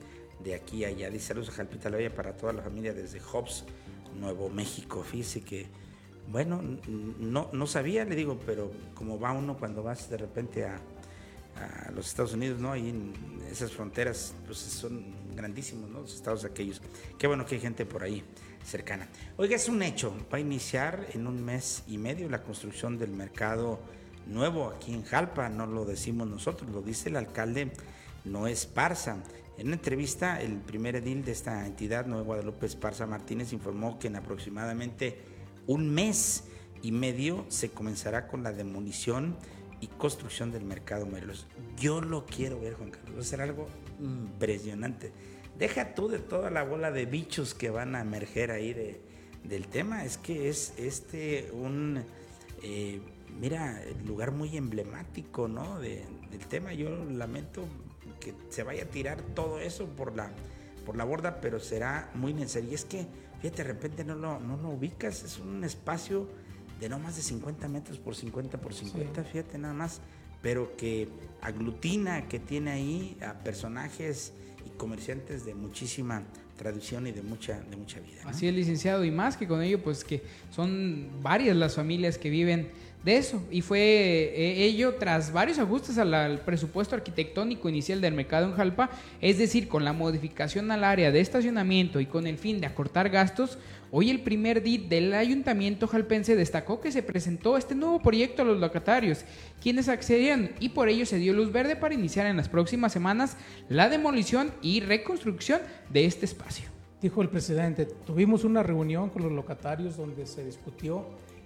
de 0.46 0.56
aquí 0.56 0.86
a 0.86 0.90
allá. 0.90 1.10
Dice 1.10 1.28
saludos 1.28 1.50
a 1.50 1.54
Jalpita 1.54 1.90
La 1.90 2.10
para 2.12 2.38
toda 2.38 2.54
la 2.54 2.62
familia 2.62 2.94
desde 2.94 3.20
Hobbs, 3.20 3.66
Nuevo 4.18 4.50
México. 4.50 5.04
Fíjese 5.04 5.42
que, 5.42 5.66
bueno, 6.32 6.62
no, 7.20 7.50
no 7.52 7.68
sabía, 7.68 8.06
le 8.06 8.16
digo, 8.16 8.40
pero 8.46 8.72
como 8.94 9.20
va 9.20 9.32
uno 9.34 9.58
cuando 9.58 9.84
vas 9.84 10.10
de 10.10 10.18
repente 10.18 10.66
a, 10.66 10.80
los 11.96 12.08
Estados 12.08 12.34
Unidos, 12.34 12.60
¿no? 12.60 12.74
Ahí 12.74 12.90
en 12.90 13.14
esas 13.50 13.72
fronteras, 13.72 14.36
pues 14.46 14.58
son 14.58 15.06
grandísimos, 15.34 15.90
¿no? 15.90 16.02
Los 16.02 16.14
estados 16.14 16.44
aquellos. 16.44 16.82
Qué 17.18 17.28
bueno 17.28 17.46
que 17.46 17.56
hay 17.56 17.62
gente 17.62 17.86
por 17.86 18.04
ahí 18.04 18.26
cercana. 18.62 19.08
Oiga, 19.38 19.56
es 19.56 19.70
un 19.70 19.82
hecho, 19.82 20.14
va 20.34 20.38
a 20.38 20.42
iniciar 20.42 21.08
en 21.14 21.28
un 21.28 21.46
mes 21.46 21.84
y 21.88 21.98
medio 21.98 22.28
la 22.30 22.44
construcción 22.44 22.98
del 22.98 23.12
mercado 23.12 23.80
nuevo 24.28 24.68
aquí 24.68 24.94
en 24.94 25.04
Jalpa, 25.04 25.48
no 25.48 25.66
lo 25.66 25.86
decimos 25.86 26.28
nosotros, 26.28 26.70
lo 26.72 26.82
dice 26.82 27.08
el 27.08 27.16
alcalde 27.16 27.72
Noé 28.26 28.52
Esparza. 28.52 29.18
En 29.58 29.68
una 29.68 29.76
entrevista, 29.76 30.42
el 30.42 30.58
primer 30.58 30.98
edil 30.98 31.24
de 31.24 31.32
esta 31.32 31.66
entidad, 31.66 32.06
Nuevo 32.06 32.26
Guadalupe 32.26 32.66
Esparza 32.66 33.06
Martínez, 33.06 33.54
informó 33.54 33.98
que 34.00 34.08
en 34.08 34.18
aproximadamente 34.18 35.20
un 35.68 35.90
mes 35.90 36.44
y 36.82 36.92
medio 36.92 37.46
se 37.48 37.70
comenzará 37.70 38.28
con 38.28 38.44
la 38.44 38.52
demolición 38.52 39.38
y 39.80 39.88
construcción 39.88 40.52
del 40.52 40.66
mercado 40.66 41.06
Morelos. 41.06 41.48
Yo 41.78 42.02
lo 42.02 42.26
quiero 42.26 42.60
ver, 42.60 42.74
Juan 42.74 42.92
Carlos, 42.92 43.16
va 43.16 43.22
a 43.22 43.24
ser 43.24 43.42
algo 43.42 43.68
impresionante. 44.00 45.12
Deja 45.58 45.96
tú 45.96 46.10
de 46.10 46.20
toda 46.20 46.50
la 46.50 46.64
bola 46.64 46.92
de 46.92 47.06
bichos 47.06 47.54
que 47.54 47.70
van 47.70 47.96
a 47.96 48.02
emerger 48.02 48.52
ahí 48.52 48.74
de, 48.74 49.00
del 49.44 49.68
tema, 49.68 50.04
es 50.04 50.18
que 50.18 50.50
es 50.50 50.74
este 50.78 51.50
un, 51.54 52.04
eh, 52.62 53.00
mira, 53.40 53.82
lugar 54.06 54.32
muy 54.32 54.58
emblemático, 54.58 55.48
¿no? 55.48 55.80
del 55.80 56.46
tema. 56.50 56.74
Yo 56.74 57.06
lamento 57.06 57.66
que 58.26 58.34
se 58.50 58.64
vaya 58.64 58.84
a 58.84 58.88
tirar 58.88 59.22
todo 59.22 59.60
eso 59.60 59.86
por 59.86 60.16
la, 60.16 60.32
por 60.84 60.98
la 60.98 61.04
borda, 61.04 61.40
pero 61.42 61.60
será 61.60 62.10
muy 62.16 62.34
necesario. 62.34 62.72
Y 62.72 62.74
es 62.74 62.86
que, 62.86 63.06
fíjate, 63.42 63.64
de 63.64 63.70
repente 63.72 64.04
no 64.04 64.16
lo, 64.16 64.40
no 64.40 64.58
lo 64.58 64.70
ubicas, 64.70 65.24
es 65.24 65.38
un 65.38 65.64
espacio 65.64 66.28
de 66.80 66.90
no 66.90 66.98
más 66.98 67.16
de 67.16 67.22
50 67.22 67.68
metros 67.68 68.00
por 68.00 68.16
50 68.16 68.60
por 68.60 68.74
50, 68.74 69.24
fíjate 69.24 69.60
nada 69.60 69.76
más, 69.76 70.02
pero 70.42 70.76
que 70.76 71.08
aglutina, 71.42 72.28
que 72.28 72.40
tiene 72.40 72.72
ahí 72.72 73.18
a 73.22 73.36
personajes 73.36 74.34
y 74.66 74.70
comerciantes 74.72 75.46
de 75.46 75.54
muchísima 75.54 76.24
tradición 76.58 77.06
y 77.06 77.12
de 77.12 77.22
mucha, 77.22 77.62
de 77.62 77.76
mucha 77.76 78.00
vida. 78.00 78.22
Así 78.26 78.48
es, 78.48 78.56
licenciado, 78.56 79.06
y 79.06 79.12
más 79.12 79.38
que 79.38 79.48
con 79.48 79.62
ello, 79.62 79.84
pues 79.84 80.04
que 80.04 80.24
son 80.50 81.10
varias 81.22 81.56
las 81.56 81.76
familias 81.76 82.18
que 82.18 82.32
viven 82.32 82.72
de 83.06 83.18
eso. 83.18 83.42
Y 83.52 83.62
fue 83.62 83.80
eh, 83.80 84.66
ello 84.66 84.96
tras 84.96 85.32
varios 85.32 85.60
ajustes 85.60 85.98
al, 86.00 86.40
presupuesto 86.40 86.96
arquitectónico 86.96 87.70
inicial 87.70 88.02
del 88.02 88.16
mercado 88.16 88.48
en 88.48 88.54
Jalpa, 88.54 88.90
es 89.22 89.38
decir, 89.38 89.68
con 89.68 89.86
la 89.86 89.94
modificación 89.94 90.72
al 90.72 90.84
área 90.84 91.12
de 91.12 91.20
estacionamiento 91.22 92.00
y 92.00 92.08
con 92.08 92.26
el 92.26 92.40
fin 92.40 92.60
de 92.60 92.66
acortar 92.66 93.10
gastos. 93.10 93.60
Hoy 93.92 94.10
el 94.10 94.22
primer 94.22 94.64
DIT 94.64 94.90
del 94.90 95.14
ayuntamiento 95.14 95.88
jalpense 95.88 96.36
destacó 96.36 96.82
que 96.82 96.92
se 96.92 97.04
presentó 97.04 97.56
este 97.56 97.76
nuevo 97.76 98.02
proyecto 98.02 98.42
a 98.42 98.46
los 98.46 98.60
locatarios, 98.60 99.24
quienes 99.62 99.88
accedían 99.88 100.52
y 100.60 100.70
por 100.70 100.90
ello 100.90 101.06
se 101.06 101.18
dio 101.18 101.32
luz 101.32 101.52
verde 101.52 101.76
para 101.76 101.94
iniciar 101.94 102.26
en 102.26 102.36
las 102.36 102.50
próximas 102.50 102.92
semanas 102.92 103.38
la 103.70 103.88
demolición 103.88 104.52
y 104.62 104.82
reconstrucción 104.82 105.62
de 105.92 106.06
este 106.06 106.26
espacio. 106.26 106.68
Dijo 107.02 107.22
el 107.22 107.30
presidente, 107.30 107.86
tuvimos 107.86 108.44
una 108.44 108.64
reunión 108.64 109.12
con 109.12 109.22
los 109.22 109.32
locatarios 109.32 109.96
donde 109.96 110.26
se 110.26 110.44
discutió 110.44 111.06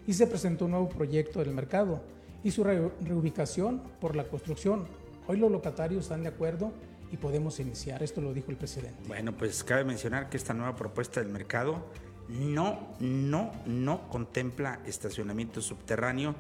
y 0.10 0.14
se 0.14 0.26
presentó 0.26 0.66
un 0.66 0.72
nuevo 0.72 0.90
proyecto 0.90 1.38
del 1.38 1.54
mercado 1.54 2.02
y 2.44 2.50
su 2.50 2.64
reubicación 2.64 3.80
por 4.02 4.16
la 4.16 4.24
construcción. 4.24 4.88
Hoy 5.28 5.38
los 5.38 5.52
locatarios 5.52 6.06
están 6.06 6.24
de 6.24 6.30
acuerdo 6.30 6.74
y 7.12 7.18
podemos 7.18 7.60
iniciar. 7.60 8.02
Esto 8.02 8.20
lo 8.20 8.34
dijo 8.34 8.50
el 8.50 8.58
presidente. 8.58 9.04
Bueno, 9.08 9.38
pues 9.38 9.64
cabe 9.64 9.84
mencionar 9.84 10.28
que 10.32 10.38
esta 10.38 10.56
nueva 10.56 10.76
propuesta 10.76 11.22
del 11.22 11.30
mercado 11.30 11.86
no, 12.28 12.96
no, 13.00 13.52
no 13.68 14.10
contempla 14.10 14.80
estacionamiento 14.88 15.62
subterráneo 15.62 16.34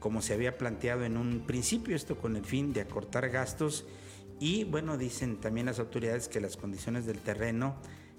como 0.00 0.20
se 0.20 0.34
había 0.34 0.58
planteado 0.58 1.04
en 1.04 1.16
un 1.16 1.44
principio, 1.46 1.94
esto 1.94 2.18
con 2.18 2.34
el 2.34 2.44
fin 2.44 2.72
de 2.72 2.80
acortar 2.80 3.30
gastos 3.30 3.84
y 4.40 4.64
bueno, 4.64 4.98
dicen 4.98 5.36
también 5.36 5.66
las 5.66 5.78
autoridades 5.78 6.26
que 6.26 6.40
las 6.40 6.56
condiciones 6.56 7.06
del 7.06 7.20
terreno 7.20 7.76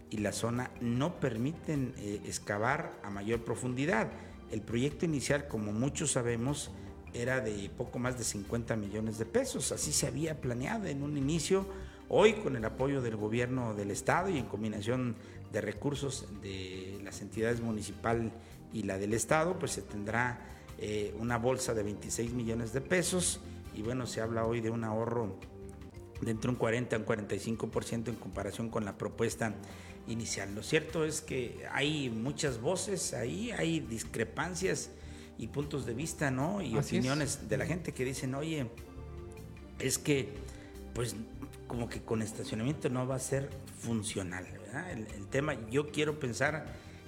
y 0.09 0.19
la 0.19 0.31
zona 0.31 0.71
no 0.79 1.19
permiten 1.19 1.93
eh, 1.97 2.21
excavar 2.25 2.93
a 3.03 3.09
mayor 3.09 3.43
profundidad. 3.43 4.07
El 4.51 4.61
proyecto 4.61 5.05
inicial, 5.05 5.47
como 5.47 5.71
muchos 5.71 6.11
sabemos, 6.11 6.71
era 7.13 7.39
de 7.39 7.69
poco 7.69 7.99
más 7.99 8.17
de 8.17 8.23
50 8.23 8.75
millones 8.75 9.17
de 9.17 9.25
pesos. 9.25 9.71
Así 9.71 9.91
se 9.91 10.07
había 10.07 10.39
planeado 10.41 10.85
en 10.87 11.01
un 11.03 11.17
inicio. 11.17 11.65
Hoy, 12.09 12.33
con 12.33 12.55
el 12.55 12.65
apoyo 12.65 13.01
del 13.01 13.15
gobierno 13.15 13.73
del 13.73 13.91
Estado 13.91 14.29
y 14.29 14.37
en 14.37 14.45
combinación 14.45 15.15
de 15.51 15.61
recursos 15.61 16.27
de 16.41 16.99
las 17.03 17.21
entidades 17.21 17.61
municipal 17.61 18.31
y 18.73 18.83
la 18.83 18.97
del 18.97 19.13
Estado, 19.13 19.57
pues 19.57 19.71
se 19.71 19.81
tendrá 19.81 20.39
eh, 20.77 21.15
una 21.19 21.37
bolsa 21.37 21.73
de 21.73 21.83
26 21.83 22.33
millones 22.33 22.73
de 22.73 22.81
pesos. 22.81 23.39
Y 23.73 23.81
bueno, 23.81 24.05
se 24.05 24.21
habla 24.21 24.45
hoy 24.45 24.61
de 24.61 24.69
un 24.69 24.83
ahorro 24.83 25.39
de 26.21 26.31
entre 26.31 26.49
un 26.49 26.55
40 26.55 26.95
y 26.95 26.99
un 26.99 27.05
45% 27.05 28.09
en 28.09 28.15
comparación 28.15 28.69
con 28.69 28.85
la 28.85 28.97
propuesta 28.97 29.53
inicial. 30.07 30.53
Lo 30.53 30.63
cierto 30.63 31.05
es 31.05 31.21
que 31.21 31.65
hay 31.71 32.09
muchas 32.09 32.59
voces 32.61 33.13
ahí, 33.13 33.51
hay 33.51 33.79
discrepancias 33.79 34.89
y 35.37 35.47
puntos 35.47 35.85
de 35.85 35.93
vista, 35.93 36.31
¿no? 36.31 36.61
Y 36.61 36.77
opiniones 36.77 37.49
de 37.49 37.57
la 37.57 37.65
gente 37.65 37.91
que 37.93 38.05
dicen, 38.05 38.35
oye, 38.35 38.67
es 39.79 39.97
que, 39.97 40.29
pues, 40.93 41.15
como 41.67 41.89
que 41.89 42.01
con 42.01 42.21
estacionamiento 42.21 42.89
no 42.89 43.07
va 43.07 43.15
a 43.15 43.19
ser 43.19 43.49
funcional, 43.79 44.45
¿verdad? 44.45 44.91
El, 44.91 45.07
el 45.15 45.27
tema, 45.27 45.57
yo 45.69 45.91
quiero 45.91 46.19
pensar 46.19 46.65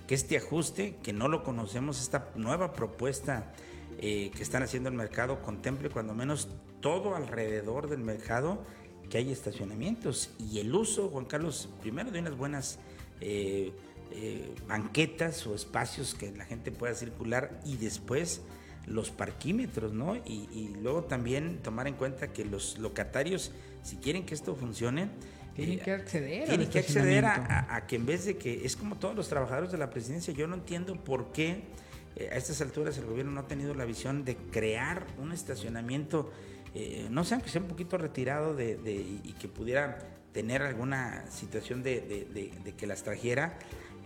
que 0.08 0.16
este 0.16 0.38
ajuste, 0.38 0.95
que 1.04 1.14
no 1.14 1.28
lo 1.28 1.43
conocemos, 1.43 2.02
esta 2.02 2.30
nueva 2.36 2.74
propuesta 2.74 3.54
eh, 4.00 4.32
que 4.36 4.43
están 4.43 4.62
haciendo 4.62 4.89
el 4.89 4.95
mercado, 4.95 5.41
contemple 5.41 5.89
cuando 5.89 6.14
menos 6.14 6.50
todo 6.82 7.16
alrededor 7.16 7.89
del 7.89 8.00
mercado 8.00 8.64
que 9.10 9.18
hay 9.18 9.32
estacionamientos 9.32 10.32
y 10.39 10.60
el 10.60 10.74
uso, 10.74 11.10
Juan 11.10 11.26
Carlos, 11.26 11.70
primero 11.82 12.12
de 12.12 12.20
unas 12.20 12.38
buenas 12.38 12.80
eh, 13.22 13.72
eh, 14.12 14.55
banquetas 14.68 15.45
o 15.47 15.55
espacios 15.55 16.16
que 16.16 16.32
la 16.32 16.45
gente 16.45 16.72
pueda 16.72 16.93
circular 16.93 17.60
y 17.66 17.78
después 17.78 18.41
los 18.86 19.12
parquímetros, 19.12 19.93
¿no? 19.93 20.16
Y, 20.16 20.76
luego 20.82 21.03
también 21.03 21.58
tomar 21.62 21.88
en 21.88 21.95
cuenta 21.95 22.32
que 22.32 22.45
los 22.45 22.78
locatarios, 22.78 23.51
si 23.84 23.97
quieren 23.97 24.26
que 24.26 24.34
esto 24.34 24.55
funcione, 24.55 25.10
tienen 25.55 25.80
que 25.80 25.91
acceder, 25.91 26.47
tienen 26.47 26.70
que 26.70 26.80
acceder 26.80 27.26
a, 27.26 27.76
a, 27.76 27.88
que 27.88 27.97
en 27.97 28.05
vez 28.05 28.26
de 28.26 28.38
que 28.38 28.66
es 28.66 28.76
como 28.76 28.95
todos 28.95 29.16
los 29.16 29.28
trabajadores 29.28 29.72
de 29.72 29.78
la 29.78 29.89
presidencia, 29.89 30.34
yo 30.34 30.47
no 30.47 30.55
entiendo 30.55 30.95
por 31.03 31.34
qué 31.34 31.64
a 32.32 32.36
estas 32.36 32.62
alturas 32.62 32.97
el 32.97 33.05
gobierno 33.05 33.32
no 33.32 33.41
ha 33.41 33.47
tenido 33.47 33.74
la 33.74 33.86
visión 33.86 34.26
de 34.26 34.36
crear 34.36 35.05
un 35.20 35.32
estacionamiento 35.32 36.32
eh, 36.80 37.07
no 37.09 37.23
sé, 37.23 37.34
aunque 37.34 37.49
sea 37.49 37.59
un 37.59 37.67
poquito 37.67 37.97
retirado 37.97 38.55
de, 38.55 38.78
y 39.23 39.34
que 39.34 39.47
pudiera 39.47 39.97
tener 40.32 40.61
alguna 40.61 41.25
situación 41.32 41.82
de, 41.82 42.75
que 42.78 42.86
las 42.86 43.01
trajera, 43.01 43.57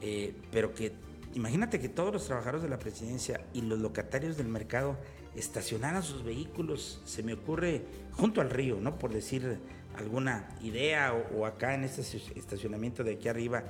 eh, 0.02 0.34
pero 0.54 0.74
que 0.74 0.94
imagínate 1.34 1.82
que 1.82 1.90
todos 1.90 2.14
los 2.14 2.26
trabajadores 2.28 2.64
de 2.64 2.70
la 2.70 2.80
presidencia 2.80 3.42
y 3.54 3.62
los 3.62 3.78
locatarios 3.80 4.38
del 4.38 4.48
mercado 4.48 4.98
estacionaran 5.36 6.02
sus 6.02 6.24
vehículos, 6.24 7.02
se 7.04 7.24
me 7.24 7.34
ocurre 7.34 7.82
junto 8.14 8.40
al 8.40 8.50
río, 8.50 8.80
¿no? 8.80 8.98
Por 8.98 9.12
decir 9.12 9.60
alguna 9.98 10.48
idea 10.62 11.14
o, 11.14 11.46
acá 11.46 11.76
en 11.76 11.84
este 11.84 12.04
estacionamiento 12.36 13.04
de 13.04 13.16
aquí 13.16 13.28
arriba 13.28 13.66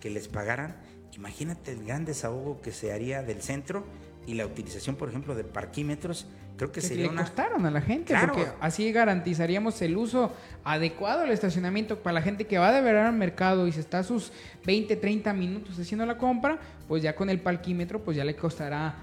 que 0.00 0.08
les 0.08 0.28
pagaran, 0.28 0.76
imagínate 1.12 1.72
el 1.72 1.84
gran 1.84 2.06
desahogo 2.06 2.62
que 2.62 2.72
se 2.72 2.90
haría 2.90 3.22
del 3.22 3.42
centro 3.42 3.84
y 4.26 4.32
la 4.32 4.46
utilización, 4.46 4.96
por 4.96 5.10
ejemplo, 5.10 5.34
de 5.34 5.44
parquímetros 5.44 6.26
creo 6.56 6.72
que, 6.72 6.80
sería 6.80 7.10
le 7.10 7.16
costaron 7.16 7.66
a 7.66 7.70
la 7.70 7.80
gente, 7.80 8.14
porque 8.20 8.46
así 8.60 8.90
garantizaríamos 8.92 9.80
el 9.82 9.96
uso 9.96 10.32
adecuado 10.64 11.22
del 11.22 11.30
estacionamiento 11.30 11.98
para 11.98 12.14
la 12.14 12.22
gente 12.22 12.46
que 12.46 12.58
va 12.58 12.72
de 12.72 12.80
verdad 12.80 13.08
al 13.08 13.14
mercado 13.14 13.66
y 13.66 13.72
se 13.72 13.80
está 13.80 14.02
sus 14.02 14.32
20, 14.64 14.96
30 14.96 15.32
minutos 15.32 15.78
haciendo 15.78 16.06
la 16.06 16.18
compra, 16.18 16.58
pues 16.88 17.02
ya 17.02 17.14
con 17.14 17.30
el 17.30 17.40
parquímetro 17.40 18.02
pues 18.02 18.16
ya 18.16 18.24
le 18.24 18.36
costará 18.36 18.94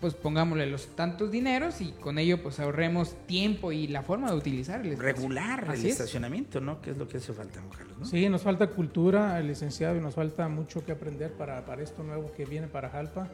pues 0.00 0.14
pongámosle 0.14 0.66
los 0.66 0.96
tantos 0.96 1.30
dineros 1.30 1.80
y 1.80 1.92
con 1.92 2.18
ello 2.18 2.42
pues 2.42 2.58
ahorremos 2.58 3.14
tiempo 3.28 3.70
y 3.70 3.86
la 3.86 4.02
forma 4.02 4.28
de 4.30 4.36
utilizar 4.36 4.84
el 4.84 4.98
Regular 4.98 5.64
el 5.72 5.86
estacionamiento, 5.86 6.60
¿no? 6.60 6.82
Que 6.82 6.90
es 6.90 6.96
lo 6.96 7.06
que 7.06 7.18
hace 7.18 7.32
falta, 7.32 7.60
Carlos, 7.76 7.98
¿no? 7.98 8.04
Sí, 8.04 8.28
nos 8.28 8.42
falta 8.42 8.66
cultura, 8.66 9.38
licenciado, 9.40 9.96
y 9.96 10.00
nos 10.00 10.16
falta 10.16 10.48
mucho 10.48 10.84
que 10.84 10.90
aprender 10.90 11.30
para, 11.32 11.64
para 11.64 11.82
esto 11.82 12.02
nuevo 12.02 12.32
que 12.32 12.44
viene 12.44 12.66
para 12.66 12.90
Jalpa 12.90 13.28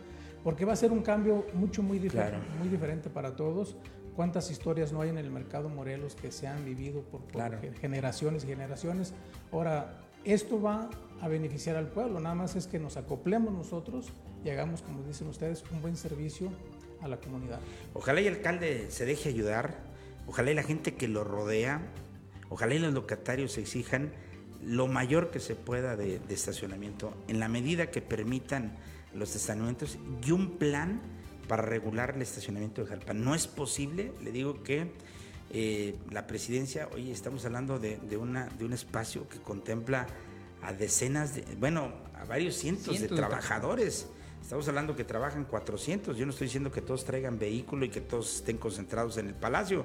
porque 0.45 0.64
va 0.64 0.72
a 0.72 0.76
ser 0.76 0.93
un 0.93 1.03
cambio 1.03 1.47
mucho, 1.55 1.82
muy, 1.82 1.99
diferente, 1.99 2.47
muy 2.59 2.68
diferente 2.68 3.11
para 3.11 3.36
todos. 3.36 3.76
¿Cuántas 4.14 4.51
historias 4.51 4.93
no 4.93 5.01
hay 5.01 5.11
en 5.11 5.18
el 5.18 5.30
mercado 5.30 5.68
Morelos 5.68 6.16
que 6.16 6.32
se 6.32 6.49
han 6.49 6.64
vivido 6.64 7.03
por, 7.03 7.20
generaciones 7.80 8.45
y 8.45 8.49
generaciones? 8.49 9.14
Ahora, 9.53 10.01
esto 10.24 10.61
va 10.61 10.91
a 11.20 11.28
beneficiar 11.28 11.76
al 11.76 11.89
pueblo, 11.89 12.20
nada 12.20 12.34
más 12.34 12.57
es 12.57 12.66
que 12.66 12.78
nos 12.78 12.97
acoplemos 12.97 13.53
nosotros 13.53 14.09
y 14.45 14.51
hagamos, 14.51 14.82
como 14.82 15.03
dicen 15.03 15.28
ustedes, 15.28 15.64
un 15.70 15.80
buen 15.82 15.97
servicio 15.97 16.51
a 17.01 17.09
la 17.09 17.18
comunidad. 17.18 17.61
Ojalá 17.95 18.20
y 18.20 18.26
el 18.26 18.34
alcalde 18.34 18.91
se 18.91 19.05
deje 19.07 19.28
ayudar, 19.28 19.76
ojalá 20.26 20.51
y 20.51 20.55
la 20.55 20.62
gente 20.62 20.95
que 20.95 21.09
lo 21.09 21.24
rodea, 21.24 21.80
ojalá 22.49 22.74
y 22.74 22.78
los 22.78 22.93
locatarios 22.93 23.57
exijan 23.59 24.12
lo 24.64 24.89
mayor 24.89 25.30
que 25.30 25.39
se 25.39 25.55
pueda 25.55 25.97
de, 25.97 26.18
de 26.18 26.34
estacionamiento, 26.34 27.14
en 27.28 27.39
la 27.39 27.49
medida 27.49 27.91
que 27.91 28.03
permitan 28.03 28.76
los 29.18 29.34
estacionamientos 29.34 29.98
y 30.24 30.30
un 30.30 30.58
plan 30.58 31.00
para 31.48 31.62
regular 31.62 32.14
el 32.14 32.22
estacionamiento 32.22 32.82
de 32.82 32.88
Jalpa. 32.88 33.14
No 33.14 33.34
es 33.34 33.46
posible, 33.46 34.12
le 34.22 34.32
digo 34.32 34.62
que 34.62 34.92
eh, 35.50 35.96
la 36.10 36.26
presidencia, 36.26 36.88
hoy 36.94 37.10
estamos 37.10 37.44
hablando 37.44 37.78
de, 37.78 37.98
una, 38.16 38.46
de 38.58 38.64
un 38.64 38.72
espacio 38.72 39.28
que 39.28 39.38
contempla 39.38 40.06
a 40.62 40.72
decenas 40.72 41.34
de, 41.34 41.42
bueno, 41.58 41.92
a 42.14 42.24
varios 42.24 42.54
cientos, 42.56 43.00
de 43.00 43.08
trabajadores. 43.08 44.06
Estamos 44.42 44.68
hablando 44.68 44.94
que 44.94 45.04
trabajan 45.04 45.44
400. 45.44 46.16
Yo 46.16 46.26
no 46.26 46.32
estoy 46.32 46.46
diciendo 46.46 46.70
que 46.70 46.82
todos 46.82 47.04
traigan 47.04 47.38
vehículo 47.38 47.84
y 47.84 47.88
que 47.88 48.00
todos 48.00 48.36
estén 48.36 48.58
concentrados 48.58 49.16
en 49.16 49.28
el 49.28 49.34
palacio 49.34 49.84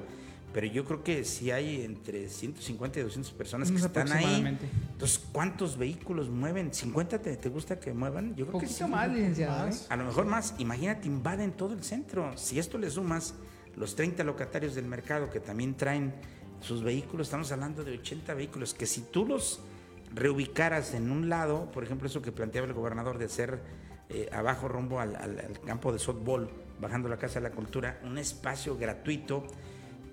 pero 0.53 0.67
yo 0.67 0.85
creo 0.85 1.03
que 1.03 1.25
si 1.25 1.49
hay 1.49 1.83
entre 1.83 2.29
150 2.29 2.99
y 2.99 3.03
200 3.03 3.31
personas 3.33 3.71
que 3.71 3.77
están 3.77 4.11
ahí. 4.11 4.57
Entonces, 4.91 5.19
¿cuántos 5.31 5.77
vehículos 5.77 6.29
mueven? 6.29 6.71
¿50 6.71 7.39
te, 7.39 7.49
gusta 7.49 7.79
que 7.79 7.91
muevan? 7.91 8.35
Yo 8.35 8.45
creo 8.45 8.59
que 8.59 8.67
sí. 8.67 8.83
más, 8.83 9.11
licenciado. 9.11 9.67
¿eh? 9.67 9.73
A 9.89 9.95
lo 9.95 10.05
mejor 10.05 10.25
más. 10.25 10.53
Imagínate, 10.59 11.07
invaden 11.07 11.53
todo 11.53 11.73
el 11.73 11.83
centro. 11.83 12.37
Si 12.37 12.59
esto 12.59 12.77
le 12.77 12.91
sumas 12.91 13.33
los 13.75 13.95
30 13.95 14.23
locatarios 14.23 14.75
del 14.75 14.85
mercado 14.85 15.31
que 15.31 15.39
también 15.39 15.73
traen 15.73 16.13
sus 16.61 16.83
vehículos, 16.83 17.27
estamos 17.27 17.51
hablando 17.51 17.83
de 17.83 17.97
80 17.97 18.35
vehículos 18.35 18.75
que 18.75 18.85
si 18.85 19.01
tú 19.01 19.25
los 19.25 19.59
reubicaras 20.13 20.93
en 20.93 21.11
un 21.11 21.29
lado, 21.29 21.71
por 21.71 21.83
ejemplo, 21.83 22.07
eso 22.07 22.21
que 22.21 22.31
planteaba 22.31 22.67
el 22.67 22.73
gobernador 22.73 23.17
de 23.17 23.25
hacer 23.25 23.59
eh, 24.09 24.29
abajo 24.31 24.67
rumbo 24.67 24.99
al, 24.99 25.15
al 25.15 25.59
campo 25.65 25.91
de 25.91 25.97
softball, 25.97 26.47
bajando 26.79 27.09
la 27.09 27.17
Casa 27.17 27.39
de 27.39 27.49
la 27.49 27.55
Cultura, 27.55 27.99
un 28.03 28.19
espacio 28.19 28.77
gratuito 28.77 29.47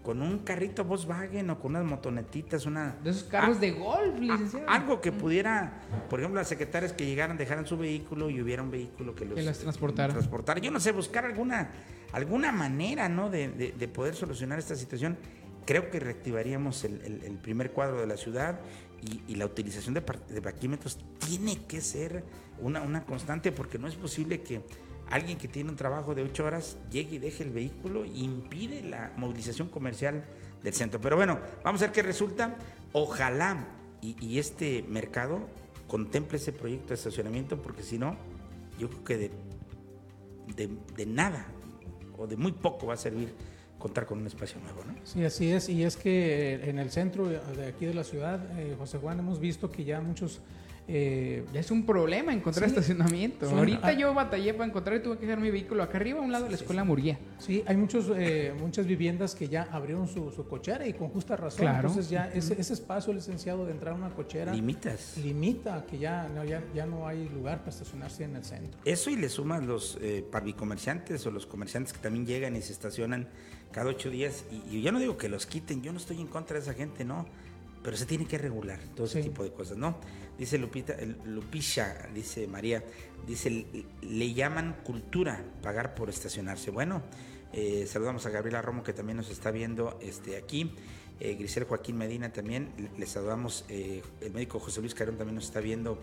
con 0.02 0.22
un 0.22 0.38
carrito 0.38 0.84
Volkswagen 0.84 1.50
o 1.50 1.60
con 1.60 1.72
unas 1.72 1.84
motonetitas, 1.84 2.64
una... 2.64 2.96
De 3.04 3.10
esos 3.10 3.24
carros 3.24 3.60
de 3.60 3.72
golf, 3.72 4.18
licenciado. 4.18 4.68
algo 4.68 5.00
que 5.00 5.12
pudiera, 5.12 5.82
por 6.08 6.20
ejemplo, 6.20 6.40
las 6.40 6.48
secretarias 6.48 6.92
que 6.92 7.04
llegaran, 7.04 7.36
dejaran 7.36 7.66
su 7.66 7.76
vehículo 7.76 8.30
y 8.30 8.40
hubiera 8.40 8.62
un 8.62 8.70
vehículo 8.70 9.14
que 9.14 9.26
los... 9.26 9.34
Que 9.34 9.42
las 9.42 9.58
transportara. 9.58 10.12
transportara. 10.12 10.60
Yo 10.60 10.70
no 10.70 10.80
sé, 10.80 10.92
buscar 10.92 11.26
alguna, 11.26 11.70
alguna 12.12 12.50
manera, 12.50 13.08
¿no? 13.08 13.28
De, 13.28 13.90
poder 13.92 14.14
solucionar 14.14 14.58
esta 14.58 14.74
situación. 14.74 15.18
Creo 15.66 15.90
que 15.90 16.00
reactivaríamos 16.00 16.84
el, 16.84 17.38
primer 17.42 17.72
cuadro 17.72 18.00
de 18.00 18.06
la 18.06 18.16
ciudad 18.16 18.60
y, 19.28 19.34
la 19.34 19.44
utilización 19.44 19.94
de, 19.94 20.02
de 20.28 20.42
parquímetros 20.42 20.98
tiene 21.18 21.66
que 21.66 21.82
ser 21.82 22.24
una, 22.58 22.80
una 22.80 23.04
constante 23.04 23.52
porque 23.52 23.78
no 23.78 23.86
es 23.86 23.96
posible 23.96 24.40
que 24.40 24.62
alguien 25.10 25.38
que 25.38 25.48
tiene 25.48 25.70
un 25.70 25.76
trabajo 25.76 26.14
de 26.14 26.22
ocho 26.22 26.44
horas 26.44 26.76
llegue 26.90 27.16
y 27.16 27.18
deje 27.18 27.42
el 27.42 27.50
vehículo 27.50 28.04
e 28.04 28.08
impide 28.08 28.82
la 28.82 29.12
movilización 29.16 29.68
comercial 29.68 30.24
del 30.62 30.72
centro. 30.74 31.00
Pero 31.00 31.16
bueno, 31.16 31.38
vamos 31.64 31.82
a 31.82 31.86
ver 31.86 31.92
qué 31.92 32.02
resulta. 32.02 32.56
Ojalá 32.92 33.66
y, 34.00 34.38
este 34.38 34.84
mercado 34.88 35.40
contemple 35.86 36.38
ese 36.38 36.52
proyecto 36.52 36.88
de 36.88 36.94
estacionamiento, 36.94 37.60
porque 37.60 37.82
si 37.82 37.98
no, 37.98 38.16
yo 38.78 38.88
creo 38.88 39.04
que 39.04 39.16
de, 40.56 40.68
de, 40.96 41.06
nada 41.06 41.46
o 42.16 42.26
de 42.26 42.36
muy 42.36 42.52
poco 42.52 42.86
va 42.86 42.94
a 42.94 42.96
servir 42.96 43.34
contar 43.78 44.06
con 44.06 44.18
un 44.18 44.26
espacio 44.26 44.60
nuevo, 44.60 44.84
¿no? 44.84 44.94
Sí, 45.04 45.24
así 45.24 45.50
es. 45.50 45.68
Y 45.68 45.84
es 45.84 45.96
que 45.96 46.54
en 46.68 46.78
el 46.78 46.90
centro 46.90 47.26
de 47.28 47.66
aquí 47.66 47.86
de 47.86 47.94
la 47.94 48.04
ciudad, 48.04 48.58
eh, 48.58 48.74
José 48.78 48.98
Juan, 48.98 49.18
hemos 49.18 49.40
visto 49.40 49.70
que 49.70 49.84
ya 49.84 50.00
muchos 50.00 50.40
eh, 50.88 51.44
ya 51.52 51.60
es 51.60 51.70
un 51.70 51.86
problema 51.86 52.32
encontrar 52.32 52.68
estacionamiento. 52.68 53.48
Ahorita 53.48 53.92
yo 53.92 54.12
batallé 54.12 54.52
para 54.54 54.68
encontrar 54.68 54.98
y 54.98 55.02
tuve 55.02 55.18
que 55.18 55.26
dejar 55.26 55.40
mi 55.40 55.50
vehículo 55.50 55.82
acá 55.82 55.98
arriba, 55.98 56.18
a 56.18 56.22
un 56.22 56.32
lado 56.32 56.44
de 56.44 56.50
la 56.50 56.56
escuela 56.56 56.84
Murguía. 56.84 57.18
Sí, 57.38 57.62
hay 57.66 57.76
muchos, 57.76 58.10
eh, 58.16 58.52
muchas 58.58 58.86
viviendas 58.86 59.34
que 59.34 59.48
ya 59.48 59.68
abrieron 59.70 60.08
su, 60.08 60.30
cochera 60.48 60.86
y 60.86 60.94
con 60.94 61.08
justa 61.08 61.36
razón. 61.36 61.68
Entonces 61.68 62.10
ya 62.10 62.28
ese, 62.32 62.60
ese, 62.60 62.72
espacio 62.72 63.12
licenciado 63.12 63.66
de 63.66 63.72
entrar 63.72 63.94
a 63.94 63.96
una 63.96 64.10
cochera... 64.10 64.52
Limitas. 64.52 65.16
Limita 65.18 65.84
que 65.86 65.98
ya 65.98 66.28
no, 66.28 66.44
ya, 66.44 66.62
ya 66.74 66.86
no 66.86 67.06
hay 67.06 67.28
lugar 67.28 67.58
para 67.58 67.70
estacionarse 67.70 68.24
en 68.24 68.36
el 68.36 68.44
centro. 68.44 68.80
Eso 68.84 69.10
y 69.10 69.16
le 69.16 69.28
sumas 69.28 69.64
los 69.64 69.98
eh, 70.00 70.24
parbicomerciantes 70.28 71.24
o 71.26 71.30
los 71.30 71.46
comerciantes 71.46 71.92
que 71.92 72.00
también 72.00 72.26
llegan 72.26 72.56
y 72.56 72.62
se 72.62 72.72
estacionan 72.72 73.28
cada 73.70 73.90
ocho 73.90 74.10
días. 74.10 74.44
Y, 74.50 74.78
y 74.78 74.82
yo 74.82 74.90
no 74.90 74.98
digo 74.98 75.16
que 75.16 75.28
los 75.28 75.46
quiten, 75.46 75.82
yo 75.82 75.92
no 75.92 75.98
estoy 75.98 76.20
en 76.20 76.26
contra 76.26 76.56
de 76.56 76.62
esa 76.62 76.74
gente, 76.74 77.04
no 77.04 77.26
pero 77.82 77.96
se 77.96 78.06
tiene 78.06 78.26
que 78.26 78.38
regular 78.38 78.78
todo 78.94 79.06
ese 79.06 79.22
tipo 79.22 79.42
de 79.42 79.52
cosas, 79.52 79.76
¿no? 79.76 79.98
Dice 80.38 80.58
Lupita, 80.58 80.96
Lupisha, 81.26 82.08
dice 82.14 82.46
María, 82.46 82.82
dice, 83.26 83.66
le 84.02 84.34
llaman 84.34 84.76
cultura 84.84 85.44
pagar 85.62 85.94
por 85.94 86.08
estacionarse. 86.08 86.70
Bueno, 86.70 87.02
eh, 87.52 87.86
saludamos 87.86 88.24
a 88.26 88.30
Gabriela 88.30 88.62
Romo 88.62 88.82
que 88.82 88.92
también 88.92 89.16
nos 89.16 89.30
está 89.30 89.50
viendo 89.50 89.98
este, 90.00 90.36
aquí. 90.36 90.74
Eh, 91.20 91.34
Grisel 91.34 91.64
Joaquín 91.64 91.98
Medina 91.98 92.32
también, 92.32 92.70
le 92.96 93.06
saludamos, 93.06 93.64
eh, 93.68 94.02
el 94.20 94.32
médico 94.32 94.58
José 94.58 94.80
Luis 94.80 94.94
Carón 94.94 95.16
también 95.16 95.34
nos 95.34 95.44
está 95.44 95.60
viendo 95.60 96.02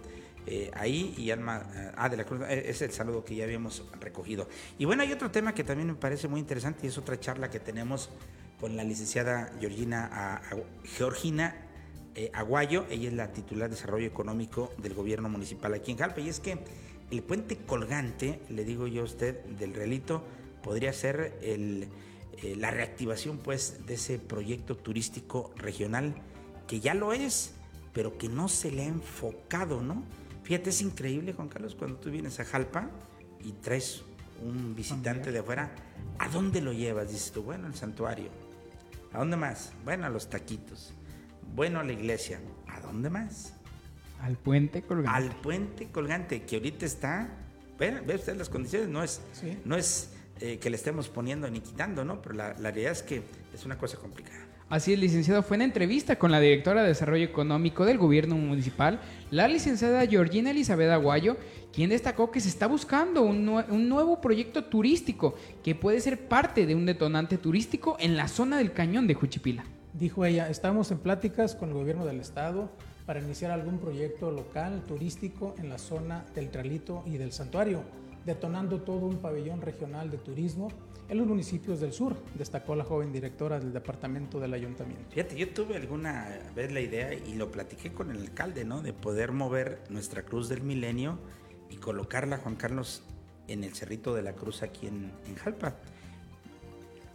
ahí 0.76 1.14
y 1.18 1.30
Alma 1.32 1.94
ah, 1.98 2.08
de 2.08 2.16
la 2.16 2.24
Cruz, 2.24 2.40
es 2.48 2.82
el 2.82 2.94
saludo 2.94 3.26
que 3.26 3.36
ya 3.36 3.44
habíamos 3.44 3.84
recogido. 4.00 4.48
Y 4.80 4.86
bueno, 4.86 5.04
hay 5.04 5.12
otro 5.12 5.30
tema 5.30 5.54
que 5.54 5.66
también 5.66 5.90
me 5.90 5.96
parece 5.96 6.30
muy 6.30 6.40
interesante 6.40 6.86
y 6.86 6.88
es 6.88 6.98
otra 6.98 7.20
charla 7.20 7.50
que 7.50 7.60
tenemos 7.60 8.10
con 8.58 8.78
la 8.78 8.86
licenciada 8.86 9.52
Georgina, 9.60 10.42
Georgina 10.86 11.67
eh, 12.18 12.32
Aguayo, 12.34 12.88
ella 12.90 13.10
es 13.10 13.14
la 13.14 13.32
titular 13.32 13.70
de 13.70 13.76
Desarrollo 13.76 14.08
Económico 14.08 14.74
del 14.80 14.96
Gobierno 14.96 15.30
Municipal 15.30 15.72
aquí 15.76 15.92
en 15.92 16.00
Jalpa, 16.00 16.20
y 16.20 16.30
es 16.30 16.40
que 16.40 16.58
el 17.12 17.22
puente 17.22 17.58
colgante, 17.58 18.42
le 18.50 18.66
digo 18.66 18.88
yo 18.88 19.04
a 19.04 19.06
usted, 19.06 19.46
del 19.46 19.76
relito, 19.76 20.24
podría 20.64 20.92
ser 20.94 21.38
el, 21.44 21.88
eh, 22.42 22.56
la 22.56 22.72
reactivación 22.72 23.38
pues 23.38 23.86
de 23.86 23.94
ese 23.94 24.18
proyecto 24.18 24.76
turístico 24.76 25.54
regional 25.58 26.16
que 26.68 26.80
ya 26.80 26.96
lo 26.96 27.14
es, 27.14 27.54
pero 27.94 28.18
que 28.18 28.30
no 28.30 28.50
se 28.50 28.72
le 28.72 28.82
ha 28.82 28.88
enfocado, 28.88 29.82
¿no? 29.82 30.04
Fíjate, 30.42 30.72
es 30.72 30.82
increíble, 30.82 31.34
Juan 31.34 31.50
Carlos, 31.50 31.76
cuando 31.76 32.00
tú 32.00 32.10
vienes 32.10 32.40
a 32.40 32.46
Jalpa 32.46 32.90
y 33.44 33.52
traes 33.52 34.02
un 34.44 34.76
visitante 34.76 35.32
de 35.32 35.40
afuera, 35.40 35.72
¿a 36.18 36.30
dónde 36.30 36.62
lo 36.62 36.74
llevas? 36.74 37.10
Dices 37.10 37.32
tú, 37.32 37.44
bueno, 37.44 37.68
al 37.68 37.76
santuario. 37.76 38.32
¿A 39.14 39.20
dónde 39.20 39.38
más? 39.38 39.72
Bueno, 39.86 40.08
a 40.08 40.10
los 40.10 40.30
taquitos. 40.30 40.94
Bueno, 41.56 41.80
a 41.80 41.84
la 41.84 41.94
iglesia. 41.94 42.40
¿A 42.68 42.80
dónde 42.80 43.10
más? 43.10 43.54
Al 44.22 44.38
puente 44.38 44.82
colgante. 44.82 45.18
Al 45.18 45.42
puente 45.42 45.88
colgante, 45.92 46.44
que 46.44 46.56
ahorita 46.58 46.86
está. 46.86 47.30
Ve, 47.78 47.92
ve 48.06 48.16
usted 48.16 48.36
las 48.36 48.50
condiciones, 48.50 48.90
no 48.90 49.04
es, 49.04 49.22
no 49.66 49.76
es 49.76 50.12
eh, 50.40 50.58
que 50.58 50.70
le 50.70 50.76
estemos 50.76 51.10
poniendo 51.10 51.50
ni 51.50 51.60
quitando, 51.62 52.04
¿no? 52.04 52.22
Pero 52.22 52.36
la, 52.36 52.50
la 52.50 52.72
realidad 52.72 52.92
es 52.92 53.04
que 53.04 53.22
es 53.54 53.66
una 53.66 53.78
cosa 53.78 53.98
complicada. 53.98 54.48
Así 54.70 54.92
es, 54.92 55.00
licenciado. 55.00 55.44
Fue 55.44 55.56
en 55.56 55.62
entrevista 55.62 56.18
con 56.18 56.30
la 56.30 56.42
directora 56.42 56.82
de 56.82 56.90
Desarrollo 56.90 57.24
Económico 57.24 57.86
del 57.86 57.98
Gobierno 57.98 58.36
Municipal, 58.36 59.00
la 59.32 59.48
licenciada 59.48 60.06
Georgina 60.06 60.52
Elizabeth 60.52 60.90
Aguayo, 60.90 61.38
quien 61.72 61.90
destacó 61.90 62.32
que 62.32 62.42
se 62.42 62.50
está 62.50 62.68
buscando 62.68 63.22
un, 63.22 63.48
un, 63.48 63.88
nuevo 63.88 64.20
proyecto 64.20 64.66
turístico 64.66 65.36
que 65.64 65.74
puede 65.74 66.02
ser 66.02 66.28
parte 66.28 66.66
de 66.66 66.76
un 66.76 66.86
detonante 66.86 67.38
turístico 67.38 67.96
en 68.00 68.18
la 68.18 68.28
zona 68.28 68.58
del 68.58 68.74
cañón 68.74 69.08
de 69.08 69.14
Juchipila. 69.14 69.64
Dijo 69.98 70.26
ella, 70.26 70.48
estamos 70.48 70.92
en 70.92 71.00
pláticas 71.00 71.56
con 71.56 71.70
el 71.70 71.76
gobierno 71.76 72.06
del 72.06 72.20
estado 72.20 72.70
para 73.08 73.20
iniciar 73.20 73.50
algún 73.50 73.80
proyecto 73.80 74.30
local 74.30 74.84
turístico 74.86 75.56
en 75.58 75.70
la 75.70 75.80
zona 75.80 76.24
del 76.36 76.52
Tralito 76.52 77.02
y 77.08 77.18
del 77.18 77.32
Santuario, 77.32 77.82
detonando 78.24 78.82
todo 78.82 79.08
un 79.08 79.18
pabellón 79.18 79.60
regional 79.60 80.12
de 80.12 80.20
turismo 80.20 80.68
en 81.10 81.18
los 81.18 81.26
municipios 81.26 81.80
del 81.80 81.94
sur, 81.94 82.16
destacó 82.36 82.76
la 82.76 82.84
joven 82.84 83.12
directora 83.12 83.60
del 83.60 83.74
departamento 83.74 84.40
del 84.40 84.54
ayuntamiento. 84.54 85.10
Fíjate, 85.10 85.36
yo 85.36 85.50
tuve 85.50 85.78
alguna 85.78 86.30
vez 86.56 86.72
la 86.72 86.82
idea 86.82 87.16
y 87.16 87.34
lo 87.34 87.50
platiqué 87.50 87.92
con 87.92 88.12
el 88.12 88.22
alcalde, 88.22 88.66
¿no? 88.66 88.84
De 88.84 88.94
poder 88.94 89.32
mover 89.32 89.82
nuestra 89.90 90.22
cruz 90.22 90.48
del 90.48 90.62
milenio 90.62 91.18
y 91.72 91.78
colocarla, 91.78 92.38
Juan 92.38 92.56
Carlos, 92.56 93.02
en 93.48 93.64
el 93.64 93.74
Cerrito 93.74 94.14
de 94.14 94.22
la 94.22 94.34
Cruz 94.34 94.62
aquí 94.62 94.86
en, 94.86 95.12
en 95.26 95.36
Jalpa. 95.36 95.78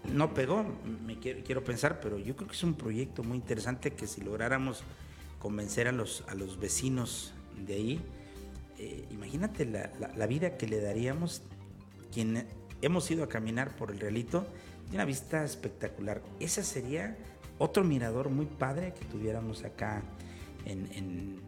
No 0.04 0.34
pegó, 0.34 0.64
me 1.06 1.18
quiero, 1.18 1.42
quiero, 1.44 1.62
pensar, 1.64 2.00
pero 2.00 2.18
yo 2.18 2.34
creo 2.34 2.48
que 2.48 2.54
es 2.54 2.62
un 2.64 2.74
proyecto 2.74 3.22
muy 3.22 3.36
interesante 3.36 3.92
que 3.92 4.06
si 4.06 4.20
lográramos 4.20 4.82
convencer 5.38 5.88
a 5.88 5.92
los, 5.92 6.24
a 6.28 6.34
los 6.34 6.58
vecinos 6.58 7.32
de 7.66 7.74
ahí, 7.74 8.00
eh, 8.78 9.06
imagínate 9.10 9.64
la, 9.64 9.90
la, 10.00 10.08
la, 10.16 10.26
vida 10.26 10.56
que 10.56 10.66
le 10.66 10.80
daríamos 10.80 11.42
quien 12.12 12.46
hemos 12.80 13.10
ido 13.10 13.22
a 13.24 13.28
caminar 13.28 13.76
por 13.76 13.90
el 13.92 14.00
realito 14.00 14.46
de 14.90 14.96
una 14.96 15.04
vista 15.04 15.44
espectacular. 15.44 16.20
Ese 16.40 16.64
sería 16.64 17.16
otro 17.58 17.84
mirador 17.84 18.28
muy 18.28 18.46
padre 18.46 18.92
que 18.92 19.04
tuviéramos 19.04 19.64
acá 19.64 20.02
en, 20.64 20.90
en, 20.92 21.40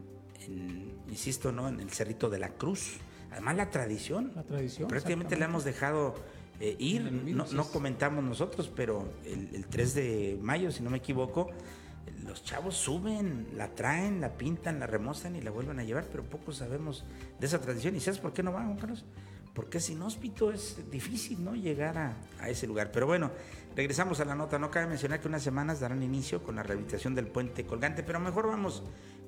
en 0.47 0.95
insisto, 1.09 1.53
¿no? 1.53 1.69
En 1.69 1.81
el 1.81 1.91
Cerrito 1.91 2.31
de 2.31 2.39
la 2.39 2.51
Cruz. 2.51 2.99
Además 3.31 3.57
la 3.57 3.71
tradición. 3.71 4.33
La 4.35 4.45
tradición. 4.45 4.89
Prácticamente 4.89 5.37
la 5.37 5.47
hemos 5.47 5.65
dejado 5.65 6.15
eh, 6.65 6.77
ir. 6.79 7.13
No, 7.13 7.45
no, 7.53 7.65
comentamos 7.65 8.25
nosotros, 8.25 8.71
pero 8.75 9.07
el, 9.27 9.51
el 9.55 9.67
3 9.67 9.95
de 9.95 10.39
mayo, 10.41 10.73
si 10.73 10.83
no 10.83 10.89
me 10.89 10.97
equivoco, 10.97 11.51
los 12.25 12.43
chavos 12.43 12.75
suben, 12.77 13.49
la 13.55 13.75
traen, 13.75 14.21
la 14.21 14.39
pintan, 14.39 14.81
la 14.81 14.87
remozan 14.87 15.37
y 15.37 15.43
la 15.43 15.51
vuelven 15.51 15.79
a 15.79 15.85
llevar, 15.85 16.07
pero 16.11 16.25
poco 16.25 16.53
sabemos 16.53 17.05
de 17.39 17.47
esa 17.47 17.61
tradición. 17.61 17.95
¿Y 17.97 18.01
sabes 18.01 18.19
por 18.19 18.33
qué 18.33 18.43
no 18.43 18.51
van, 18.51 18.65
Juan 18.65 18.79
Carlos? 18.79 19.05
Porque 19.53 19.79
es 19.79 19.91
inhóspito, 19.91 20.51
es 20.51 20.79
difícil 20.91 21.45
¿no? 21.45 21.55
llegar 21.55 21.99
a, 21.99 22.17
a, 22.41 22.49
ese 22.49 22.67
lugar. 22.67 22.91
Pero 22.93 23.07
bueno, 23.07 23.31
regresamos 23.77 24.21
a 24.21 24.25
la 24.25 24.35
nota. 24.35 24.59
No 24.59 24.71
cabe 24.71 24.87
mencionar 24.87 25.21
que 25.21 25.29
unas 25.29 25.43
semanas 25.43 25.81
darán 25.81 26.03
inicio 26.03 26.43
con 26.43 26.57
la 26.57 26.63
rehabilitación 26.63 27.15
del 27.15 27.27
puente 27.27 27.67
colgante, 27.67 28.03
pero 28.03 28.19
mejor 28.21 28.49
vamos 28.49 28.83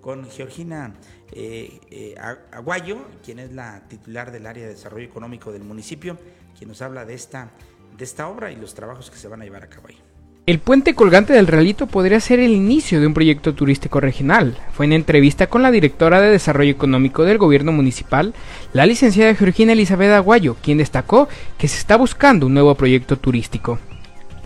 con 0.06 0.30
Georgina 0.30 0.92
eh, 1.32 1.80
eh, 1.90 2.14
Aguayo, 2.52 2.98
quien 3.24 3.40
es 3.40 3.50
la 3.50 3.88
titular 3.88 4.30
del 4.30 4.46
área 4.46 4.62
de 4.62 4.74
desarrollo 4.74 5.04
económico 5.04 5.50
del 5.50 5.64
municipio, 5.64 6.16
quien 6.56 6.68
nos 6.68 6.80
habla 6.80 7.04
de 7.04 7.14
esta, 7.14 7.50
de 7.98 8.04
esta 8.04 8.28
obra 8.28 8.52
y 8.52 8.54
los 8.54 8.72
trabajos 8.72 9.10
que 9.10 9.18
se 9.18 9.26
van 9.26 9.42
a 9.42 9.44
llevar 9.44 9.64
a 9.64 9.66
cabo 9.66 9.88
ahí. 9.88 9.98
El 10.46 10.60
puente 10.60 10.94
colgante 10.94 11.32
del 11.32 11.48
Realito 11.48 11.88
podría 11.88 12.20
ser 12.20 12.38
el 12.38 12.52
inicio 12.52 13.00
de 13.00 13.08
un 13.08 13.14
proyecto 13.14 13.56
turístico 13.56 13.98
regional. 13.98 14.56
Fue 14.74 14.86
en 14.86 14.92
entrevista 14.92 15.48
con 15.48 15.64
la 15.64 15.72
directora 15.72 16.20
de 16.20 16.30
Desarrollo 16.30 16.70
Económico 16.70 17.24
del 17.24 17.38
Gobierno 17.38 17.72
Municipal, 17.72 18.32
la 18.72 18.86
licenciada 18.86 19.34
Georgina 19.34 19.72
Elizabeth 19.72 20.12
Aguayo, 20.12 20.54
quien 20.62 20.78
destacó 20.78 21.28
que 21.58 21.66
se 21.66 21.78
está 21.78 21.96
buscando 21.96 22.46
un 22.46 22.54
nuevo 22.54 22.76
proyecto 22.76 23.16
turístico. 23.16 23.80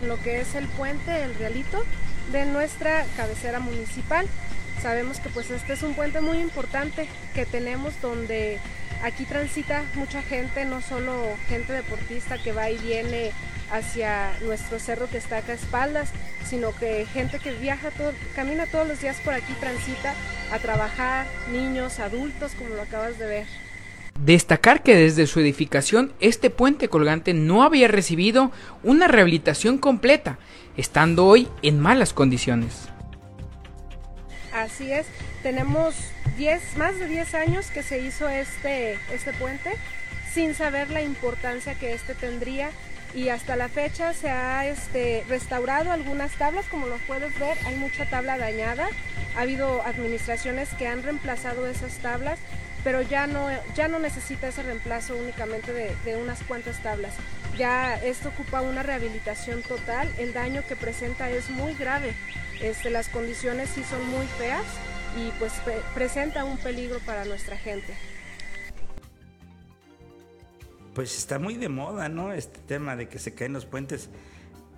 Lo 0.07 0.17
que 0.23 0.41
es 0.41 0.55
el 0.55 0.67
puente, 0.69 1.23
el 1.23 1.35
Realito, 1.35 1.77
de 2.31 2.47
nuestra 2.47 3.05
cabecera 3.15 3.59
municipal. 3.59 4.25
Sabemos 4.81 5.19
que 5.19 5.29
pues 5.29 5.51
este 5.51 5.73
es 5.73 5.83
un 5.83 5.93
puente 5.93 6.21
muy 6.21 6.39
importante 6.39 7.07
que 7.35 7.45
tenemos 7.45 7.93
donde 8.01 8.57
aquí 9.03 9.25
transita 9.25 9.83
mucha 9.93 10.23
gente, 10.23 10.65
no 10.65 10.81
solo 10.81 11.13
gente 11.47 11.71
deportista 11.71 12.41
que 12.41 12.51
va 12.51 12.69
y 12.69 12.77
viene 12.79 13.31
hacia 13.71 14.31
nuestro 14.41 14.79
cerro 14.79 15.07
que 15.07 15.17
está 15.17 15.37
acá 15.37 15.51
a 15.51 15.55
espaldas, 15.55 16.09
sino 16.45 16.73
que 16.75 17.05
gente 17.05 17.37
que 17.37 17.51
viaja, 17.51 17.91
todo, 17.91 18.11
camina 18.35 18.65
todos 18.65 18.87
los 18.87 18.99
días 18.99 19.17
por 19.23 19.35
aquí, 19.35 19.53
transita 19.59 20.15
a 20.51 20.57
trabajar, 20.57 21.27
niños, 21.51 21.99
adultos, 21.99 22.53
como 22.57 22.75
lo 22.75 22.81
acabas 22.81 23.19
de 23.19 23.25
ver. 23.27 23.47
Destacar 24.19 24.83
que 24.83 24.95
desde 24.95 25.27
su 25.27 25.39
edificación 25.39 26.11
este 26.19 26.49
puente 26.49 26.89
colgante 26.89 27.33
no 27.33 27.63
había 27.63 27.87
recibido 27.87 28.51
una 28.83 29.07
rehabilitación 29.07 29.77
completa, 29.77 30.37
estando 30.75 31.25
hoy 31.25 31.47
en 31.61 31.79
malas 31.79 32.13
condiciones. 32.13 32.90
Así 34.53 34.91
es, 34.91 35.05
tenemos 35.43 35.95
10, 36.37 36.77
más 36.77 36.99
de 36.99 37.07
10 37.07 37.33
años 37.35 37.71
que 37.71 37.83
se 37.83 37.99
hizo 37.99 38.27
este, 38.27 38.97
este 39.13 39.33
puente 39.33 39.71
sin 40.33 40.55
saber 40.55 40.89
la 40.89 41.01
importancia 41.01 41.75
que 41.75 41.93
este 41.93 42.15
tendría. 42.15 42.71
Y 43.13 43.27
hasta 43.27 43.57
la 43.57 43.67
fecha 43.67 44.13
se 44.13 44.29
ha 44.29 44.65
este, 44.65 45.25
restaurado 45.27 45.91
algunas 45.91 46.31
tablas, 46.37 46.65
como 46.67 46.87
lo 46.87 46.95
puedes 46.99 47.37
ver, 47.39 47.57
hay 47.65 47.75
mucha 47.75 48.09
tabla 48.09 48.37
dañada, 48.37 48.87
ha 49.35 49.41
habido 49.41 49.81
administraciones 49.83 50.69
que 50.75 50.87
han 50.87 51.03
reemplazado 51.03 51.67
esas 51.67 51.97
tablas, 51.97 52.39
pero 52.85 53.01
ya 53.01 53.27
no, 53.27 53.49
ya 53.75 53.89
no 53.89 53.99
necesita 53.99 54.47
ese 54.47 54.63
reemplazo 54.63 55.17
únicamente 55.17 55.73
de, 55.73 55.93
de 56.05 56.15
unas 56.15 56.41
cuantas 56.43 56.81
tablas. 56.81 57.13
Ya 57.57 57.95
esto 57.95 58.29
ocupa 58.29 58.61
una 58.61 58.81
rehabilitación 58.81 59.61
total, 59.61 60.09
el 60.17 60.31
daño 60.31 60.63
que 60.65 60.77
presenta 60.77 61.29
es 61.29 61.49
muy 61.49 61.73
grave, 61.73 62.13
este, 62.61 62.89
las 62.89 63.09
condiciones 63.09 63.69
sí 63.69 63.83
son 63.83 64.05
muy 64.09 64.25
feas 64.37 64.65
y 65.17 65.31
pues 65.39 65.53
pre 65.65 65.81
presenta 65.93 66.45
un 66.45 66.57
peligro 66.57 66.99
para 67.05 67.25
nuestra 67.25 67.57
gente 67.57 67.93
pues 70.93 71.17
está 71.17 71.39
muy 71.39 71.55
de 71.55 71.69
moda, 71.69 72.09
¿no? 72.09 72.33
Este 72.33 72.59
tema 72.59 72.95
de 72.95 73.07
que 73.07 73.19
se 73.19 73.33
caen 73.33 73.53
los 73.53 73.65
puentes. 73.65 74.09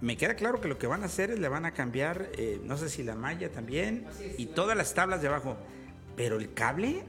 Me 0.02 0.18
queda 0.18 0.36
claro 0.36 0.60
que 0.60 0.68
lo 0.68 0.78
que 0.78 0.88
van 0.88 1.04
a 1.04 1.06
hacer 1.06 1.32
es 1.32 1.40
le 1.40 1.48
van 1.48 1.66
a 1.66 1.74
cambiar, 1.74 2.30
eh, 2.38 2.60
no 2.64 2.78
sé 2.78 2.90
si 2.90 3.04
la 3.04 3.16
malla 3.16 3.50
también, 3.52 4.06
y 4.38 4.48
todas 4.48 4.76
las 4.76 4.94
tablas 4.94 5.22
de 5.22 5.30
abajo. 5.30 5.58
Pero 6.16 6.38
el 6.38 6.54
cable 6.54 7.04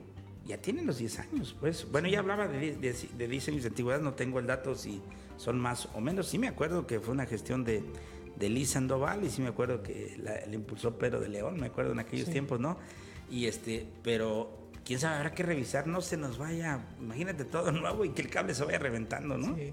ya 0.47 0.59
tiene 0.59 0.83
los 0.83 0.99
10 0.99 1.19
años, 1.19 1.57
pues. 1.59 1.91
Bueno, 1.91 2.09
ya 2.09 2.21
hablaba 2.21 2.47
de, 2.47 2.77
de, 2.77 2.95
de 3.17 3.29
10 3.29 3.49
años 3.49 3.63
de 3.63 3.69
antigüedad, 3.69 4.01
no 4.01 4.15
tengo 4.15 4.39
el 4.39 4.47
dato 4.47 4.75
si 4.75 5.03
son 5.37 5.59
más 5.59 5.89
o 5.95 6.01
menos. 6.01 6.29
Sí 6.29 6.39
me 6.39 6.49
acuerdo 6.49 6.87
que 6.87 7.01
fue 7.01 7.13
una 7.13 7.27
gestión 7.27 7.65
de, 7.65 7.83
de 8.37 8.49
Liz 8.49 8.71
Sandoval 8.71 9.25
y 9.25 9.31
sí 9.31 9.43
me 9.43 9.49
acuerdo 9.49 9.83
que 9.83 10.17
la, 10.19 10.45
le 10.47 10.55
impulsó 10.55 10.99
Pedro 10.99 11.21
de 11.21 11.29
León, 11.29 11.59
me 11.59 11.67
acuerdo 11.67 11.93
en 11.93 11.99
aquellos 11.99 12.27
sí. 12.27 12.33
tiempos, 12.33 12.61
¿no? 12.61 12.77
Y 13.31 13.47
este, 13.47 13.87
pero 14.03 14.71
quién 14.85 14.99
sabe, 14.99 15.17
habrá 15.17 15.33
que 15.33 15.43
revisar, 15.43 15.87
no 15.87 16.01
se 16.01 16.17
nos 16.17 16.39
vaya, 16.39 16.87
imagínate 17.01 17.45
todo 17.45 17.73
nuevo 17.73 18.05
y 18.05 18.11
que 18.11 18.23
el 18.23 18.31
cable 18.31 18.55
se 18.55 18.65
vaya 18.65 18.79
reventando, 18.79 19.37
¿no? 19.37 19.55
Sí. 19.55 19.73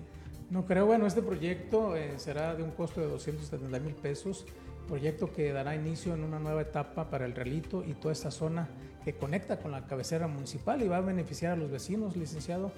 No 0.49 0.65
creo, 0.65 0.85
bueno, 0.85 1.07
este 1.07 1.21
proyecto 1.21 1.95
eh, 1.95 2.19
será 2.19 2.55
de 2.55 2.63
un 2.63 2.71
costo 2.71 2.99
de 2.99 3.07
270 3.07 3.79
mil 3.79 3.95
pesos, 3.95 4.45
proyecto 4.85 5.31
que 5.31 5.53
dará 5.53 5.75
inicio 5.75 6.13
en 6.13 6.23
una 6.23 6.39
nueva 6.39 6.61
etapa 6.61 7.09
para 7.09 7.25
el 7.25 7.33
Realito 7.33 7.83
y 7.85 7.93
toda 7.93 8.11
esta 8.11 8.31
zona 8.31 8.67
que 9.05 9.13
conecta 9.13 9.59
con 9.59 9.71
la 9.71 9.87
cabecera 9.87 10.27
municipal 10.27 10.81
y 10.81 10.89
va 10.89 10.97
a 10.97 11.01
beneficiar 11.01 11.53
a 11.53 11.55
los 11.55 11.71
vecinos, 11.71 12.17
licenciado, 12.17 12.73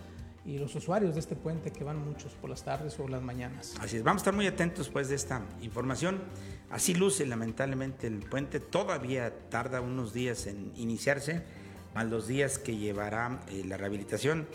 y 0.45 0.57
los 0.57 0.75
usuarios 0.75 1.13
de 1.13 1.21
este 1.21 1.35
puente 1.35 1.71
que 1.71 1.83
van 1.83 2.03
muchos 2.03 2.33
por 2.33 2.49
las 2.49 2.63
tardes 2.63 2.99
o 2.99 3.07
las 3.07 3.21
mañanas. 3.21 3.75
Así 3.79 3.97
es, 3.97 4.03
vamos 4.03 4.21
a 4.21 4.23
estar 4.23 4.33
muy 4.33 4.47
atentos 4.47 4.89
pues 4.89 5.09
de 5.09 5.15
esta 5.15 5.41
información. 5.61 6.21
Así 6.69 6.93
luce 6.93 7.25
lamentablemente 7.25 8.07
el 8.07 8.19
puente, 8.19 8.59
todavía 8.59 9.49
tarda 9.49 9.79
unos 9.79 10.13
días 10.13 10.47
en 10.47 10.71
iniciarse 10.75 11.43
más 11.93 12.07
los 12.07 12.27
días 12.27 12.59
que 12.59 12.75
llevará 12.75 13.41
eh, 13.47 13.63
la 13.65 13.77
rehabilitación. 13.77 14.47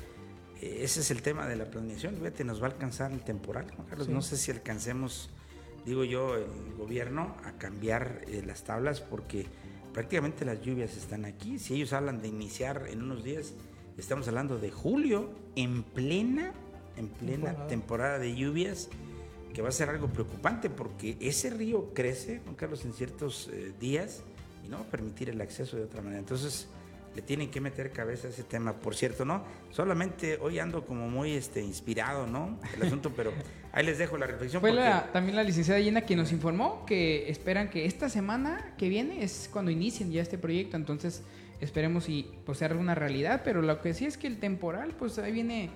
Eh, 0.61 0.80
ese 0.82 1.01
es 1.01 1.11
el 1.11 1.22
tema 1.22 1.47
de 1.47 1.57
la 1.57 1.70
planeación. 1.70 2.16
Fíjate, 2.16 2.45
nos 2.45 2.61
va 2.61 2.66
a 2.66 2.70
alcanzar 2.70 3.12
el 3.12 3.22
temporal, 3.22 3.70
Juan 3.74 3.86
Carlos. 3.86 4.07
Sí. 4.09 4.12
No 4.12 4.22
sé 4.22 4.36
si 4.36 4.51
alcancemos, 4.51 5.30
digo 5.86 6.05
yo, 6.05 6.36
el 6.36 6.74
gobierno 6.76 7.36
a 7.45 7.53
cambiar 7.53 8.22
eh, 8.26 8.43
las 8.45 8.64
tablas 8.64 9.01
porque 9.01 9.47
prácticamente 9.95 10.45
las 10.45 10.61
lluvias 10.61 10.97
están 10.97 11.24
aquí. 11.24 11.59
Si 11.59 11.74
ellos 11.74 11.93
hablan 11.93 12.20
de 12.20 12.28
iniciar 12.28 12.86
en 12.89 13.03
unos 13.03 13.22
días, 13.22 13.55
estamos 13.99 14.28
hablando 14.28 14.59
de 14.59 14.70
julio, 14.70 15.30
en 15.57 15.82
plena, 15.82 16.53
en 16.96 17.09
plena 17.09 17.51
temporada, 17.51 17.66
temporada 17.66 18.18
de 18.18 18.34
lluvias. 18.34 18.88
que 19.53 19.62
va 19.62 19.70
a 19.70 19.72
ser 19.72 19.88
algo 19.88 20.09
preocupante 20.09 20.70
porque 20.70 21.16
ese 21.20 21.51
río 21.51 21.92
crece, 21.94 22.40
Juan 22.44 22.55
Carlos, 22.55 22.84
en 22.84 22.92
ciertos 22.92 23.51
eh, 23.53 23.72
días 23.80 24.22
y 24.64 24.68
no 24.68 24.76
va 24.78 24.82
a 24.84 24.86
permitir 24.86 25.30
el 25.30 25.40
acceso 25.40 25.76
de 25.76 25.84
otra 25.84 26.01
manera. 26.01 26.20
Entonces, 26.20 26.68
le 27.18 27.22
tienen 27.22 27.51
que 27.51 27.61
meter 27.61 27.90
cabeza 27.90 28.28
a 28.28 28.30
ese 28.30 28.44
tema. 28.44 28.74
Por 28.74 28.94
cierto, 28.94 29.24
¿no? 29.24 29.42
Solamente 29.70 30.38
hoy 30.40 30.61
ando 30.61 30.86
como 30.86 31.09
muy 31.09 31.32
este, 31.32 31.61
inspirado, 31.61 32.28
¿no? 32.28 32.61
El 32.76 32.82
asunto, 32.84 33.12
pero 33.16 33.32
ahí 33.72 33.84
les 33.84 33.99
dejo 33.99 34.16
la 34.16 34.26
reflexión. 34.26 34.61
Fue 34.61 34.72
también 35.12 35.34
la 35.34 35.42
licenciada 35.42 35.80
Llena 35.80 36.03
quien 36.03 36.20
nos 36.20 36.30
informó 36.30 36.84
que 36.86 37.28
esperan 37.28 37.70
que 37.70 37.86
esta 37.86 38.09
semana 38.09 38.74
que 38.78 38.88
viene 38.88 39.24
es 39.24 39.51
cuando 39.53 39.72
inicien 39.72 40.12
ya 40.12 40.22
este 40.22 40.38
proyecto. 40.38 40.76
Entonces, 40.76 41.24
esperemos 41.61 42.09
y 42.09 42.31
pues 42.45 42.59
sea 42.59 42.69
una 42.75 42.95
realidad. 42.95 43.43
Pero 43.45 43.63
lo 43.63 43.81
que 43.81 43.95
sí 43.95 44.07
es 44.07 44.17
que 44.17 44.27
el 44.27 44.39
temporal, 44.39 44.95
pues 44.99 45.19
ahí 45.19 45.33
viene 45.33 45.71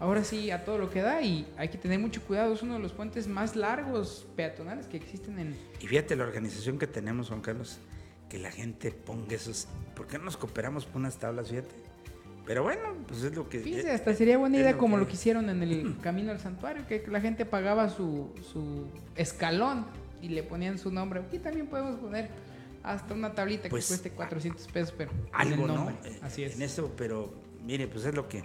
ahora 0.00 0.24
sí 0.24 0.50
a 0.50 0.64
todo 0.64 0.78
lo 0.78 0.90
que 0.90 1.00
da 1.00 1.22
y 1.22 1.46
hay 1.56 1.68
que 1.68 1.78
tener 1.78 1.98
mucho 1.98 2.22
cuidado. 2.22 2.54
Es 2.54 2.62
uno 2.62 2.74
de 2.74 2.80
los 2.80 2.92
puentes 2.92 3.26
más 3.26 3.56
largos 3.56 4.26
peatonales 4.36 4.86
que 4.86 4.96
existen 4.96 5.38
en... 5.38 5.56
Y 5.80 5.86
fíjate 5.86 6.16
la 6.16 6.24
organización 6.24 6.78
que 6.78 6.86
tenemos, 6.86 7.28
Juan 7.28 7.40
Carlos, 7.40 7.78
que 8.28 8.38
la 8.38 8.50
gente 8.50 8.90
ponga 8.90 9.34
esos... 9.34 9.68
¿Por 9.94 10.06
qué 10.06 10.18
no 10.18 10.24
nos 10.24 10.36
cooperamos 10.36 10.84
por 10.84 10.96
unas 10.96 11.18
tablas, 11.18 11.48
fíjate? 11.48 11.74
Pero 12.46 12.62
bueno, 12.62 12.94
pues 13.06 13.22
es 13.24 13.34
lo 13.34 13.48
que... 13.48 13.58
Fíjate, 13.60 13.90
hasta 13.90 14.14
sería 14.14 14.38
buena 14.38 14.56
idea 14.56 14.78
como 14.78 14.96
lo 14.96 15.06
que 15.06 15.14
hicieron 15.14 15.50
en 15.50 15.62
el 15.62 15.98
camino 16.02 16.30
al 16.30 16.40
santuario, 16.40 16.86
que 16.86 17.04
la 17.08 17.20
gente 17.20 17.44
pagaba 17.44 17.90
su, 17.90 18.32
su 18.52 18.86
escalón 19.16 19.86
y 20.22 20.30
le 20.30 20.42
ponían 20.42 20.78
su 20.78 20.90
nombre. 20.90 21.20
Aquí 21.20 21.38
también 21.38 21.66
podemos 21.66 21.96
poner 21.96 22.30
hasta 22.82 23.14
una 23.14 23.34
tablita 23.34 23.64
que 23.64 23.70
pues, 23.70 23.86
cueste 23.88 24.10
400 24.10 24.66
pesos, 24.68 24.94
pero 24.96 25.10
algo, 25.32 25.66
¿no? 25.66 25.92
Así 26.22 26.44
es. 26.44 26.56
En 26.56 26.62
eso, 26.62 26.92
pero 26.96 27.32
mire, 27.64 27.86
pues 27.88 28.04
es 28.04 28.14
lo 28.14 28.28
que 28.28 28.44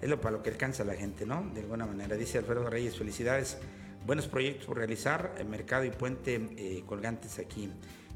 es 0.00 0.08
lo 0.08 0.20
para 0.20 0.36
lo 0.36 0.42
que 0.42 0.50
alcanza 0.50 0.84
la 0.84 0.94
gente, 0.94 1.24
¿no? 1.24 1.48
De 1.54 1.60
alguna 1.60 1.86
manera. 1.86 2.16
Dice 2.16 2.38
Alfredo 2.38 2.68
Reyes, 2.68 2.98
felicidades. 2.98 3.58
Buenos 4.04 4.26
proyectos 4.26 4.66
por 4.66 4.76
realizar, 4.76 5.36
el 5.38 5.46
mercado 5.46 5.84
y 5.84 5.90
puente 5.90 6.34
eh, 6.56 6.82
colgantes 6.86 7.38
aquí 7.38 7.70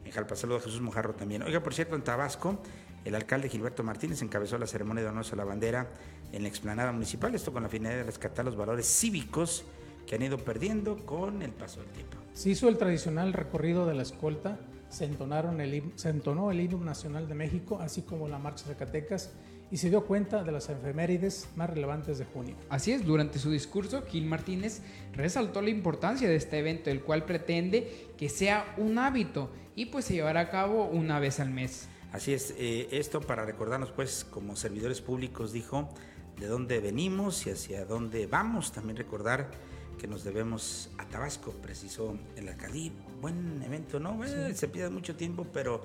en 0.04 0.10
Jalpa. 0.10 0.34
Saludos 0.34 0.62
a 0.62 0.64
Jesús 0.64 0.80
Mojarro 0.80 1.14
también. 1.14 1.42
Oiga, 1.42 1.62
por 1.62 1.74
cierto, 1.74 1.94
en 1.94 2.02
Tabasco, 2.02 2.60
el 3.04 3.14
alcalde 3.14 3.48
Gilberto 3.48 3.84
Martínez 3.84 4.20
encabezó 4.22 4.58
la 4.58 4.66
ceremonia 4.66 5.04
de 5.04 5.10
honor 5.10 5.24
a 5.30 5.36
la 5.36 5.44
bandera 5.44 5.88
en 6.32 6.42
la 6.42 6.48
explanada 6.48 6.90
municipal, 6.90 7.32
esto 7.36 7.52
con 7.52 7.62
la 7.62 7.68
finalidad 7.68 8.00
de 8.00 8.06
rescatar 8.06 8.44
los 8.44 8.56
valores 8.56 8.84
cívicos 8.86 9.64
que 10.08 10.16
han 10.16 10.22
ido 10.22 10.38
perdiendo 10.38 10.96
con 11.06 11.40
el 11.42 11.52
paso 11.52 11.80
del 11.80 11.90
tiempo. 11.90 12.16
Se 12.32 12.50
hizo 12.50 12.68
el 12.68 12.78
tradicional 12.78 13.32
recorrido 13.32 13.86
de 13.86 13.94
la 13.94 14.02
escolta, 14.02 14.58
se, 14.96 15.04
entonaron 15.04 15.60
el, 15.60 15.92
se 15.96 16.08
entonó 16.08 16.50
el 16.50 16.60
himno 16.60 16.78
nacional 16.78 17.28
de 17.28 17.34
México, 17.34 17.78
así 17.80 18.02
como 18.02 18.28
la 18.28 18.38
marcha 18.38 18.64
de 18.66 18.72
Zacatecas 18.72 19.30
y 19.70 19.76
se 19.76 19.90
dio 19.90 20.06
cuenta 20.06 20.42
de 20.42 20.52
las 20.52 20.68
efemérides 20.70 21.48
más 21.56 21.68
relevantes 21.68 22.18
de 22.18 22.24
junio. 22.24 22.54
Así 22.70 22.92
es, 22.92 23.04
durante 23.04 23.38
su 23.38 23.50
discurso, 23.50 24.02
Gil 24.02 24.24
Martínez 24.24 24.80
resaltó 25.12 25.60
la 25.60 25.70
importancia 25.70 26.28
de 26.28 26.36
este 26.36 26.58
evento, 26.58 26.88
el 26.88 27.02
cual 27.02 27.24
pretende 27.24 28.08
que 28.16 28.28
sea 28.28 28.74
un 28.78 28.98
hábito 28.98 29.50
y 29.74 29.86
pues 29.86 30.06
se 30.06 30.14
llevará 30.14 30.40
a 30.40 30.50
cabo 30.50 30.86
una 30.86 31.20
vez 31.20 31.40
al 31.40 31.50
mes. 31.50 31.88
Así 32.12 32.32
es, 32.32 32.54
eh, 32.56 32.88
esto 32.92 33.20
para 33.20 33.44
recordarnos 33.44 33.90
pues 33.90 34.24
como 34.24 34.56
servidores 34.56 35.02
públicos 35.02 35.52
dijo 35.52 35.90
de 36.38 36.46
dónde 36.46 36.80
venimos 36.80 37.46
y 37.46 37.50
hacia 37.50 37.84
dónde 37.84 38.26
vamos, 38.26 38.72
también 38.72 38.96
recordar 38.96 39.50
que 39.98 40.06
nos 40.06 40.24
debemos 40.24 40.90
a 40.98 41.06
Tabasco, 41.06 41.52
precisó 41.52 42.18
el 42.36 42.48
Acadí, 42.48 42.92
buen 43.20 43.62
evento, 43.62 43.98
¿no? 44.00 44.20
se 44.54 44.68
pide 44.68 44.88
mucho 44.90 45.16
tiempo, 45.16 45.46
pero 45.52 45.82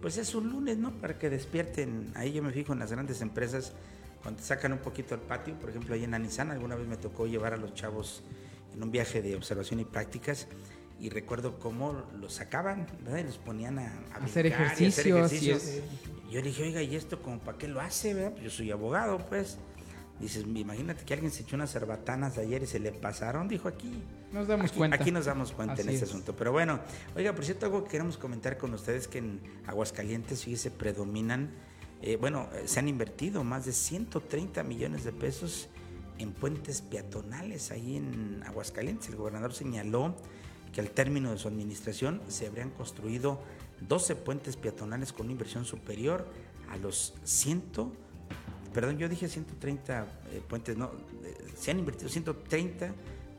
pues 0.00 0.16
es 0.16 0.34
un 0.34 0.50
lunes, 0.50 0.78
¿no? 0.78 0.90
Para 0.92 1.18
que 1.18 1.30
despierten. 1.30 2.10
Ahí 2.16 2.32
yo 2.32 2.42
me 2.42 2.50
fijo 2.50 2.72
en 2.72 2.80
las 2.80 2.90
grandes 2.90 3.20
empresas 3.22 3.72
cuando 4.22 4.42
sacan 4.42 4.72
un 4.72 4.78
poquito 4.78 5.14
al 5.14 5.20
patio, 5.20 5.54
por 5.58 5.70
ejemplo, 5.70 5.94
ahí 5.94 6.04
en 6.04 6.14
Anisán, 6.14 6.50
alguna 6.50 6.76
vez 6.76 6.86
me 6.86 6.96
tocó 6.96 7.26
llevar 7.26 7.54
a 7.54 7.56
los 7.56 7.74
chavos 7.74 8.22
en 8.74 8.82
un 8.82 8.90
viaje 8.90 9.20
de 9.20 9.34
observación 9.34 9.80
y 9.80 9.84
prácticas 9.84 10.46
y 11.00 11.10
recuerdo 11.10 11.58
cómo 11.58 12.04
los 12.20 12.34
sacaban, 12.34 12.86
¿verdad? 13.04 13.18
Y 13.18 13.22
los 13.24 13.38
ponían 13.38 13.80
a, 13.80 13.92
hacer, 14.22 14.46
ejercicios, 14.46 15.32
Yo 16.30 16.40
le 16.40 16.42
dije, 16.42 16.62
oiga, 16.62 16.82
¿y 16.82 16.94
esto 16.94 17.20
como 17.20 17.40
para 17.40 17.58
qué 17.58 17.66
lo 17.66 17.80
hace, 17.80 18.14
verdad? 18.14 18.36
Yo 18.40 18.50
soy 18.50 18.70
abogado, 18.70 19.18
pues. 19.18 19.58
Dices, 20.22 20.44
imagínate 20.46 21.04
que 21.04 21.14
alguien 21.14 21.32
se 21.32 21.42
echó 21.42 21.56
unas 21.56 21.72
cerbatanas 21.72 22.38
ayer 22.38 22.62
y 22.62 22.66
se 22.68 22.78
le 22.78 22.92
pasaron, 22.92 23.48
dijo 23.48 23.66
aquí. 23.66 24.04
Nos 24.32 24.46
damos 24.46 24.70
aquí, 24.70 24.78
cuenta. 24.78 24.96
Aquí 24.96 25.10
nos 25.10 25.24
damos 25.24 25.50
cuenta 25.50 25.82
en 25.82 25.88
este 25.88 26.04
asunto. 26.04 26.36
Pero 26.36 26.52
bueno, 26.52 26.78
oiga, 27.16 27.34
por 27.34 27.44
cierto, 27.44 27.66
algo 27.66 27.82
que 27.82 27.90
queremos 27.90 28.18
comentar 28.18 28.56
con 28.56 28.72
ustedes 28.72 29.08
que 29.08 29.18
en 29.18 29.40
Aguascalientes, 29.66 30.44
fíjese, 30.44 30.70
predominan, 30.70 31.50
eh, 32.02 32.14
bueno, 32.14 32.48
se 32.66 32.78
han 32.78 32.86
invertido 32.86 33.42
más 33.42 33.64
de 33.64 33.72
130 33.72 34.62
millones 34.62 35.02
de 35.02 35.10
pesos 35.10 35.68
en 36.18 36.30
puentes 36.30 36.82
peatonales 36.82 37.72
ahí 37.72 37.96
en 37.96 38.44
Aguascalientes. 38.46 39.08
El 39.08 39.16
gobernador 39.16 39.52
señaló 39.52 40.14
que 40.72 40.80
al 40.80 40.90
término 40.90 41.32
de 41.32 41.38
su 41.38 41.48
administración 41.48 42.22
se 42.28 42.46
habrían 42.46 42.70
construido 42.70 43.40
12 43.88 44.14
puentes 44.14 44.56
peatonales 44.56 45.12
con 45.12 45.26
una 45.26 45.32
inversión 45.32 45.64
superior 45.64 46.28
a 46.70 46.76
los 46.76 47.14
100 47.24 47.62
perdón, 48.72 48.98
yo 48.98 49.08
dije 49.08 49.28
130 49.28 50.06
eh, 50.32 50.42
puentes, 50.48 50.76
no, 50.76 50.86
eh, 51.24 51.34
se 51.56 51.70
han 51.70 51.78
invertido 51.78 52.08
130 52.08 52.92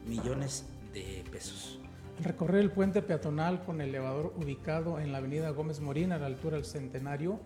millones 0.06 0.66
de 0.94 1.24
pesos. 1.32 1.80
Recorrer 2.22 2.62
el 2.62 2.72
puente 2.72 3.02
peatonal 3.02 3.64
con 3.64 3.82
elevador 3.82 4.34
ubicado 4.38 5.00
en 5.00 5.12
la 5.12 5.18
avenida 5.18 5.50
Gómez 5.50 5.80
Morín 5.80 6.12
a 6.12 6.18
la 6.18 6.28
altura 6.28 6.58
del 6.58 6.66
Centenario, 6.66 7.40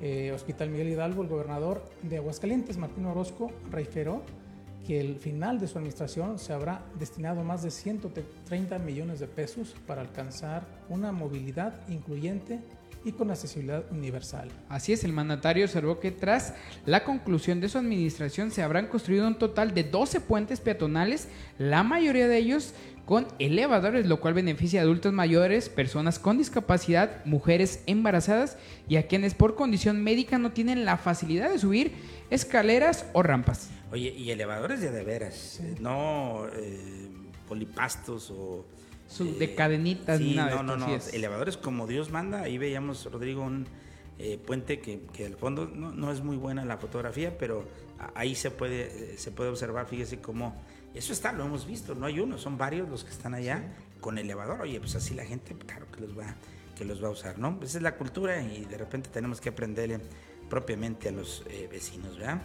eh, 0.00 0.32
Hospital 0.32 0.70
Miguel 0.70 0.88
Hidalgo, 0.88 1.22
el 1.22 1.28
gobernador 1.28 1.84
de 2.02 2.16
Aguascalientes, 2.16 2.76
Martín 2.76 3.06
Orozco, 3.06 3.52
reiteró 3.70 4.22
que 4.86 4.98
el 4.98 5.16
final 5.16 5.60
de 5.60 5.68
su 5.68 5.78
administración 5.78 6.38
se 6.38 6.52
habrá 6.52 6.82
destinado 6.98 7.44
más 7.44 7.62
de 7.62 7.70
130 7.70 8.78
millones 8.78 9.20
de 9.20 9.28
pesos 9.28 9.74
para 9.86 10.00
alcanzar 10.00 10.66
una 10.88 11.12
movilidad 11.12 11.86
incluyente 11.88 12.60
y 13.04 13.12
con 13.12 13.30
accesibilidad 13.30 13.84
universal. 13.90 14.48
Así 14.68 14.92
es, 14.92 15.04
el 15.04 15.12
mandatario 15.12 15.64
observó 15.64 16.00
que 16.00 16.10
tras 16.10 16.54
la 16.86 17.04
conclusión 17.04 17.60
de 17.60 17.68
su 17.68 17.78
administración 17.78 18.50
se 18.50 18.62
habrán 18.62 18.88
construido 18.88 19.26
un 19.26 19.38
total 19.38 19.74
de 19.74 19.84
12 19.84 20.20
puentes 20.20 20.60
peatonales, 20.60 21.28
la 21.58 21.82
mayoría 21.82 22.28
de 22.28 22.36
ellos 22.36 22.74
con 23.06 23.26
elevadores, 23.40 24.06
lo 24.06 24.20
cual 24.20 24.34
beneficia 24.34 24.80
a 24.80 24.84
adultos 24.84 25.12
mayores, 25.12 25.68
personas 25.68 26.20
con 26.20 26.38
discapacidad, 26.38 27.24
mujeres 27.24 27.82
embarazadas 27.86 28.56
y 28.88 28.96
a 28.96 29.08
quienes 29.08 29.34
por 29.34 29.56
condición 29.56 30.04
médica 30.04 30.38
no 30.38 30.52
tienen 30.52 30.84
la 30.84 30.96
facilidad 30.96 31.50
de 31.50 31.58
subir 31.58 31.92
escaleras 32.30 33.06
o 33.12 33.24
rampas. 33.24 33.70
Oye, 33.90 34.14
y 34.16 34.30
elevadores 34.30 34.80
de 34.80 34.92
de 34.92 35.02
veras, 35.02 35.60
no 35.80 36.46
eh, 36.54 37.08
polipastos 37.48 38.30
o 38.30 38.64
de 39.18 39.44
eh, 39.44 39.54
cadenitas, 39.54 40.18
sí, 40.18 40.34
no, 40.34 40.62
no, 40.62 40.76
no, 40.76 40.98
elevadores 41.12 41.56
como 41.56 41.86
Dios 41.86 42.10
manda. 42.10 42.42
Ahí 42.42 42.58
veíamos, 42.58 43.10
Rodrigo, 43.10 43.42
un 43.42 43.66
eh, 44.18 44.38
puente 44.38 44.80
que, 44.80 45.00
que 45.12 45.26
al 45.26 45.36
fondo 45.36 45.66
no, 45.66 46.12
es 46.12 46.22
muy 46.22 46.36
buena 46.36 46.64
la 46.64 46.76
fotografía, 46.78 47.36
pero 47.36 47.66
ahí 48.14 48.34
se 48.34 48.50
puede, 48.50 49.14
eh, 49.14 49.18
se 49.18 49.30
puede 49.32 49.50
observar, 49.50 49.86
fíjese 49.86 50.20
cómo. 50.20 50.54
Eso 50.94 51.12
está, 51.12 51.32
lo 51.32 51.44
hemos 51.44 51.66
visto, 51.66 51.94
no 51.94 52.06
hay 52.06 52.20
uno, 52.20 52.38
son 52.38 52.56
varios 52.56 52.88
los 52.88 53.04
que 53.04 53.10
están 53.10 53.34
allá 53.34 53.62
con 54.00 54.18
elevador. 54.18 54.62
Oye, 54.62 54.80
pues 54.80 54.94
así 54.94 55.14
la 55.14 55.24
gente, 55.24 55.54
claro 55.54 55.86
que 55.90 56.00
los 56.00 56.18
va, 56.18 56.34
que 56.76 56.84
los 56.84 57.02
va 57.02 57.08
a 57.08 57.10
usar, 57.10 57.38
¿no? 57.38 57.58
Esa 57.62 57.78
es 57.78 57.82
la 57.82 57.96
cultura 57.96 58.42
y 58.42 58.64
de 58.64 58.78
repente 58.78 59.10
tenemos 59.10 59.40
que 59.40 59.50
aprenderle 59.50 60.00
propiamente 60.48 61.08
a 61.08 61.12
los 61.12 61.44
vecinos, 61.70 62.18
¿verdad? 62.18 62.42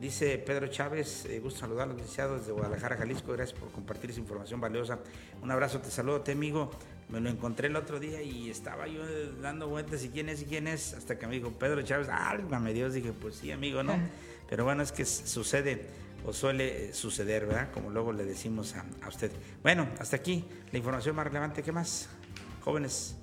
Dice 0.00 0.38
Pedro 0.38 0.68
Chávez, 0.68 1.24
eh, 1.24 1.40
gusto 1.40 1.58
saludarlos, 1.58 1.96
licenciados 1.96 2.40
desde 2.40 2.52
Guadalajara, 2.52 2.96
Jalisco. 2.96 3.32
Gracias 3.32 3.58
por 3.58 3.72
compartir 3.72 4.10
esa 4.10 4.20
información 4.20 4.60
valiosa. 4.60 5.00
Un 5.42 5.50
abrazo, 5.50 5.80
te 5.80 5.90
saludo, 5.90 6.20
te 6.20 6.32
amigo. 6.32 6.70
Me 7.08 7.20
lo 7.20 7.28
encontré 7.28 7.66
el 7.66 7.74
otro 7.74 7.98
día 7.98 8.22
y 8.22 8.48
estaba 8.48 8.86
yo 8.86 9.02
dando 9.40 9.66
vueltas 9.66 10.04
y 10.04 10.10
quién 10.10 10.28
es 10.28 10.42
y 10.42 10.44
quién 10.44 10.68
es, 10.68 10.94
hasta 10.94 11.18
que 11.18 11.26
me 11.26 11.34
dijo 11.34 11.50
Pedro 11.50 11.82
Chávez, 11.82 12.08
álgame 12.08 12.72
Dios. 12.72 12.94
Dije, 12.94 13.12
pues 13.12 13.36
sí, 13.36 13.50
amigo, 13.50 13.82
¿no? 13.82 13.98
Pero 14.48 14.64
bueno, 14.64 14.84
es 14.84 14.92
que 14.92 15.04
sucede 15.04 15.86
o 16.24 16.32
suele 16.32 16.92
suceder, 16.92 17.46
¿verdad? 17.46 17.72
Como 17.72 17.90
luego 17.90 18.12
le 18.12 18.24
decimos 18.24 18.76
a, 18.76 18.84
a 19.02 19.08
usted. 19.08 19.32
Bueno, 19.64 19.88
hasta 19.98 20.14
aquí 20.14 20.44
la 20.70 20.78
información 20.78 21.16
más 21.16 21.26
relevante. 21.26 21.64
¿Qué 21.64 21.72
más? 21.72 22.08
Jóvenes 22.60 23.16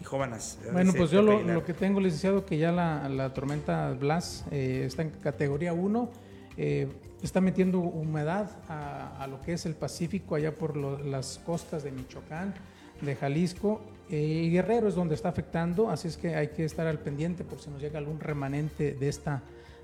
y 0.00 0.04
jóvenes. 0.04 0.58
Bueno, 0.72 0.92
pues 0.96 1.10
yo 1.10 1.22
lo, 1.22 1.64
que 1.64 1.74
tengo, 1.74 2.00
licenciado, 2.00 2.46
que 2.46 2.58
ya 2.58 2.72
la, 2.72 3.32
tormenta 3.34 3.92
Blas 3.92 4.44
eh, 4.50 4.84
está 4.86 5.02
en 5.02 5.10
categoría 5.10 5.72
1, 5.72 6.10
eh, 6.56 6.88
está 7.22 7.40
metiendo 7.40 7.78
humedad 7.78 8.50
a, 8.68 9.26
lo 9.28 9.40
que 9.40 9.52
es 9.52 9.66
el 9.66 9.74
Pacífico, 9.74 10.34
allá 10.34 10.54
por 10.54 10.76
las 10.76 11.38
costas 11.38 11.84
de 11.84 11.92
Michoacán, 11.92 12.54
de 13.00 13.14
Jalisco, 13.14 13.82
eh, 14.10 14.16
y 14.16 14.50
Guerrero 14.50 14.88
es 14.88 14.94
donde 14.94 15.14
está 15.14 15.28
afectando, 15.28 15.90
así 15.90 16.08
es 16.08 16.16
que 16.16 16.34
hay 16.34 16.48
que 16.48 16.64
estar 16.64 16.86
al 16.86 16.98
pendiente 16.98 17.44
por 17.44 17.60
si 17.60 17.70
nos 17.70 17.80
llega 17.80 17.98
algún 17.98 18.20
remanente 18.20 18.94
de, 18.94 19.08
esta, 19.08 19.42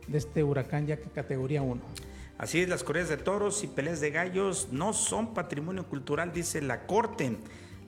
de 0.09 0.19
este 0.19 0.43
huracán, 0.43 0.87
ya 0.87 0.97
que 0.97 1.11
categoría 1.11 1.63
1. 1.63 1.81
Así 2.39 2.61
es, 2.61 2.69
las 2.69 2.85
correas 2.85 3.09
de 3.09 3.17
toros 3.17 3.65
y 3.65 3.67
peleas 3.67 4.01
de 4.01 4.11
gallos 4.11 4.69
no 4.71 4.93
son 4.93 5.33
patrimonio 5.33 5.87
cultural, 5.87 6.33
dice 6.33 6.61
la 6.61 6.87
Corte. 6.87 7.37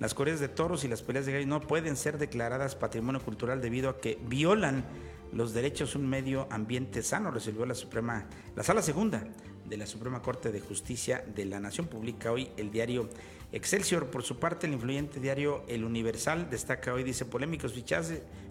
Las 0.01 0.15
corridas 0.15 0.41
de 0.41 0.49
toros 0.49 0.85
y 0.85 0.89
las 0.89 1.03
peleas 1.03 1.27
de 1.27 1.33
gallos 1.33 1.49
no 1.49 1.61
pueden 1.61 1.97
ser 1.97 2.19
declaradas 2.19 2.77
patrimonio 2.77 3.21
cultural 3.21 3.61
debido 3.61 3.91
a 3.91 4.01
que 4.01 4.19
violan 4.29 4.85
los 5.33 5.53
derechos 5.53 5.95
a 5.95 5.99
un 5.99 6.09
medio 6.09 6.47
ambiente 6.51 7.03
sano, 7.03 7.31
resolvió 7.31 7.67
la 7.67 7.75
Suprema, 7.75 8.27
la 8.55 8.63
Sala 8.63 8.81
Segunda 8.81 9.25
de 9.67 9.77
la 9.77 9.87
Suprema 9.87 10.23
Corte 10.23 10.53
de 10.53 10.61
Justicia 10.61 11.25
de 11.35 11.45
la 11.45 11.61
Nación. 11.61 11.89
Publica 11.89 12.33
hoy 12.33 12.49
el 12.57 12.71
diario 12.71 13.09
Excelsior. 13.53 14.07
Por 14.07 14.23
su 14.23 14.39
parte, 14.39 14.67
el 14.67 14.73
influyente 14.75 15.21
diario 15.21 15.65
El 15.69 15.85
Universal 15.85 16.49
destaca 16.49 16.95
hoy, 16.95 17.03
dice, 17.03 17.25
polémicos 17.25 17.73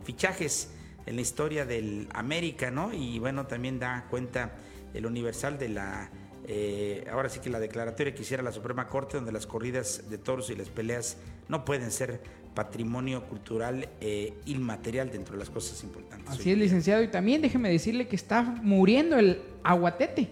fichajes, 0.04 0.70
en 1.06 1.16
la 1.16 1.22
historia 1.22 1.66
del 1.66 2.10
América, 2.14 2.70
¿no? 2.70 2.94
Y 2.94 3.18
bueno, 3.20 3.48
también 3.48 3.80
da 3.80 4.06
cuenta 4.10 4.56
el 4.94 5.06
Universal 5.06 5.58
de 5.58 5.70
la 5.70 6.12
eh, 6.50 7.06
ahora 7.12 7.28
sí 7.28 7.40
que 7.40 7.50
la 7.50 7.60
declaratoria 7.60 8.16
que 8.16 8.22
hiciera 8.22 8.42
la 8.42 8.54
Suprema 8.54 8.88
Corte, 8.88 9.18
donde 9.18 9.32
las 9.34 9.46
corridas 9.46 10.10
de 10.10 10.18
toros 10.18 10.50
y 10.50 10.56
las 10.56 10.70
peleas 10.70 11.18
no 11.50 11.66
pueden 11.66 11.92
ser 11.92 12.22
patrimonio 12.54 13.24
cultural 13.26 13.88
eh, 14.02 14.34
inmaterial 14.46 15.12
dentro 15.12 15.34
de 15.34 15.40
las 15.40 15.50
cosas 15.50 15.84
importantes. 15.84 16.28
Así 16.28 16.52
es, 16.52 16.58
licenciado. 16.58 17.04
Y 17.04 17.08
también 17.08 17.42
déjeme 17.42 17.70
decirle 17.70 18.08
que 18.08 18.16
está 18.16 18.42
muriendo 18.42 19.18
el 19.20 19.42
aguatete, 19.64 20.28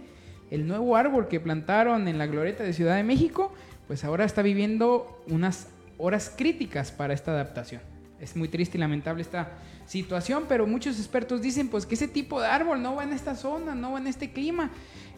el 0.50 0.68
nuevo 0.68 0.96
árbol 0.96 1.28
que 1.28 1.40
plantaron 1.40 2.08
en 2.08 2.18
la 2.18 2.26
glorieta 2.26 2.64
de 2.64 2.74
Ciudad 2.74 2.96
de 2.96 3.04
México, 3.04 3.54
pues 3.88 4.04
ahora 4.04 4.26
está 4.26 4.42
viviendo 4.42 5.24
unas 5.28 5.68
horas 6.00 6.34
críticas 6.36 6.92
para 6.92 7.14
esta 7.14 7.32
adaptación. 7.32 7.82
Es 8.20 8.36
muy 8.36 8.48
triste 8.48 8.78
y 8.78 8.82
lamentable 8.82 9.22
esta 9.22 9.52
situación, 9.86 10.46
pero 10.48 10.66
muchos 10.66 10.98
expertos 10.98 11.44
dicen 11.44 11.68
pues 11.68 11.86
que 11.86 11.96
ese 11.96 12.08
tipo 12.08 12.42
de 12.42 12.48
árbol 12.48 12.82
no 12.82 12.96
va 12.96 13.04
en 13.04 13.14
esta 13.14 13.36
zona, 13.36 13.76
no 13.76 13.92
va 13.92 14.00
en 14.00 14.08
este 14.08 14.32
clima. 14.32 14.72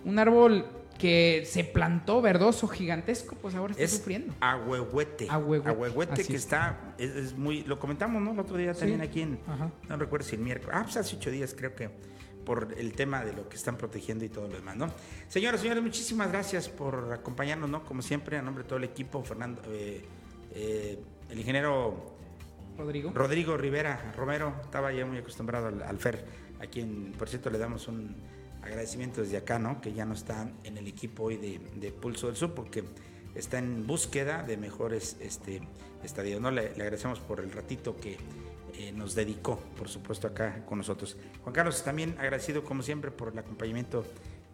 Un 0.04 0.20
árbol 0.20 0.66
que 0.98 1.44
se 1.46 1.64
plantó 1.64 2.22
verdoso, 2.22 2.68
gigantesco, 2.68 3.36
pues 3.36 3.56
ahora 3.56 3.74
está 3.74 3.88
sufriendo. 3.88 4.34
Ahuehuete. 4.40 5.28
Ahuehuete. 5.30 6.24
que 6.26 6.36
está, 6.36 6.94
es, 6.98 7.34
muy, 7.38 7.64
lo 7.64 7.80
comentamos, 7.80 8.22
¿no? 8.22 8.32
El 8.32 8.40
otro 8.40 8.58
día 8.58 8.74
también 8.74 9.02
aquí 9.02 9.22
en, 9.22 9.40
no 9.88 9.98
recuerdo 9.98 10.26
si 10.26 10.36
el 10.36 10.42
miércoles, 10.42 10.76
ah, 10.78 10.84
pues 10.84 10.98
hace 10.98 11.16
ocho 11.16 11.32
días 11.32 11.56
creo 11.58 11.76
que, 11.76 11.90
por 12.46 12.74
el 12.78 12.94
tema 12.94 13.24
de 13.26 13.34
lo 13.34 13.48
que 13.50 13.58
están 13.58 13.78
protegiendo 13.78 14.24
y 14.24 14.30
todo 14.30 14.48
lo 14.48 14.56
demás, 14.56 14.76
¿no? 14.78 14.90
Señoras, 15.28 15.62
señores, 15.62 15.84
muchísimas 15.84 16.32
gracias 16.32 16.70
por 16.70 17.12
acompañarnos, 17.14 17.70
¿no? 17.70 17.84
Como 17.84 18.02
siempre, 18.02 18.38
a 18.38 18.42
nombre 18.42 18.64
de 18.64 18.70
todo 18.70 18.78
el 18.78 18.86
equipo, 18.86 19.24
Fernando, 19.24 19.62
eh, 19.68 20.04
eh, 20.54 21.00
el 21.30 21.38
ingeniero 21.38 22.16
Rodrigo. 22.78 23.12
Rodrigo 23.14 23.58
Rivera 23.58 24.14
Romero, 24.16 24.54
estaba 24.64 24.92
ya 24.94 25.06
muy 25.06 25.18
acostumbrado 25.18 25.68
al, 25.68 25.82
al 25.84 25.98
FER, 25.98 26.26
a 26.62 26.68
quien, 26.68 27.14
por 27.18 27.28
cierto, 27.28 27.50
le 27.50 27.58
damos 27.58 27.88
un 27.88 28.16
agradecimiento 28.68 29.22
desde 29.22 29.38
acá, 29.38 29.60
¿no? 29.60 29.82
Que 29.82 29.94
ya 29.94 30.06
no 30.06 30.14
está 30.14 30.50
en 30.64 30.78
el 30.78 30.88
equipo 30.88 31.24
hoy 31.24 31.38
de, 31.38 31.92
Pulso 31.92 32.28
del 32.28 32.36
Sur 32.36 32.54
porque 32.54 32.84
está 33.36 33.60
en 33.60 33.88
búsqueda 33.88 34.44
de 34.44 34.58
mejores 34.58 35.18
este, 35.20 35.62
estadios. 36.04 36.42
¿no? 36.42 36.52
Le, 36.52 36.68
agradecemos 36.70 37.20
por 37.20 37.40
el 37.40 37.52
ratito 37.52 37.98
que 37.98 38.18
eh, 38.78 38.92
nos 38.92 39.16
dedicó, 39.16 39.60
por 39.78 39.90
supuesto, 39.90 40.28
acá 40.28 40.64
con 40.66 40.78
nosotros. 40.78 41.18
Juan 41.44 41.54
Carlos, 41.54 41.84
también 41.84 42.16
agradecido 42.20 42.64
como 42.64 42.84
siempre 42.84 43.12
por 43.12 43.34
el 43.34 43.40
acompañamiento 43.40 44.06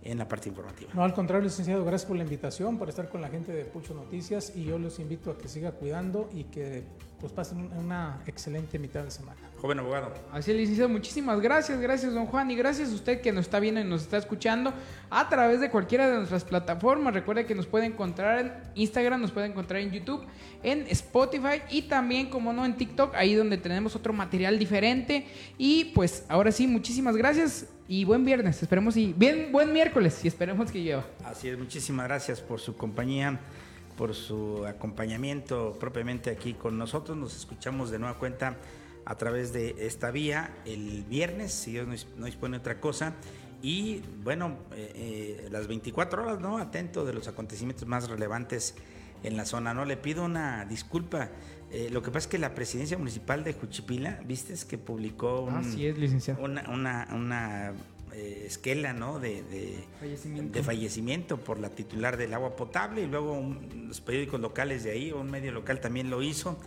en 0.04 0.18
la 0.18 0.28
parte 0.28 0.50
informativa. 0.50 0.92
No, 0.94 1.04
al 1.04 1.14
contrario, 1.14 1.44
licenciado, 1.44 1.84
gracias 1.86 2.08
por 2.08 2.18
la 2.18 2.24
invitación, 2.24 2.78
por 2.78 2.90
estar 2.90 3.10
con 3.10 3.22
la 3.22 3.30
gente 3.30 3.52
de 3.52 3.66
Pulso 3.66 3.94
Noticias 3.94 4.54
y 4.56 4.66
yo 4.66 4.78
los 4.78 5.00
invito 5.00 5.32
a 5.32 5.38
que 5.38 5.48
siga 5.48 5.72
cuidando 5.72 6.30
y 6.34 6.44
que 6.46 6.84
pues 7.20 7.32
pasen 7.32 7.72
una 7.78 8.22
excelente 8.28 8.78
mitad 8.78 9.02
de 9.02 9.10
semana. 9.10 9.40
Joven 9.62 9.80
abogado. 9.80 10.12
Así 10.34 10.52
es, 10.52 10.58
licenciado, 10.58 10.90
muchísimas 10.90 11.40
gracias, 11.40 11.80
gracias 11.80 12.14
don 12.14 12.26
Juan 12.26 12.52
y 12.52 12.56
gracias 12.58 12.92
a 12.92 12.96
usted 12.96 13.22
que 13.22 13.32
nos 13.32 13.46
está 13.46 13.62
viendo 13.62 13.80
y 13.80 13.86
nos 13.86 14.02
está 14.02 14.18
escuchando 14.18 14.74
a 15.10 15.30
través 15.30 15.62
de 15.62 15.72
cualquiera 15.72 16.10
de 16.10 16.18
nuestras 16.18 16.44
plataformas. 16.44 17.14
Recuerde 17.14 17.46
que 17.46 17.56
nos 17.56 17.66
puede 17.66 17.86
encontrar 17.86 18.40
en 18.40 18.54
Instagram, 18.76 19.22
nos 19.22 19.32
puede 19.32 19.48
encontrar 19.48 19.80
en 19.80 19.92
YouTube, 19.92 20.26
en 20.64 20.86
Spotify 20.90 21.62
y 21.70 21.84
también, 21.84 22.30
como 22.30 22.52
no, 22.52 22.66
en 22.66 22.76
TikTok, 22.76 23.16
ahí 23.16 23.36
donde 23.36 23.58
tenemos 23.58 23.96
otro 23.96 24.12
material 24.12 24.60
diferente. 24.60 25.26
Y 25.58 25.94
pues 25.96 26.26
ahora 26.28 26.52
sí, 26.52 26.68
muchísimas 26.68 27.16
gracias 27.16 27.68
y 27.88 28.06
buen 28.06 28.26
viernes. 28.26 28.62
Esperemos 28.62 28.98
y 28.98 29.14
bien 29.14 29.52
buen 29.52 29.74
miércoles 29.74 30.24
y 30.24 30.28
esperemos 30.28 30.72
que 30.72 30.82
lleva. 30.82 31.06
Así 31.26 31.50
es, 31.50 31.58
muchísimas 31.58 32.08
gracias 32.08 32.42
por 32.42 32.60
su 32.60 32.76
compañía 32.76 33.40
por 33.98 34.16
su 34.16 34.66
acompañamiento 34.66 35.78
propiamente 35.80 36.32
aquí 36.32 36.54
con 36.54 36.78
nosotros. 36.78 37.18
Nos 37.18 37.36
escuchamos 37.36 37.92
de 37.92 38.00
nueva 38.00 38.18
cuenta 38.18 38.58
a 39.06 39.16
través 39.16 39.54
de 39.54 39.76
esta 39.80 40.12
vía 40.12 40.56
el 40.66 41.04
viernes, 41.04 41.54
si 41.54 41.72
Dios 41.72 42.08
no 42.18 42.26
dispone 42.26 42.58
otra 42.58 42.80
cosa. 42.80 43.14
Y 43.62 44.02
bueno, 44.24 44.58
eh, 44.76 45.46
eh, 45.46 45.50
las 45.52 45.68
24 45.68 46.24
horas, 46.24 46.40
¿no? 46.40 46.58
Atento 46.58 47.06
de 47.06 47.14
los 47.14 47.28
acontecimientos 47.28 47.88
más 47.88 48.10
relevantes 48.10 48.76
en 49.24 49.38
la 49.38 49.46
zona, 49.46 49.74
¿no? 49.74 49.86
Le 49.86 49.96
pido 49.96 50.26
una 50.26 50.66
disculpa. 50.66 51.30
Eh, 51.74 51.90
lo 51.92 52.04
que 52.04 52.12
pasa 52.12 52.26
es 52.26 52.28
que 52.28 52.38
la 52.38 52.54
presidencia 52.54 53.00
municipal 53.00 53.44
de 53.44 53.54
Juchipila, 53.54 54.22
¿viste? 54.26 54.54
Es 54.54 54.64
que 54.64 54.78
publicó 54.78 55.42
un, 55.42 55.58
es, 55.58 55.98
licenciado. 55.98 56.44
una, 56.44 56.70
una, 56.70 57.08
una 57.12 57.74
eh, 58.14 58.44
esquela 58.46 58.94
¿no? 58.94 59.20
De, 59.20 59.44
fallecimiento. 60.64 61.38
por 61.38 61.60
la 61.60 61.72
titular 61.72 62.16
del 62.16 62.36
agua 62.36 62.56
potable 62.56 63.02
y 63.02 63.08
luego 63.08 63.42
los 63.88 64.02
periódicos 64.02 64.40
locales 64.40 64.84
de 64.84 64.92
ahí, 64.92 65.12
un 65.12 65.32
medio 65.32 65.52
local 65.52 65.82
también 65.82 66.12
lo 66.12 66.22
hizo 66.22 66.60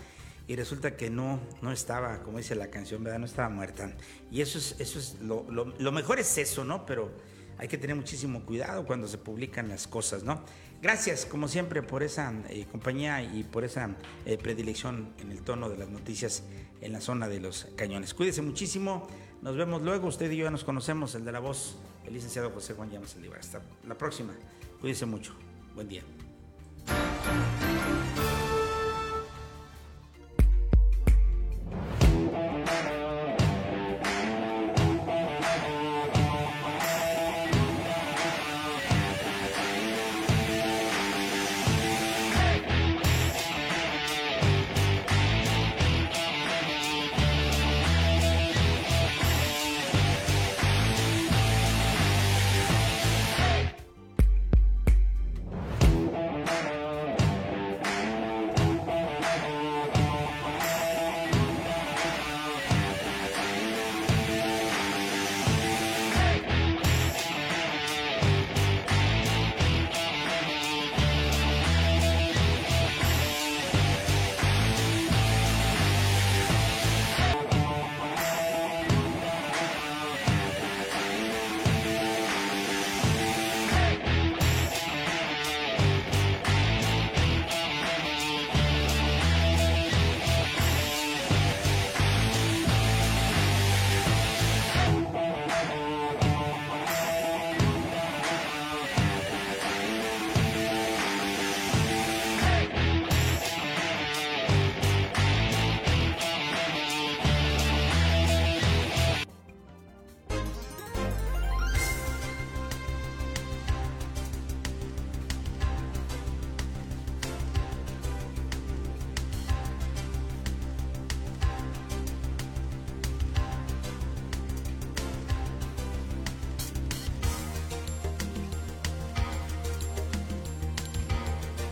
y 0.48 0.56
resulta 0.56 0.96
que 0.96 1.08
no, 1.08 1.38
no 1.62 1.70
estaba, 1.70 2.24
como 2.24 2.38
dice 2.38 2.56
la 2.56 2.68
canción, 2.68 3.04
¿verdad? 3.04 3.20
No 3.20 3.26
estaba 3.26 3.48
muerta. 3.48 3.92
Y 4.32 4.40
eso 4.40 4.58
es, 4.58 4.74
eso 4.80 4.98
es 4.98 5.20
lo, 5.20 5.44
lo, 5.48 5.92
mejor 5.92 6.18
es 6.18 6.36
eso, 6.36 6.64
¿no? 6.64 6.84
Pero 6.84 7.12
hay 7.58 7.68
que 7.68 7.78
tener 7.78 7.94
muchísimo 7.94 8.44
cuidado 8.44 8.84
cuando 8.84 9.06
se 9.06 9.18
publican 9.18 9.68
las 9.68 9.86
cosas, 9.86 10.24
¿no? 10.24 10.42
Gracias, 10.82 11.26
como 11.26 11.48
siempre, 11.48 11.82
por 11.82 12.02
esa 12.02 12.32
eh, 12.48 12.66
compañía 12.70 13.22
y 13.22 13.44
por 13.44 13.64
esa 13.64 13.96
eh, 14.24 14.38
predilección 14.38 15.12
en 15.20 15.32
el 15.32 15.42
tono 15.42 15.68
de 15.68 15.76
las 15.76 15.88
noticias 15.88 16.44
en 16.80 16.92
la 16.92 17.00
zona 17.00 17.28
de 17.28 17.40
los 17.40 17.68
cañones. 17.76 18.14
Cuídese 18.14 18.42
muchísimo. 18.42 19.06
Nos 19.42 19.56
vemos 19.56 19.82
luego. 19.82 20.08
Usted 20.08 20.30
y 20.30 20.36
yo 20.36 20.44
ya 20.44 20.50
nos 20.50 20.64
conocemos, 20.64 21.14
el 21.14 21.24
de 21.24 21.32
la 21.32 21.40
voz, 21.40 21.78
el 22.04 22.14
licenciado 22.14 22.50
José 22.50 22.74
Juan 22.74 22.90
Llamas 22.90 23.10
Saldívar. 23.10 23.40
Hasta 23.40 23.62
la 23.86 23.96
próxima. 23.96 24.34
Cuídese 24.80 25.06
mucho. 25.06 25.34
Buen 25.74 25.88
día. 25.88 26.02